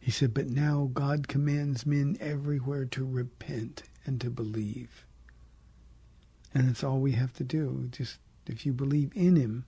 He 0.00 0.10
said, 0.10 0.32
But 0.32 0.48
now 0.48 0.90
God 0.92 1.28
commands 1.28 1.84
men 1.84 2.16
everywhere 2.20 2.84
to 2.86 3.04
repent 3.04 3.82
and 4.06 4.20
to 4.20 4.30
believe. 4.30 5.04
And 6.54 6.68
that's 6.68 6.84
all 6.84 7.00
we 7.00 7.12
have 7.12 7.32
to 7.34 7.44
do. 7.44 7.88
Just 7.90 8.18
if 8.46 8.64
you 8.64 8.72
believe 8.72 9.10
in 9.14 9.36
Him, 9.36 9.64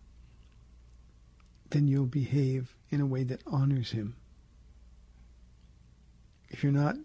then 1.71 1.89
you'll 1.89 2.07
behave 2.07 2.77
in 2.91 3.01
a 3.01 3.07
way 3.07 3.25
that 3.25 3.43
honors 3.47 3.91
Him 3.91 4.15
if 6.51 6.63
you're 6.63 6.73
not 6.73 6.97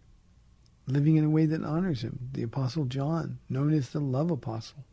living 0.87 1.17
in 1.17 1.25
a 1.25 1.29
way 1.29 1.45
that 1.45 1.63
honors 1.63 2.01
him. 2.01 2.29
The 2.33 2.43
Apostle 2.43 2.85
John, 2.85 3.39
known 3.49 3.73
as 3.73 3.89
the 3.89 3.99
love 3.99 4.31
apostle, 4.31 4.85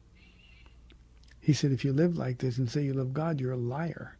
he 1.48 1.54
said, 1.54 1.72
if 1.72 1.82
you 1.82 1.94
live 1.94 2.18
like 2.18 2.36
this 2.36 2.58
and 2.58 2.70
say 2.70 2.82
you 2.82 2.92
love 2.92 3.14
God, 3.14 3.40
you're 3.40 3.52
a 3.52 3.56
liar, 3.56 4.18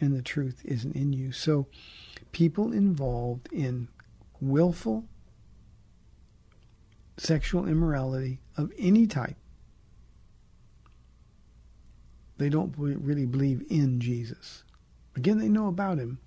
and 0.00 0.14
the 0.14 0.22
truth 0.22 0.62
isn't 0.64 0.94
in 0.94 1.12
you. 1.12 1.32
So, 1.32 1.66
people 2.30 2.72
involved 2.72 3.52
in 3.52 3.88
willful 4.40 5.04
sexual 7.16 7.66
immorality 7.66 8.38
of 8.56 8.70
any 8.78 9.08
type, 9.08 9.34
they 12.38 12.48
don't 12.48 12.72
really 12.78 13.26
believe 13.26 13.64
in 13.68 13.98
Jesus. 13.98 14.62
Again, 15.16 15.38
they 15.38 15.48
know 15.48 15.66
about 15.66 15.98
him, 15.98 16.20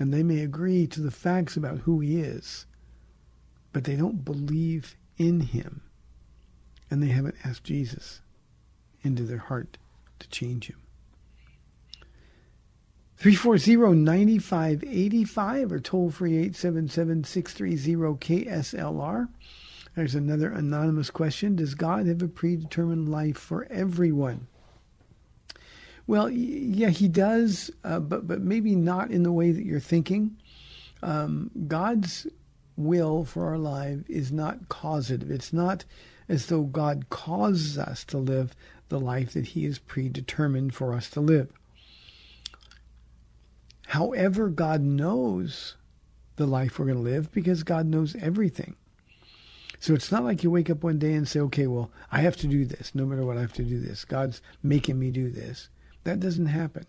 and 0.00 0.12
they 0.12 0.24
may 0.24 0.40
agree 0.40 0.88
to 0.88 1.00
the 1.00 1.12
facts 1.12 1.56
about 1.56 1.78
who 1.78 2.00
he 2.00 2.20
is, 2.20 2.66
but 3.72 3.84
they 3.84 3.94
don't 3.94 4.24
believe 4.24 4.96
in 5.16 5.38
him, 5.38 5.82
and 6.90 7.00
they 7.00 7.10
haven't 7.10 7.36
asked 7.44 7.62
Jesus 7.62 8.20
into 9.02 9.24
their 9.24 9.38
heart 9.38 9.78
to 10.18 10.28
change 10.28 10.68
him. 10.68 10.76
340-9585 13.20 15.72
or 15.72 15.80
toll 15.80 16.10
free 16.10 16.48
877-630-KSLR. 16.50 19.28
There's 19.96 20.14
another 20.14 20.52
anonymous 20.52 21.10
question. 21.10 21.56
Does 21.56 21.74
God 21.74 22.06
have 22.06 22.22
a 22.22 22.28
predetermined 22.28 23.08
life 23.08 23.36
for 23.36 23.66
everyone? 23.68 24.46
Well, 26.06 26.30
yeah, 26.30 26.90
he 26.90 27.08
does, 27.08 27.72
uh, 27.84 27.98
but 27.98 28.28
but 28.28 28.40
maybe 28.40 28.76
not 28.76 29.10
in 29.10 29.24
the 29.24 29.32
way 29.32 29.50
that 29.50 29.66
you're 29.66 29.80
thinking. 29.80 30.36
Um, 31.02 31.50
God's 31.66 32.28
will 32.76 33.24
for 33.24 33.46
our 33.46 33.58
life 33.58 34.08
is 34.08 34.30
not 34.32 34.68
causative. 34.68 35.30
It's 35.30 35.52
not 35.52 35.84
as 36.28 36.46
though 36.46 36.62
God 36.62 37.10
causes 37.10 37.76
us 37.76 38.04
to 38.04 38.18
live 38.18 38.54
the 38.88 39.00
life 39.00 39.32
that 39.32 39.48
He 39.48 39.64
has 39.64 39.78
predetermined 39.78 40.74
for 40.74 40.94
us 40.94 41.10
to 41.10 41.20
live. 41.20 41.50
However, 43.88 44.48
God 44.48 44.82
knows 44.82 45.76
the 46.36 46.46
life 46.46 46.78
we're 46.78 46.86
going 46.86 46.98
to 46.98 47.02
live 47.02 47.32
because 47.32 47.62
God 47.62 47.86
knows 47.86 48.16
everything. 48.16 48.76
So 49.80 49.94
it's 49.94 50.10
not 50.10 50.24
like 50.24 50.42
you 50.42 50.50
wake 50.50 50.70
up 50.70 50.82
one 50.82 50.98
day 50.98 51.14
and 51.14 51.26
say, 51.26 51.40
okay, 51.40 51.66
well, 51.66 51.90
I 52.10 52.20
have 52.20 52.36
to 52.38 52.46
do 52.46 52.64
this. 52.64 52.94
No 52.94 53.06
matter 53.06 53.24
what, 53.24 53.38
I 53.38 53.42
have 53.42 53.52
to 53.54 53.64
do 53.64 53.80
this. 53.80 54.04
God's 54.04 54.42
making 54.62 54.98
me 54.98 55.10
do 55.10 55.30
this. 55.30 55.68
That 56.04 56.20
doesn't 56.20 56.46
happen. 56.46 56.86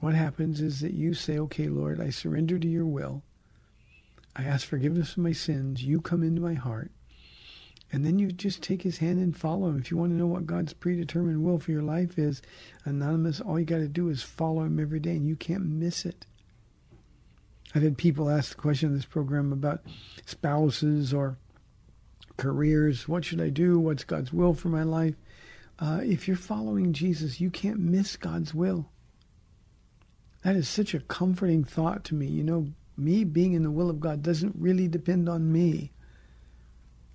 What 0.00 0.14
happens 0.14 0.60
is 0.60 0.80
that 0.80 0.92
you 0.92 1.14
say, 1.14 1.38
okay, 1.38 1.68
Lord, 1.68 2.00
I 2.00 2.10
surrender 2.10 2.58
to 2.58 2.68
your 2.68 2.86
will. 2.86 3.22
I 4.36 4.44
ask 4.44 4.66
forgiveness 4.66 5.12
of 5.12 5.18
my 5.18 5.32
sins. 5.32 5.84
You 5.84 6.00
come 6.00 6.22
into 6.22 6.42
my 6.42 6.54
heart. 6.54 6.90
And 7.94 8.04
then 8.04 8.18
you 8.18 8.32
just 8.32 8.62
take 8.62 8.82
his 8.82 8.98
hand 8.98 9.18
and 9.18 9.36
follow 9.36 9.68
him. 9.68 9.78
If 9.78 9.90
you 9.90 9.96
want 9.96 10.12
to 10.12 10.16
know 10.16 10.26
what 10.26 10.46
God's 10.46 10.72
predetermined 10.72 11.44
will 11.44 11.58
for 11.58 11.70
your 11.70 11.82
life 11.82 12.18
is, 12.18 12.42
Anonymous, 12.84 13.40
all 13.40 13.58
you 13.58 13.64
got 13.64 13.78
to 13.78 13.88
do 13.88 14.08
is 14.08 14.22
follow 14.22 14.62
him 14.62 14.80
every 14.80 15.00
day, 15.00 15.12
and 15.12 15.26
you 15.26 15.36
can't 15.36 15.64
miss 15.64 16.04
it. 16.04 16.26
I've 17.74 17.82
had 17.82 17.96
people 17.96 18.28
ask 18.28 18.50
the 18.50 18.60
question 18.60 18.90
in 18.90 18.96
this 18.96 19.04
program 19.04 19.52
about 19.52 19.82
spouses 20.26 21.14
or 21.14 21.36
careers. 22.36 23.08
What 23.08 23.24
should 23.24 23.40
I 23.40 23.48
do? 23.48 23.78
What's 23.78 24.04
God's 24.04 24.32
will 24.32 24.54
for 24.54 24.68
my 24.68 24.82
life? 24.82 25.14
uh, 25.78 26.00
if 26.02 26.28
you're 26.28 26.36
following 26.36 26.92
Jesus, 26.92 27.40
you 27.40 27.50
can't 27.50 27.78
miss 27.78 28.16
God's 28.16 28.54
will. 28.54 28.86
That 30.42 30.56
is 30.56 30.68
such 30.68 30.94
a 30.94 31.00
comforting 31.00 31.64
thought 31.64 32.04
to 32.04 32.14
me. 32.14 32.26
You 32.26 32.44
know, 32.44 32.68
me 32.96 33.24
being 33.24 33.54
in 33.54 33.62
the 33.62 33.70
will 33.70 33.90
of 33.90 34.00
God 34.00 34.22
doesn't 34.22 34.54
really 34.58 34.88
depend 34.88 35.28
on 35.28 35.50
me. 35.50 35.90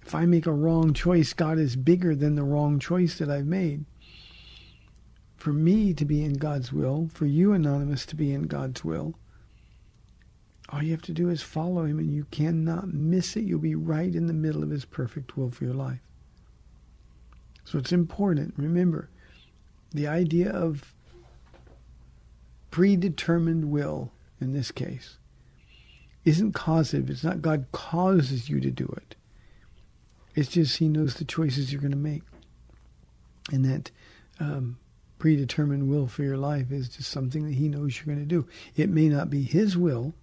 If 0.05 0.15
I 0.15 0.25
make 0.25 0.45
a 0.45 0.51
wrong 0.51 0.93
choice, 0.93 1.33
God 1.33 1.59
is 1.59 1.75
bigger 1.75 2.15
than 2.15 2.35
the 2.35 2.43
wrong 2.43 2.79
choice 2.79 3.17
that 3.19 3.29
I've 3.29 3.45
made. 3.45 3.85
For 5.37 5.53
me 5.53 5.93
to 5.93 6.05
be 6.05 6.23
in 6.23 6.33
God's 6.33 6.73
will, 6.73 7.09
for 7.13 7.25
you, 7.25 7.53
Anonymous, 7.53 8.05
to 8.07 8.15
be 8.15 8.33
in 8.33 8.43
God's 8.43 8.83
will, 8.83 9.15
all 10.69 10.83
you 10.83 10.91
have 10.91 11.01
to 11.03 11.13
do 11.13 11.29
is 11.29 11.41
follow 11.41 11.85
Him 11.85 11.99
and 11.99 12.13
you 12.13 12.25
cannot 12.31 12.93
miss 12.93 13.35
it. 13.35 13.43
You'll 13.43 13.59
be 13.59 13.75
right 13.75 14.13
in 14.13 14.27
the 14.27 14.33
middle 14.33 14.63
of 14.63 14.69
His 14.69 14.85
perfect 14.85 15.37
will 15.37 15.49
for 15.49 15.63
your 15.63 15.73
life. 15.73 15.99
So 17.65 17.77
it's 17.77 17.91
important. 17.91 18.53
Remember, 18.57 19.09
the 19.91 20.07
idea 20.07 20.51
of 20.51 20.93
predetermined 22.71 23.71
will 23.71 24.11
in 24.39 24.53
this 24.53 24.71
case 24.71 25.17
isn't 26.25 26.53
causative. 26.53 27.09
It's 27.09 27.23
not 27.23 27.41
God 27.41 27.65
causes 27.71 28.49
you 28.49 28.59
to 28.59 28.71
do 28.71 28.85
it. 28.97 29.15
It's 30.39 30.49
just 30.49 30.77
He 30.77 30.87
knows 30.87 31.15
the 31.15 31.25
choices 31.25 31.71
you're 31.71 31.81
going 31.81 31.91
to 31.91 31.97
make. 31.97 32.23
And 33.51 33.65
that 33.65 33.91
um, 34.39 34.77
predetermined 35.17 35.89
will 35.89 36.07
for 36.07 36.23
your 36.23 36.37
life 36.37 36.71
is 36.71 36.87
just 36.87 37.11
something 37.11 37.45
that 37.45 37.55
He 37.55 37.67
knows 37.67 37.97
you're 37.97 38.15
going 38.15 38.25
to 38.25 38.35
do. 38.35 38.47
It 38.77 38.89
may 38.89 39.09
not 39.09 39.29
be 39.29 39.43
His 39.43 39.77
will, 39.77 40.13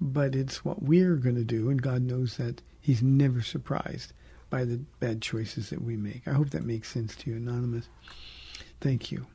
but 0.00 0.34
it's 0.34 0.64
what 0.64 0.82
we're 0.82 1.16
going 1.16 1.34
to 1.34 1.44
do. 1.44 1.68
And 1.68 1.82
God 1.82 2.00
knows 2.00 2.38
that 2.38 2.62
He's 2.80 3.02
never 3.02 3.42
surprised 3.42 4.14
by 4.48 4.64
the 4.64 4.78
bad 5.00 5.20
choices 5.20 5.68
that 5.68 5.82
we 5.82 5.96
make. 5.98 6.26
I 6.26 6.32
hope 6.32 6.50
that 6.50 6.64
makes 6.64 6.90
sense 6.90 7.14
to 7.16 7.30
you, 7.30 7.36
Anonymous. 7.36 7.88
Thank 8.80 9.12
you. 9.12 9.26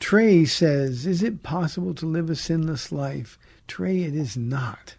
Trey 0.00 0.44
says, 0.44 1.06
Is 1.06 1.22
it 1.22 1.42
possible 1.42 1.94
to 1.94 2.04
live 2.04 2.28
a 2.28 2.36
sinless 2.36 2.92
life? 2.92 3.38
Trey, 3.66 4.02
it 4.02 4.14
is 4.14 4.36
not. 4.36 4.96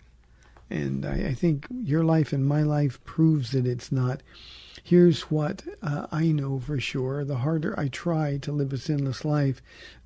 And 0.71 1.05
I, 1.05 1.27
I 1.27 1.33
think 1.33 1.67
your 1.69 2.03
life 2.03 2.31
and 2.31 2.45
my 2.47 2.63
life 2.63 3.03
proves 3.03 3.51
that 3.51 3.67
it's 3.67 3.91
not. 3.91 4.23
Here's 4.83 5.23
what 5.23 5.63
uh, 5.81 6.07
I 6.13 6.31
know 6.31 6.59
for 6.59 6.79
sure 6.79 7.25
the 7.25 7.37
harder 7.37 7.77
I 7.77 7.89
try 7.89 8.37
to 8.37 8.53
live 8.53 8.71
a 8.71 8.77
sinless 8.77 9.25
life, 9.25 9.61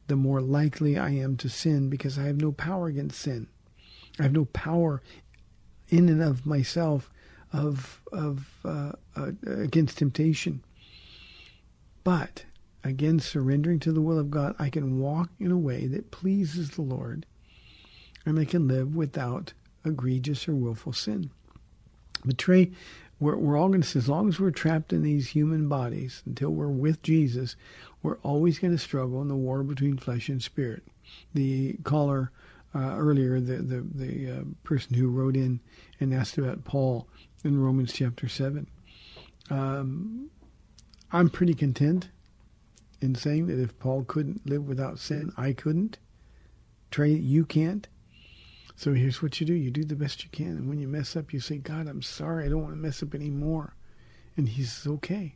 the 0.07 0.15
more 0.15 0.41
likely 0.41 0.97
I 0.97 1.11
am 1.11 1.37
to 1.37 1.49
sin 1.49 1.89
because 1.89 2.17
I 2.17 2.23
have 2.23 2.41
no 2.41 2.51
power 2.51 2.87
against 2.87 3.21
sin. 3.21 3.47
I 4.19 4.23
have 4.23 4.33
no 4.33 4.45
power 4.45 5.03
in 5.89 6.09
and 6.09 6.21
of 6.21 6.47
myself 6.47 7.11
of 7.53 8.01
of 8.11 8.49
uh, 8.65 8.93
uh, 9.15 9.31
against 9.45 9.99
temptation. 9.99 10.63
But 12.03 12.45
again, 12.83 13.19
surrendering 13.19 13.79
to 13.81 13.91
the 13.91 14.01
will 14.01 14.17
of 14.17 14.31
God, 14.31 14.55
I 14.57 14.71
can 14.71 14.99
walk 14.99 15.29
in 15.39 15.51
a 15.51 15.57
way 15.59 15.85
that 15.87 16.09
pleases 16.09 16.71
the 16.71 16.81
Lord, 16.81 17.27
and 18.25 18.39
I 18.39 18.45
can 18.45 18.67
live 18.67 18.95
without 18.95 19.53
egregious 19.85 20.47
or 20.47 20.55
willful 20.55 20.93
sin. 20.93 21.29
But 22.23 22.47
we're, 22.47 23.37
we're 23.37 23.57
all 23.57 23.69
going 23.69 23.81
to, 23.81 23.97
as 23.97 24.09
long 24.09 24.27
as 24.27 24.39
we're 24.39 24.51
trapped 24.51 24.91
in 24.91 25.03
these 25.03 25.29
human 25.29 25.69
bodies, 25.69 26.23
until 26.25 26.49
we're 26.49 26.67
with 26.67 27.01
Jesus, 27.01 27.55
we're 28.03 28.17
always 28.17 28.59
going 28.59 28.73
to 28.73 28.81
struggle 28.81 29.21
in 29.21 29.27
the 29.27 29.35
war 29.35 29.63
between 29.63 29.97
flesh 29.97 30.29
and 30.29 30.41
spirit. 30.41 30.83
The 31.33 31.77
caller 31.83 32.31
uh, 32.73 32.95
earlier, 32.97 33.39
the 33.39 33.57
the 33.57 33.81
the 33.81 34.31
uh, 34.31 34.43
person 34.63 34.95
who 34.95 35.07
wrote 35.07 35.35
in 35.35 35.61
and 35.99 36.13
asked 36.13 36.37
about 36.37 36.65
Paul 36.65 37.07
in 37.43 37.61
Romans 37.61 37.93
chapter 37.93 38.27
seven. 38.27 38.67
Um, 39.49 40.29
I'm 41.11 41.29
pretty 41.29 41.53
content 41.53 42.09
in 43.01 43.15
saying 43.15 43.47
that 43.47 43.61
if 43.61 43.77
Paul 43.79 44.03
couldn't 44.03 44.45
live 44.45 44.67
without 44.67 44.99
sin, 44.99 45.31
I 45.37 45.53
couldn't. 45.53 45.99
Trey, 46.91 47.11
you 47.11 47.45
can't. 47.45 47.87
So 48.75 48.93
here's 48.93 49.21
what 49.21 49.39
you 49.39 49.47
do: 49.47 49.53
you 49.53 49.71
do 49.71 49.83
the 49.83 49.95
best 49.95 50.23
you 50.23 50.29
can, 50.31 50.57
and 50.57 50.69
when 50.69 50.79
you 50.79 50.87
mess 50.87 51.15
up, 51.15 51.33
you 51.33 51.39
say, 51.39 51.57
"God, 51.57 51.87
I'm 51.87 52.01
sorry. 52.01 52.45
I 52.45 52.49
don't 52.49 52.61
want 52.61 52.73
to 52.73 52.81
mess 52.81 53.01
up 53.01 53.15
anymore," 53.15 53.75
and 54.35 54.49
He 54.49 54.63
says, 54.63 54.85
"Okay." 54.85 55.35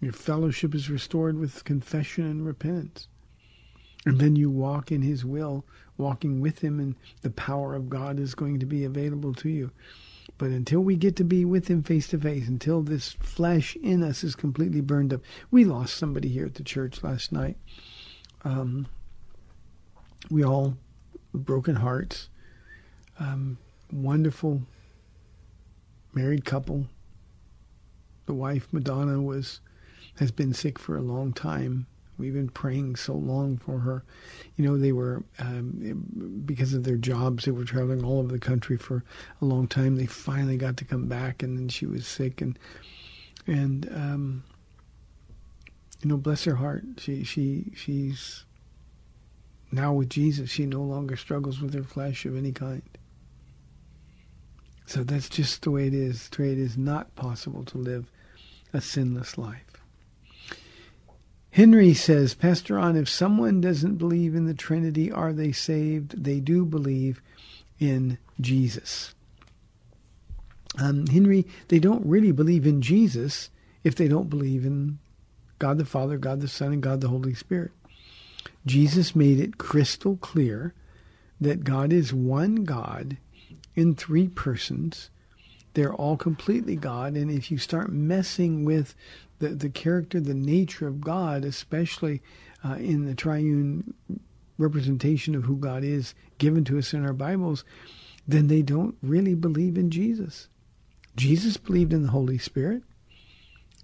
Your 0.00 0.12
fellowship 0.12 0.74
is 0.74 0.88
restored 0.88 1.38
with 1.38 1.64
confession 1.64 2.24
and 2.24 2.46
repentance. 2.46 3.08
And 4.06 4.18
then 4.18 4.34
you 4.34 4.50
walk 4.50 4.90
in 4.90 5.02
His 5.02 5.26
will, 5.26 5.66
walking 5.98 6.40
with 6.40 6.60
Him, 6.60 6.80
and 6.80 6.96
the 7.20 7.30
power 7.30 7.74
of 7.74 7.90
God 7.90 8.18
is 8.18 8.34
going 8.34 8.58
to 8.60 8.66
be 8.66 8.84
available 8.84 9.34
to 9.34 9.50
you. 9.50 9.70
But 10.38 10.50
until 10.50 10.80
we 10.80 10.96
get 10.96 11.16
to 11.16 11.24
be 11.24 11.44
with 11.44 11.68
Him 11.68 11.82
face 11.82 12.08
to 12.08 12.18
face, 12.18 12.48
until 12.48 12.80
this 12.80 13.12
flesh 13.12 13.76
in 13.76 14.02
us 14.02 14.24
is 14.24 14.34
completely 14.34 14.80
burned 14.80 15.12
up, 15.12 15.20
we 15.50 15.66
lost 15.66 15.96
somebody 15.96 16.28
here 16.28 16.46
at 16.46 16.54
the 16.54 16.64
church 16.64 17.02
last 17.02 17.30
night. 17.30 17.58
Um, 18.42 18.86
we 20.30 20.42
all 20.42 20.78
broken 21.32 21.76
hearts. 21.76 22.28
Um, 23.18 23.58
wonderful 23.92 24.62
married 26.12 26.44
couple. 26.44 26.86
The 28.26 28.34
wife 28.34 28.68
Madonna 28.72 29.20
was 29.20 29.60
has 30.18 30.30
been 30.30 30.52
sick 30.54 30.78
for 30.78 30.96
a 30.96 31.02
long 31.02 31.32
time. 31.32 31.86
We've 32.18 32.34
been 32.34 32.50
praying 32.50 32.96
so 32.96 33.14
long 33.14 33.56
for 33.56 33.78
her. 33.78 34.04
You 34.56 34.64
know, 34.66 34.76
they 34.76 34.92
were, 34.92 35.24
um, 35.38 36.42
because 36.44 36.74
of 36.74 36.84
their 36.84 36.98
jobs, 36.98 37.46
they 37.46 37.50
were 37.50 37.64
traveling 37.64 38.04
all 38.04 38.18
over 38.18 38.30
the 38.30 38.38
country 38.38 38.76
for 38.76 39.02
a 39.40 39.46
long 39.46 39.66
time. 39.66 39.96
They 39.96 40.04
finally 40.04 40.58
got 40.58 40.76
to 40.78 40.84
come 40.84 41.06
back, 41.06 41.42
and 41.42 41.56
then 41.56 41.68
she 41.70 41.86
was 41.86 42.06
sick, 42.06 42.42
and 42.42 42.58
and 43.46 43.88
um, 43.94 44.44
you 46.02 46.10
know, 46.10 46.18
bless 46.18 46.44
her 46.44 46.56
heart, 46.56 46.84
she 46.98 47.24
she 47.24 47.72
she's 47.74 48.44
now 49.72 49.92
with 49.92 50.10
Jesus. 50.10 50.50
She 50.50 50.66
no 50.66 50.82
longer 50.82 51.16
struggles 51.16 51.60
with 51.60 51.74
her 51.74 51.82
flesh 51.82 52.24
of 52.24 52.36
any 52.36 52.52
kind. 52.52 52.82
So 54.86 55.04
that's 55.04 55.28
just 55.28 55.62
the 55.62 55.70
way 55.70 55.86
it 55.86 55.94
is. 55.94 56.28
The 56.28 56.42
way 56.42 56.52
it 56.52 56.58
is 56.58 56.76
not 56.76 57.14
possible 57.14 57.64
to 57.64 57.78
live 57.78 58.10
a 58.72 58.80
sinless 58.80 59.38
life. 59.38 59.64
Henry 61.52 61.94
says, 61.94 62.34
Pastor 62.34 62.74
Ron, 62.74 62.96
if 62.96 63.08
someone 63.08 63.60
doesn't 63.60 63.96
believe 63.96 64.34
in 64.34 64.46
the 64.46 64.54
Trinity, 64.54 65.10
are 65.10 65.32
they 65.32 65.50
saved? 65.50 66.22
They 66.22 66.38
do 66.38 66.64
believe 66.64 67.20
in 67.78 68.18
Jesus. 68.40 69.14
Um, 70.78 71.06
Henry, 71.08 71.46
they 71.68 71.80
don't 71.80 72.06
really 72.06 72.30
believe 72.30 72.66
in 72.66 72.80
Jesus 72.82 73.50
if 73.82 73.96
they 73.96 74.06
don't 74.06 74.30
believe 74.30 74.64
in 74.64 74.98
God 75.58 75.78
the 75.78 75.84
Father, 75.84 76.18
God 76.18 76.40
the 76.40 76.48
Son, 76.48 76.72
and 76.72 76.82
God 76.82 77.00
the 77.00 77.08
Holy 77.08 77.34
Spirit. 77.34 77.72
Jesus 78.66 79.16
made 79.16 79.40
it 79.40 79.58
crystal 79.58 80.16
clear 80.16 80.74
that 81.40 81.64
God 81.64 81.92
is 81.92 82.12
one 82.12 82.64
God 82.64 83.16
in 83.74 83.94
three 83.94 84.28
persons. 84.28 85.10
They're 85.74 85.94
all 85.94 86.16
completely 86.16 86.76
God. 86.76 87.14
And 87.14 87.30
if 87.30 87.50
you 87.50 87.58
start 87.58 87.92
messing 87.92 88.64
with 88.64 88.94
the, 89.38 89.48
the 89.50 89.70
character, 89.70 90.20
the 90.20 90.34
nature 90.34 90.86
of 90.86 91.00
God, 91.00 91.44
especially 91.44 92.20
uh, 92.64 92.74
in 92.74 93.06
the 93.06 93.14
triune 93.14 93.94
representation 94.58 95.34
of 95.34 95.44
who 95.44 95.56
God 95.56 95.82
is 95.82 96.14
given 96.38 96.64
to 96.64 96.78
us 96.78 96.92
in 96.92 97.04
our 97.04 97.14
Bibles, 97.14 97.64
then 98.28 98.48
they 98.48 98.62
don't 98.62 98.96
really 99.02 99.34
believe 99.34 99.78
in 99.78 99.90
Jesus. 99.90 100.48
Jesus 101.16 101.56
believed 101.56 101.92
in 101.92 102.02
the 102.02 102.10
Holy 102.10 102.38
Spirit. 102.38 102.82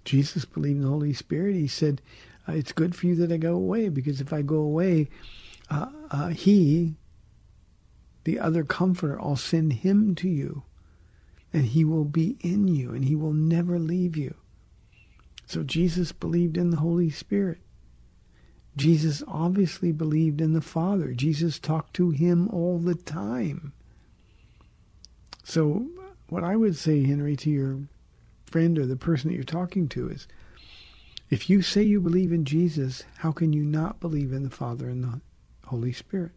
Jesus 0.05 0.45
believed 0.45 0.77
in 0.77 0.83
the 0.83 0.89
Holy 0.89 1.13
Spirit. 1.13 1.55
He 1.55 1.67
said, 1.67 2.01
uh, 2.47 2.53
It's 2.53 2.71
good 2.71 2.95
for 2.95 3.07
you 3.07 3.15
that 3.15 3.31
I 3.31 3.37
go 3.37 3.53
away, 3.53 3.89
because 3.89 4.21
if 4.21 4.33
I 4.33 4.41
go 4.41 4.57
away, 4.57 5.09
uh, 5.69 5.87
uh, 6.11 6.27
He, 6.29 6.95
the 8.23 8.39
other 8.39 8.63
comforter, 8.63 9.19
I'll 9.21 9.35
send 9.35 9.73
Him 9.73 10.15
to 10.15 10.29
you, 10.29 10.63
and 11.53 11.65
He 11.65 11.83
will 11.83 12.05
be 12.05 12.37
in 12.41 12.67
you, 12.67 12.91
and 12.91 13.05
He 13.05 13.15
will 13.15 13.33
never 13.33 13.79
leave 13.79 14.17
you. 14.17 14.35
So 15.45 15.63
Jesus 15.63 16.11
believed 16.11 16.57
in 16.57 16.71
the 16.71 16.77
Holy 16.77 17.09
Spirit. 17.09 17.59
Jesus 18.77 19.23
obviously 19.27 19.91
believed 19.91 20.39
in 20.39 20.53
the 20.53 20.61
Father. 20.61 21.11
Jesus 21.11 21.57
talked 21.57 21.95
to 21.95 22.11
him 22.11 22.47
all 22.49 22.77
the 22.77 22.93
time. 22.93 23.73
So, 25.43 25.87
what 26.29 26.43
I 26.43 26.55
would 26.55 26.75
say, 26.75 27.03
Henry, 27.03 27.35
to 27.37 27.49
your 27.49 27.79
friend 28.45 28.77
or 28.77 28.85
the 28.85 28.95
person 28.95 29.29
that 29.29 29.35
you're 29.35 29.43
talking 29.43 29.87
to 29.89 30.09
is 30.09 30.27
if 31.29 31.49
you 31.49 31.61
say 31.61 31.83
you 31.83 31.99
believe 31.99 32.31
in 32.31 32.45
Jesus, 32.45 33.03
how 33.17 33.31
can 33.31 33.53
you 33.53 33.63
not 33.63 33.99
believe 33.99 34.31
in 34.31 34.43
the 34.43 34.49
Father 34.49 34.89
and 34.89 35.03
the 35.03 35.21
Holy 35.65 35.91
Spirit? 35.91 36.31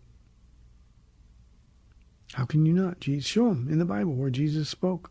How 2.32 2.44
can 2.44 2.64
you 2.66 2.72
not? 2.72 3.00
Jesus, 3.00 3.28
show 3.28 3.48
them 3.48 3.68
in 3.70 3.78
the 3.78 3.84
Bible 3.84 4.14
where 4.14 4.30
Jesus 4.30 4.68
spoke 4.68 5.10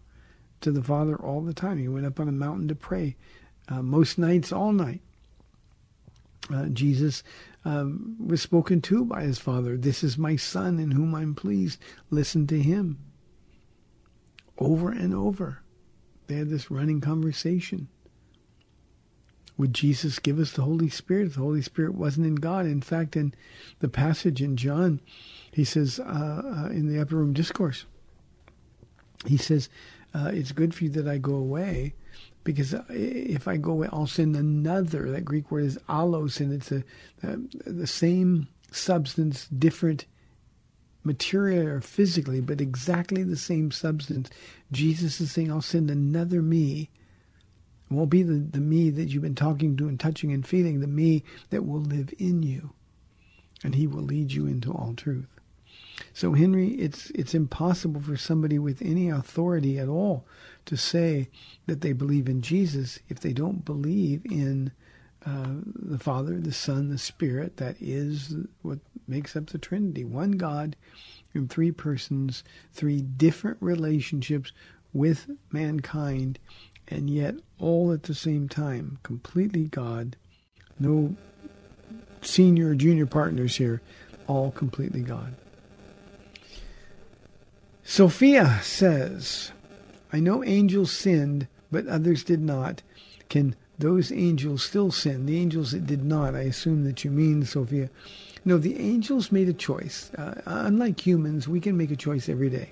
to 0.61 0.71
the 0.71 0.83
Father 0.83 1.15
all 1.15 1.41
the 1.41 1.53
time. 1.53 1.77
He 1.77 1.87
went 1.87 2.05
up 2.05 2.19
on 2.19 2.27
a 2.27 2.33
mountain 2.33 2.67
to 2.67 2.75
pray 2.75 3.15
uh, 3.69 3.81
most 3.81 4.17
nights, 4.17 4.51
all 4.51 4.71
night. 4.71 5.01
Uh, 6.53 6.65
Jesus 6.67 7.23
um, 7.65 8.15
was 8.19 8.41
spoken 8.41 8.81
to 8.81 9.05
by 9.05 9.23
his 9.23 9.37
father. 9.37 9.77
This 9.77 10.03
is 10.03 10.17
my 10.17 10.35
son 10.35 10.79
in 10.79 10.91
whom 10.91 11.13
I'm 11.13 11.35
pleased. 11.35 11.79
Listen 12.09 12.47
to 12.47 12.59
him. 12.59 12.97
Over 14.57 14.89
and 14.91 15.13
over, 15.13 15.61
they 16.27 16.35
had 16.35 16.49
this 16.49 16.71
running 16.71 17.01
conversation. 17.01 17.87
Would 19.59 19.73
Jesus 19.73 20.19
give 20.19 20.39
us 20.39 20.53
the 20.53 20.61
Holy 20.61 20.89
Spirit? 20.89 21.27
If 21.27 21.33
the 21.35 21.41
Holy 21.41 21.61
Spirit 21.61 21.93
wasn't 21.93 22.25
in 22.25 22.35
God. 22.35 22.65
In 22.65 22.81
fact, 22.81 23.17
in 23.17 23.33
the 23.79 23.89
passage 23.89 24.41
in 24.41 24.55
John, 24.55 25.01
he 25.51 25.65
says 25.65 25.99
uh, 25.99 26.03
uh, 26.03 26.69
in 26.69 26.87
the 26.87 26.99
upper 26.99 27.17
room 27.17 27.33
discourse, 27.33 27.85
he 29.27 29.35
says, 29.35 29.67
uh, 30.15 30.31
"It's 30.33 30.53
good 30.53 30.73
for 30.73 30.85
you 30.85 30.89
that 30.91 31.07
I 31.07 31.17
go 31.17 31.35
away." 31.35 31.93
because 32.45 32.73
if 32.89 33.47
I 33.47 33.57
go 33.57 33.71
away, 33.71 33.89
I'll 33.91 34.07
send 34.07 34.35
another. 34.35 35.11
That 35.11 35.25
Greek 35.25 35.51
word 35.51 35.65
is 35.65 35.77
allos, 35.89 36.39
and 36.39 36.53
it's 36.53 36.71
a, 36.71 36.83
a, 37.21 37.37
the 37.69 37.85
same 37.85 38.47
substance, 38.71 39.47
different 39.47 40.05
material 41.03 41.67
or 41.67 41.81
physically, 41.81 42.41
but 42.41 42.61
exactly 42.61 43.23
the 43.23 43.37
same 43.37 43.71
substance. 43.71 44.29
Jesus 44.71 45.19
is 45.21 45.31
saying, 45.31 45.51
I'll 45.51 45.61
send 45.61 45.91
another 45.91 46.41
me. 46.41 46.89
It 47.89 47.93
won't 47.93 48.09
be 48.09 48.23
the, 48.23 48.35
the 48.35 48.59
me 48.59 48.89
that 48.91 49.05
you've 49.05 49.23
been 49.23 49.35
talking 49.35 49.75
to 49.77 49.87
and 49.87 49.99
touching 49.99 50.31
and 50.31 50.45
feeling, 50.45 50.79
the 50.79 50.87
me 50.87 51.23
that 51.49 51.65
will 51.65 51.81
live 51.81 52.13
in 52.17 52.43
you. 52.43 52.71
And 53.63 53.75
he 53.75 53.87
will 53.87 54.03
lead 54.03 54.31
you 54.31 54.47
into 54.47 54.71
all 54.71 54.93
truth. 54.95 55.27
So 56.13 56.33
Henry, 56.33 56.69
it's 56.71 57.09
it's 57.11 57.33
impossible 57.33 58.01
for 58.01 58.15
somebody 58.15 58.57
with 58.57 58.81
any 58.81 59.09
authority 59.09 59.77
at 59.77 59.89
all 59.89 60.25
to 60.65 60.77
say 60.77 61.29
that 61.65 61.81
they 61.81 61.93
believe 61.93 62.29
in 62.29 62.41
Jesus 62.41 62.99
if 63.09 63.19
they 63.19 63.33
don't 63.33 63.65
believe 63.65 64.25
in 64.25 64.71
uh, 65.25 65.55
the 65.75 65.99
Father, 65.99 66.39
the 66.39 66.53
Son, 66.53 66.89
the 66.89 66.97
Spirit. 66.97 67.57
That 67.57 67.75
is 67.81 68.35
what 68.61 68.79
makes 69.07 69.35
up 69.35 69.47
the 69.47 69.57
Trinity: 69.57 70.05
one 70.05 70.31
God 70.31 70.77
in 71.33 71.47
three 71.47 71.71
persons, 71.71 72.43
three 72.73 73.01
different 73.01 73.57
relationships 73.59 74.51
with 74.93 75.29
mankind, 75.51 76.39
and 76.89 77.09
yet 77.09 77.35
all 77.59 77.91
at 77.91 78.03
the 78.03 78.15
same 78.15 78.47
time, 78.49 78.99
completely 79.03 79.65
God. 79.65 80.15
No 80.79 81.15
senior 82.21 82.69
or 82.69 82.75
junior 82.75 83.05
partners 83.05 83.57
here, 83.57 83.81
all 84.27 84.51
completely 84.51 85.01
God. 85.01 85.35
Sophia 87.83 88.59
says, 88.61 89.51
I 90.13 90.19
know 90.19 90.43
angels 90.43 90.91
sinned, 90.91 91.47
but 91.71 91.87
others 91.87 92.23
did 92.23 92.41
not. 92.41 92.81
Can 93.29 93.55
those 93.77 94.11
angels 94.11 94.63
still 94.63 94.91
sin? 94.91 95.25
The 95.25 95.39
angels 95.39 95.71
that 95.71 95.87
did 95.87 96.03
not, 96.03 96.35
I 96.35 96.41
assume 96.41 96.83
that 96.83 97.03
you 97.03 97.11
mean, 97.11 97.45
Sophia. 97.45 97.89
No, 98.45 98.57
the 98.57 98.79
angels 98.79 99.31
made 99.31 99.49
a 99.49 99.53
choice. 99.53 100.11
Uh, 100.15 100.41
unlike 100.45 101.05
humans, 101.05 101.47
we 101.47 101.59
can 101.59 101.77
make 101.77 101.91
a 101.91 101.95
choice 101.95 102.29
every 102.29 102.49
day. 102.49 102.71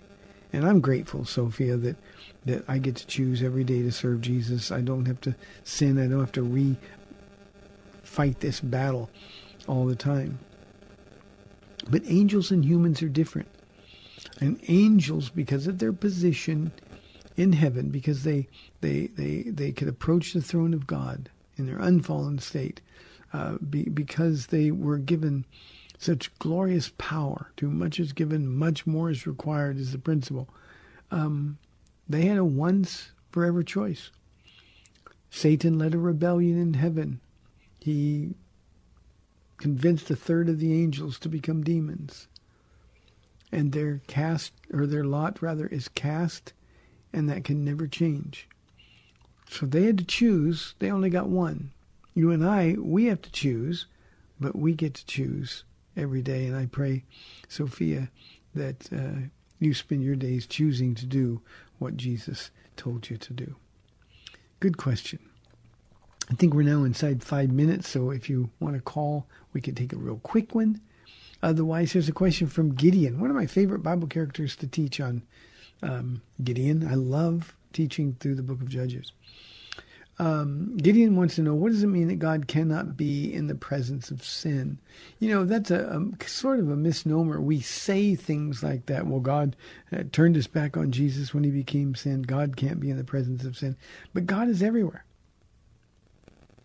And 0.54 0.66
I'm 0.66 0.80
grateful, 0.80 1.26
Sophia, 1.26 1.78
that, 1.78 1.98
that 2.46 2.64
I 2.68 2.78
get 2.78 2.96
to 2.98 3.08
choose 3.08 3.44
every 3.44 3.64
day 3.64 3.82
to 3.82 3.92
serve 3.92 4.22
Jesus. 4.22 4.72
I 4.72 4.82
don't 4.82 5.06
have 5.06 5.20
to 5.22 5.36
sin. 5.64 5.98
I 5.98 6.08
don't 6.08 6.20
have 6.20 6.32
to 6.34 6.44
re 6.44 6.78
fight 8.04 8.40
this 8.40 8.62
battle 8.62 9.10
all 9.68 9.86
the 9.86 9.96
time. 9.96 10.40
But 11.90 12.04
angels 12.06 12.52
and 12.52 12.66
humans 12.66 13.02
are 13.04 13.10
different. 13.10 13.50
And 14.40 14.60
angels, 14.68 15.30
because 15.30 15.68
of 15.68 15.80
their 15.80 15.94
position 15.94 16.72
in 17.36 17.54
heaven, 17.54 17.90
because 17.90 18.24
they 18.24 18.48
they 18.82 19.08
they 19.08 19.44
they 19.44 19.72
could 19.72 19.88
approach 19.88 20.34
the 20.34 20.42
throne 20.42 20.74
of 20.74 20.88
God 20.88 21.30
in 21.56 21.66
their 21.66 21.80
unfallen 21.80 22.40
state, 22.40 22.82
uh, 23.34 23.58
be, 23.58 23.84
because 23.84 24.48
they 24.48 24.72
were 24.72 24.98
given 24.98 25.46
such 25.98 26.38
glorious 26.40 26.92
power. 26.98 27.52
Too 27.58 27.70
much 27.70 28.00
is 28.00 28.14
given, 28.14 28.48
much 28.48 28.86
more 28.86 29.10
is 29.10 29.28
required, 29.28 29.78
is 29.78 29.92
the 29.92 29.98
principle. 29.98 30.48
Um, 31.12 31.58
they 32.08 32.26
had 32.26 32.38
a 32.38 32.46
once 32.46 33.12
forever 33.32 33.64
choice. 33.64 34.12
Satan 35.30 35.78
led 35.78 35.94
a 35.94 36.00
rebellion 36.00 36.60
in 36.60 36.76
heaven. 36.76 37.20
He 37.80 38.36
convinced 39.58 40.10
a 40.10 40.16
third 40.16 40.50
of 40.50 40.60
the 40.60 40.74
angels 40.74 41.18
to 41.20 41.30
become 41.30 41.64
demons. 41.64 42.28
And 43.52 43.72
their 43.72 44.02
cast, 44.08 44.54
or 44.74 44.86
their 44.86 45.06
lot 45.06 45.42
rather, 45.42 45.68
is 45.68 45.88
cast, 45.88 46.54
and 47.12 47.30
that 47.30 47.44
can 47.44 47.64
never 47.64 47.88
change. 47.88 48.48
So 49.50 49.66
they 49.66 49.84
had 49.84 49.98
to 50.00 50.04
choose. 50.04 50.76
They 50.80 50.92
only 50.92 51.10
got 51.10 51.30
one. 51.30 51.72
You 52.14 52.32
and 52.32 52.46
I, 52.46 52.76
we 52.78 53.06
have 53.06 53.22
to 53.22 53.32
choose, 53.32 53.86
but 54.40 54.56
we 54.56 54.74
get 54.74 54.94
to 54.96 55.06
choose 55.06 55.64
every 55.98 56.22
day. 56.22 56.46
And 56.46 56.56
I 56.56 56.68
pray, 56.68 57.04
Sophia, 57.50 58.10
that 58.56 58.88
uh, 58.94 59.28
you 59.60 59.74
spend 59.74 60.04
your 60.04 60.16
days 60.16 60.46
choosing 60.46 60.96
to 60.96 61.06
do 61.06 61.42
what 61.80 61.98
Jesus 61.98 62.52
told 62.76 63.10
you 63.10 63.18
to 63.18 63.34
do. 63.34 63.56
Good 64.60 64.78
question. 64.78 65.20
I 66.30 66.34
think 66.36 66.54
we're 66.54 66.64
now 66.64 66.84
inside 66.84 67.24
five 67.24 67.52
minutes, 67.52 67.88
so 67.88 68.12
if 68.12 68.30
you 68.30 68.50
want 68.60 68.76
to 68.76 68.82
call, 68.82 69.28
we 69.54 69.62
can 69.62 69.76
take 69.76 69.94
a 69.94 69.98
real 69.98 70.18
quick 70.18 70.54
one. 70.54 70.82
Otherwise, 71.42 71.92
here's 71.92 72.10
a 72.10 72.14
question 72.14 72.48
from 72.48 72.74
Gideon, 72.74 73.20
one 73.20 73.30
of 73.30 73.36
my 73.36 73.46
favorite 73.46 73.84
Bible 73.84 74.08
characters 74.08 74.56
to 74.58 74.68
teach 74.68 75.00
on 75.00 75.22
um, 75.82 76.22
Gideon. 76.44 76.88
I 76.88 76.96
love 76.96 77.56
teaching 77.72 78.18
through 78.20 78.36
the 78.36 78.44
book 78.44 78.62
of 78.62 78.68
Judges. 78.68 79.12
Um, 80.20 80.76
Gideon 80.78 81.16
wants 81.16 81.36
to 81.36 81.44
know 81.44 81.54
what 81.54 81.72
does 81.72 81.84
it 81.84 81.88
mean 81.88 82.08
that 82.08 82.18
God 82.18 82.48
cannot 82.48 82.98
be 82.98 83.32
in 83.32 83.48
the 83.48 83.56
presence 83.56 84.10
of 84.10 84.24
sin? 84.24 84.80
You 85.20 85.30
know, 85.30 85.46
that's 85.46 85.70
a, 85.70 86.02
a 86.20 86.28
sort 86.28 86.60
of 86.60 86.70
a 86.70 86.76
misnomer. 86.76 87.40
We 87.40 87.60
say 87.60 88.16
things 88.16 88.64
like 88.64 88.88
that. 88.88 89.06
Well, 89.06 89.20
God 89.20 89.56
uh, 89.92 90.04
turned 90.12 90.36
his 90.36 90.48
back 90.48 90.76
on 90.76 90.92
Jesus 90.92 91.34
when 91.34 91.44
he 91.44 91.52
became 91.52 91.94
sin. 91.94 92.24
God 92.24 92.58
can't 92.58 92.80
be 92.80 92.90
in 92.90 92.98
the 92.98 93.04
presence 93.04 93.44
of 93.44 93.58
sin. 93.58 93.76
But 94.14 94.26
God 94.26 94.50
is 94.50 94.64
everywhere. 94.64 95.06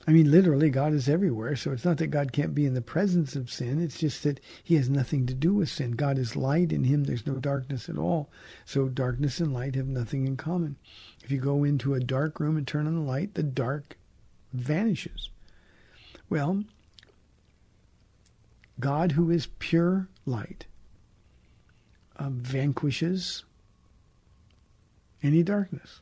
I 0.06 0.10
mean, 0.10 0.30
literally, 0.30 0.68
God 0.68 0.92
is 0.92 1.08
everywhere. 1.08 1.54
So 1.54 1.70
it's 1.70 1.84
not 1.84 1.98
that 1.98 2.08
God 2.08 2.32
can't 2.32 2.54
be 2.54 2.66
in 2.66 2.74
the 2.74 2.82
presence 2.82 3.36
of 3.36 3.52
sin. 3.52 3.80
It's 3.80 3.98
just 3.98 4.24
that 4.24 4.40
he 4.64 4.74
has 4.74 4.90
nothing 4.90 5.26
to 5.26 5.34
do 5.34 5.54
with 5.54 5.68
sin. 5.68 5.92
God 5.92 6.18
is 6.18 6.34
light. 6.34 6.72
In 6.72 6.84
him, 6.84 7.04
there's 7.04 7.26
no 7.26 7.34
darkness 7.34 7.88
at 7.88 7.98
all. 7.98 8.28
So 8.64 8.88
darkness 8.88 9.38
and 9.38 9.52
light 9.52 9.76
have 9.76 9.86
nothing 9.86 10.26
in 10.26 10.36
common. 10.36 10.76
If 11.22 11.30
you 11.30 11.38
go 11.38 11.62
into 11.62 11.94
a 11.94 12.00
dark 12.00 12.40
room 12.40 12.56
and 12.56 12.66
turn 12.66 12.88
on 12.88 12.96
the 12.96 13.00
light, 13.00 13.34
the 13.34 13.44
dark 13.44 13.96
vanishes. 14.52 15.30
Well, 16.28 16.64
God, 18.80 19.12
who 19.12 19.30
is 19.30 19.46
pure 19.60 20.08
light, 20.26 20.66
uh, 22.16 22.30
vanquishes 22.30 23.44
any 25.22 25.44
darkness. 25.44 26.00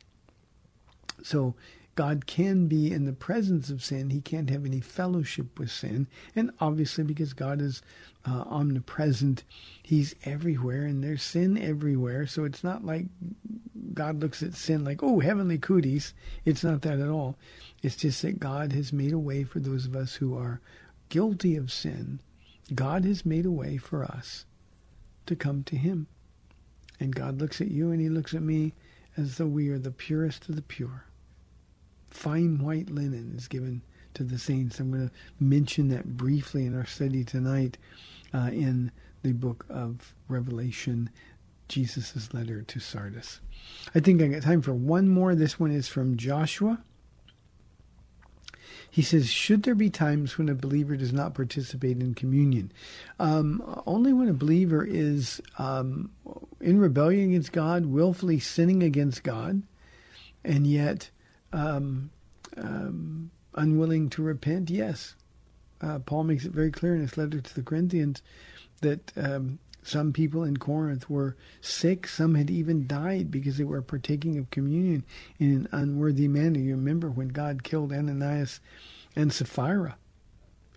So 1.23 1.55
God 1.97 2.27
can 2.27 2.67
be 2.67 2.93
in 2.93 3.05
the 3.05 3.13
presence 3.13 3.69
of 3.69 3.83
sin. 3.83 4.11
He 4.11 4.21
can't 4.21 4.49
have 4.51 4.65
any 4.65 4.81
fellowship 4.81 5.59
with 5.59 5.71
sin. 5.71 6.07
And 6.37 6.53
obviously, 6.61 7.05
because 7.05 7.33
God 7.33 7.61
is 7.61 7.83
uh, 8.25 8.45
omnipresent, 8.47 9.45
He's 9.83 10.15
everywhere, 10.25 10.85
and 10.85 11.03
there's 11.03 11.23
sin 11.23 11.59
everywhere. 11.59 12.27
So 12.27 12.45
it's 12.45 12.63
not 12.63 12.85
like 12.85 13.07
God 13.93 14.21
looks 14.21 14.43
at 14.43 14.55
sin 14.55 14.85
like, 14.85 15.03
oh, 15.03 15.21
heavenly 15.21 15.59
cooties. 15.59 16.15
It's 16.45 16.63
not 16.63 16.83
that 16.83 17.01
at 17.01 17.09
all. 17.09 17.37
It's 17.83 17.97
just 17.97 18.23
that 18.23 18.39
God 18.39 18.73
has 18.73 18.93
made 18.93 19.13
a 19.13 19.19
way 19.19 19.45
for 19.45 19.59
those 19.59 19.87
of 19.87 19.97
us 19.97 20.15
who 20.15 20.37
are 20.37 20.61
guilty 21.09 21.57
of 21.57 21.73
sin. 21.73 22.21
God 22.75 23.05
has 23.05 23.27
made 23.27 23.47
a 23.47 23.51
way 23.51 23.77
for 23.77 24.05
us 24.05 24.47
to 25.27 25.35
come 25.35 25.65
to 25.65 25.77
Him. 25.77 26.07
And 27.01 27.15
God 27.15 27.41
looks 27.41 27.61
at 27.61 27.71
you 27.71 27.91
and 27.91 28.01
He 28.01 28.09
looks 28.09 28.33
at 28.33 28.43
me 28.43 28.75
as 29.17 29.39
though 29.39 29.47
we 29.47 29.71
are 29.71 29.79
the 29.79 29.91
purest 29.91 30.49
of 30.49 30.55
the 30.55 30.63
pure 30.63 31.05
fine 32.11 32.59
white 32.59 32.91
linen 32.91 33.35
is 33.37 33.49
given 33.49 33.83
to 34.15 34.25
the 34.25 34.39
saints. 34.39 34.79
I'm 34.79 34.91
going 34.91 35.09
to 35.09 35.15
mention 35.39 35.89
that 35.89 36.17
briefly 36.17 36.67
in 36.67 36.77
our 36.77 36.87
study 36.87 37.25
tonight 37.25 37.79
uh, 38.35 38.51
in 38.53 38.91
the 39.23 39.33
book 39.33 39.65
of 39.69 40.15
Revelation, 40.29 41.11
Jesus' 41.69 42.33
letter 42.33 42.63
to 42.63 42.81
Sardis. 42.81 43.41
I 43.95 44.01
think 44.01 44.21
I 44.21 44.29
got 44.29 44.43
time 44.43 44.63
for 44.63 44.75
one 44.75 45.09
more. 45.09 45.35
This 45.35 45.61
one 45.61 45.71
is 45.71 45.89
from 45.89 46.17
Joshua. 46.17 46.83
He 48.91 49.03
says, 49.03 49.29
Should 49.29 49.63
there 49.63 49.77
be 49.77 49.91
times 49.91 50.37
when 50.37 50.49
a 50.49 50.55
believer 50.55 50.97
does 50.97 51.13
not 51.13 51.35
participate 51.35 52.01
in 52.01 52.15
communion? 52.15 52.73
Um, 53.21 53.83
only 53.87 54.13
when 54.13 54.29
a 54.29 54.35
believer 54.35 54.85
is 54.85 55.41
um, 55.59 56.11
in 56.61 56.81
rebellion 56.81 57.31
against 57.31 57.53
God, 57.53 57.87
willfully 57.87 58.41
sinning 58.41 58.83
against 58.83 59.23
God, 59.23 59.63
and 60.45 60.67
yet 60.67 61.11
um, 61.53 62.11
um, 62.57 63.31
unwilling 63.55 64.11
to 64.11 64.23
repent? 64.23 64.71
Yes. 64.71 65.15
Uh, 65.81 65.99
Paul 65.99 66.25
makes 66.25 66.45
it 66.45 66.53
very 66.53 66.71
clear 66.71 66.95
in 66.95 67.01
his 67.01 67.17
letter 67.17 67.41
to 67.41 67.55
the 67.55 67.63
Corinthians 67.63 68.23
that 68.81 69.13
um, 69.17 69.59
some 69.83 70.13
people 70.13 70.45
in 70.45 70.59
Corinth 70.59 71.09
were 71.09 71.37
sick. 71.61 72.07
Some 72.07 72.35
had 72.35 72.51
even 72.51 72.87
died 72.87 73.31
because 73.31 73.57
they 73.57 73.65
were 73.65 73.83
partaking 73.83 74.37
of 74.39 74.51
communion 74.51 75.05
in 75.39 75.53
an 75.53 75.69
unworthy 75.73 76.29
manner. 76.29 76.59
You 76.59 76.77
remember 76.77 77.11
when 77.11 77.29
God 77.29 77.63
killed 77.63 77.93
Ananias 77.93 78.61
and 79.17 79.33
Sapphira. 79.33 79.97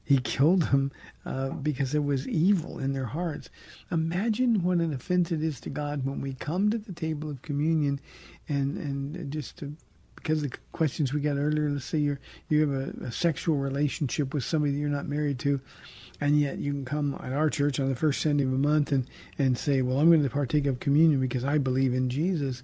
He 0.06 0.18
killed 0.18 0.64
them 0.64 0.92
uh, 1.26 1.50
because 1.50 1.94
there 1.94 2.02
was 2.02 2.28
evil 2.28 2.78
in 2.78 2.92
their 2.94 3.06
hearts. 3.06 3.50
Imagine 3.90 4.62
what 4.62 4.80
an 4.80 4.94
offense 4.94 5.32
it 5.32 5.42
is 5.42 5.62
to 5.62 5.70
God 5.70 6.06
when 6.06 6.20
we 6.20 6.34
come 6.34 6.70
to 6.70 6.78
the 6.78 6.92
table 6.92 7.30
of 7.30 7.42
communion 7.42 8.02
and, 8.50 8.78
and 8.78 9.32
just 9.32 9.58
to 9.60 9.76
because 10.24 10.42
the 10.42 10.52
questions 10.72 11.14
we 11.14 11.20
got 11.20 11.38
earlier, 11.38 11.70
let's 11.70 11.86
say 11.86 11.98
you 11.98 12.18
you 12.48 12.62
have 12.62 12.72
a, 12.72 13.08
a, 13.08 13.12
sexual 13.12 13.58
relationship 13.58 14.34
with 14.34 14.46
somebody 14.46 14.72
that 14.72 14.80
you're 14.80 14.90
not 14.90 15.06
married 15.06 15.38
to, 15.40 15.60
and 16.22 16.40
yet 16.40 16.58
you 16.60 16.72
can 16.72 16.86
come 16.86 17.20
at 17.22 17.34
our 17.34 17.50
church 17.50 17.80
on 17.80 17.90
the 17.90 17.96
first 17.96 18.22
Sunday 18.22 18.46
of 18.46 18.54
a 18.54 18.58
month 18.58 18.92
and, 18.92 19.06
and 19.38 19.58
say, 19.58 19.82
well, 19.82 20.00
I'm 20.00 20.08
going 20.08 20.24
to 20.24 20.30
partake 20.30 20.66
of 20.66 20.80
communion 20.80 21.20
because 21.20 21.44
I 21.44 21.58
believe 21.58 21.94
in 21.94 22.10
Jesus. 22.10 22.64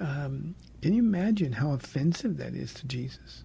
Um, 0.00 0.54
can 0.82 0.92
you 0.92 1.02
imagine 1.02 1.52
how 1.52 1.72
offensive 1.72 2.36
that 2.36 2.54
is 2.54 2.72
to 2.74 2.86
Jesus? 2.86 3.42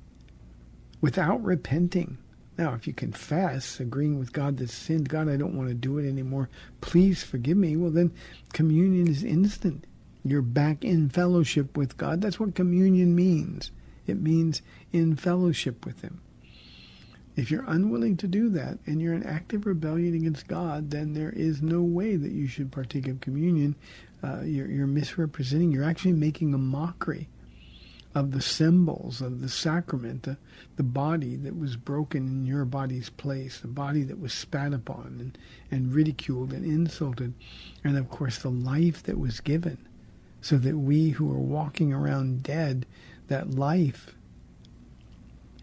Without 1.02 1.44
repenting. 1.44 2.20
Now, 2.58 2.74
if 2.74 2.86
you 2.86 2.94
confess, 2.94 3.80
agreeing 3.80 4.20
with 4.20 4.34
God 4.34 4.58
that 4.58 4.70
sinned, 4.70 5.10
God, 5.10 5.28
I 5.28 5.38
don't 5.38 5.56
want 5.56 5.70
to 5.70 5.74
do 5.74 5.98
it 5.98 6.08
anymore, 6.08 6.50
please 6.82 7.24
forgive 7.24 7.58
me, 7.58 7.76
well, 7.76 7.90
then 7.90 8.12
communion 8.54 9.08
is 9.08 9.24
instant. 9.24 9.88
You're 10.24 10.42
back 10.42 10.84
in 10.84 11.10
fellowship 11.10 11.76
with 11.76 11.98
God. 11.98 12.22
That's 12.22 12.40
what 12.40 12.56
communion 12.56 13.16
means. 13.16 13.72
It 14.08 14.22
means 14.22 14.62
in 14.92 15.16
fellowship 15.16 15.86
with 15.86 16.02
Him. 16.02 16.22
If 17.36 17.50
you're 17.50 17.66
unwilling 17.66 18.18
to 18.18 18.28
do 18.28 18.50
that 18.50 18.78
and 18.86 19.02
you're 19.02 19.14
in 19.14 19.24
active 19.24 19.66
rebellion 19.66 20.14
against 20.14 20.48
God, 20.48 20.92
then 20.92 21.14
there 21.14 21.32
is 21.32 21.62
no 21.62 21.82
way 21.82 22.18
that 22.18 22.32
you 22.32 22.48
should 22.48 22.72
partake 22.72 23.08
of 23.08 23.22
communion. 23.22 23.76
Uh, 24.22 24.42
you're, 24.42 24.68
you're 24.68 24.88
misrepresenting, 24.88 25.72
you're 25.72 25.84
actually 25.84 26.12
making 26.12 26.54
a 26.54 26.60
mockery 26.60 27.30
of 28.14 28.32
the 28.32 28.42
symbols 28.42 29.22
of 29.22 29.42
the 29.42 29.50
sacrament, 29.50 30.24
the, 30.24 30.38
the 30.76 30.84
body 30.84 31.38
that 31.38 31.58
was 31.58 31.78
broken 31.78 32.28
in 32.28 32.46
your 32.46 32.66
body's 32.66 33.10
place, 33.10 33.60
the 33.60 33.68
body 33.68 34.04
that 34.04 34.20
was 34.20 34.34
spat 34.34 34.74
upon 34.74 35.18
and, 35.20 35.38
and 35.72 35.94
ridiculed 35.94 36.52
and 36.52 36.66
insulted, 36.66 37.34
and 37.84 37.98
of 37.98 38.10
course 38.10 38.40
the 38.40 38.50
life 38.50 39.02
that 39.04 39.18
was 39.18 39.40
given, 39.40 39.78
so 40.42 40.58
that 40.58 40.78
we 40.78 41.10
who 41.12 41.32
are 41.32 41.40
walking 41.40 41.94
around 41.94 42.44
dead, 42.44 42.86
that 43.28 43.52
life 43.52 44.16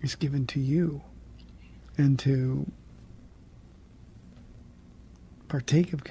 is 0.01 0.15
given 0.15 0.47
to 0.47 0.61
you 0.61 1.03
and 1.97 2.19
to 2.21 2.71
partake 5.49 5.93
of 5.93 6.03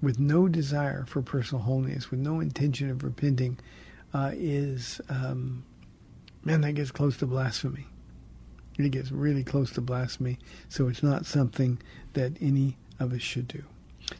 with 0.00 0.18
no 0.18 0.48
desire 0.48 1.04
for 1.06 1.22
personal 1.22 1.62
holiness, 1.62 2.10
with 2.10 2.20
no 2.20 2.40
intention 2.40 2.90
of 2.90 3.02
repenting, 3.02 3.58
uh, 4.12 4.30
is, 4.34 5.00
um, 5.08 5.64
man, 6.44 6.60
that 6.60 6.72
gets 6.72 6.90
close 6.90 7.16
to 7.16 7.26
blasphemy. 7.26 7.86
It 8.78 8.90
gets 8.90 9.10
really 9.10 9.44
close 9.44 9.70
to 9.72 9.80
blasphemy. 9.80 10.38
So 10.68 10.88
it's 10.88 11.02
not 11.02 11.26
something 11.26 11.80
that 12.12 12.32
any 12.40 12.76
of 13.00 13.12
us 13.12 13.22
should 13.22 13.48
do. 13.48 13.62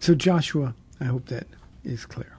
So, 0.00 0.14
Joshua, 0.14 0.74
I 1.00 1.04
hope 1.04 1.26
that 1.26 1.46
is 1.84 2.06
clear. 2.06 2.38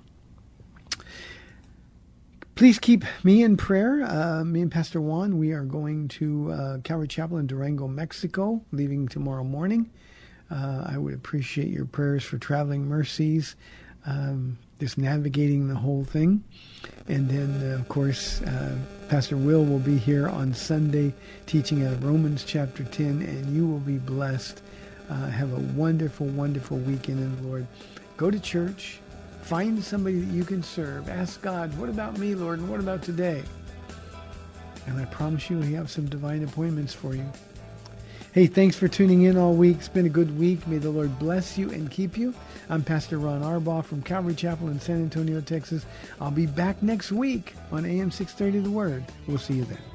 Please 2.55 2.79
keep 2.79 3.03
me 3.21 3.43
in 3.43 3.57
prayer. 3.57 4.01
Uh, 4.03 4.45
me 4.45 4.61
and 4.61 4.71
Pastor 4.71 5.01
Juan, 5.01 5.37
we 5.37 5.51
are 5.51 5.65
going 5.65 6.07
to 6.07 6.53
uh, 6.53 6.77
Calvary 6.85 7.09
Chapel 7.09 7.37
in 7.37 7.47
Durango, 7.47 7.85
Mexico, 7.85 8.61
leaving 8.71 9.09
tomorrow 9.09 9.43
morning. 9.43 9.91
Uh, 10.49 10.85
I 10.85 10.97
would 10.97 11.13
appreciate 11.13 11.67
your 11.67 11.83
prayers 11.83 12.23
for 12.23 12.37
traveling 12.37 12.87
mercies, 12.87 13.57
um, 14.05 14.57
just 14.79 14.97
navigating 14.97 15.67
the 15.67 15.75
whole 15.75 16.05
thing. 16.05 16.45
And 17.09 17.29
then, 17.29 17.73
uh, 17.73 17.75
of 17.75 17.89
course, 17.89 18.41
uh, 18.43 18.77
Pastor 19.09 19.35
Will 19.35 19.65
will 19.65 19.79
be 19.79 19.97
here 19.97 20.29
on 20.29 20.53
Sunday 20.53 21.13
teaching 21.47 21.85
out 21.85 21.91
of 21.91 22.05
Romans 22.05 22.45
chapter 22.45 22.85
10, 22.85 23.21
and 23.21 23.53
you 23.53 23.67
will 23.67 23.79
be 23.79 23.97
blessed. 23.97 24.61
Uh, 25.09 25.27
have 25.27 25.51
a 25.51 25.59
wonderful, 25.77 26.27
wonderful 26.27 26.77
weekend 26.77 27.19
in 27.19 27.35
the 27.35 27.49
Lord. 27.49 27.67
Go 28.15 28.31
to 28.31 28.39
church 28.39 29.01
Find 29.45 29.83
somebody 29.83 30.21
that 30.21 30.33
you 30.33 30.43
can 30.43 30.63
serve. 30.63 31.07
Ask 31.07 31.39
God, 31.43 31.71
what 31.77 31.87
about 31.87 32.17
me, 32.17 32.33
Lord, 32.33 32.57
and 32.57 32.67
what 32.67 32.79
about 32.79 33.03
today? 33.03 33.43
And 34.87 34.99
I 34.99 35.05
promise 35.05 35.51
you, 35.51 35.59
we 35.59 35.73
have 35.73 35.91
some 35.91 36.07
divine 36.07 36.43
appointments 36.43 36.95
for 36.95 37.13
you. 37.13 37.31
Hey, 38.33 38.47
thanks 38.47 38.75
for 38.75 38.87
tuning 38.87 39.21
in 39.21 39.37
all 39.37 39.53
week. 39.53 39.77
It's 39.77 39.87
been 39.87 40.07
a 40.07 40.09
good 40.09 40.35
week. 40.39 40.65
May 40.65 40.79
the 40.79 40.89
Lord 40.89 41.19
bless 41.19 41.59
you 41.59 41.69
and 41.69 41.91
keep 41.91 42.17
you. 42.17 42.33
I'm 42.69 42.83
Pastor 42.83 43.19
Ron 43.19 43.43
Arbaugh 43.43 43.85
from 43.85 44.01
Calvary 44.01 44.33
Chapel 44.33 44.69
in 44.69 44.79
San 44.79 44.95
Antonio, 44.95 45.39
Texas. 45.41 45.85
I'll 46.19 46.31
be 46.31 46.47
back 46.47 46.81
next 46.81 47.11
week 47.11 47.53
on 47.71 47.85
AM 47.85 48.09
630 48.09 48.63
The 48.63 48.71
Word. 48.71 49.05
We'll 49.27 49.37
see 49.37 49.53
you 49.53 49.65
then. 49.65 49.94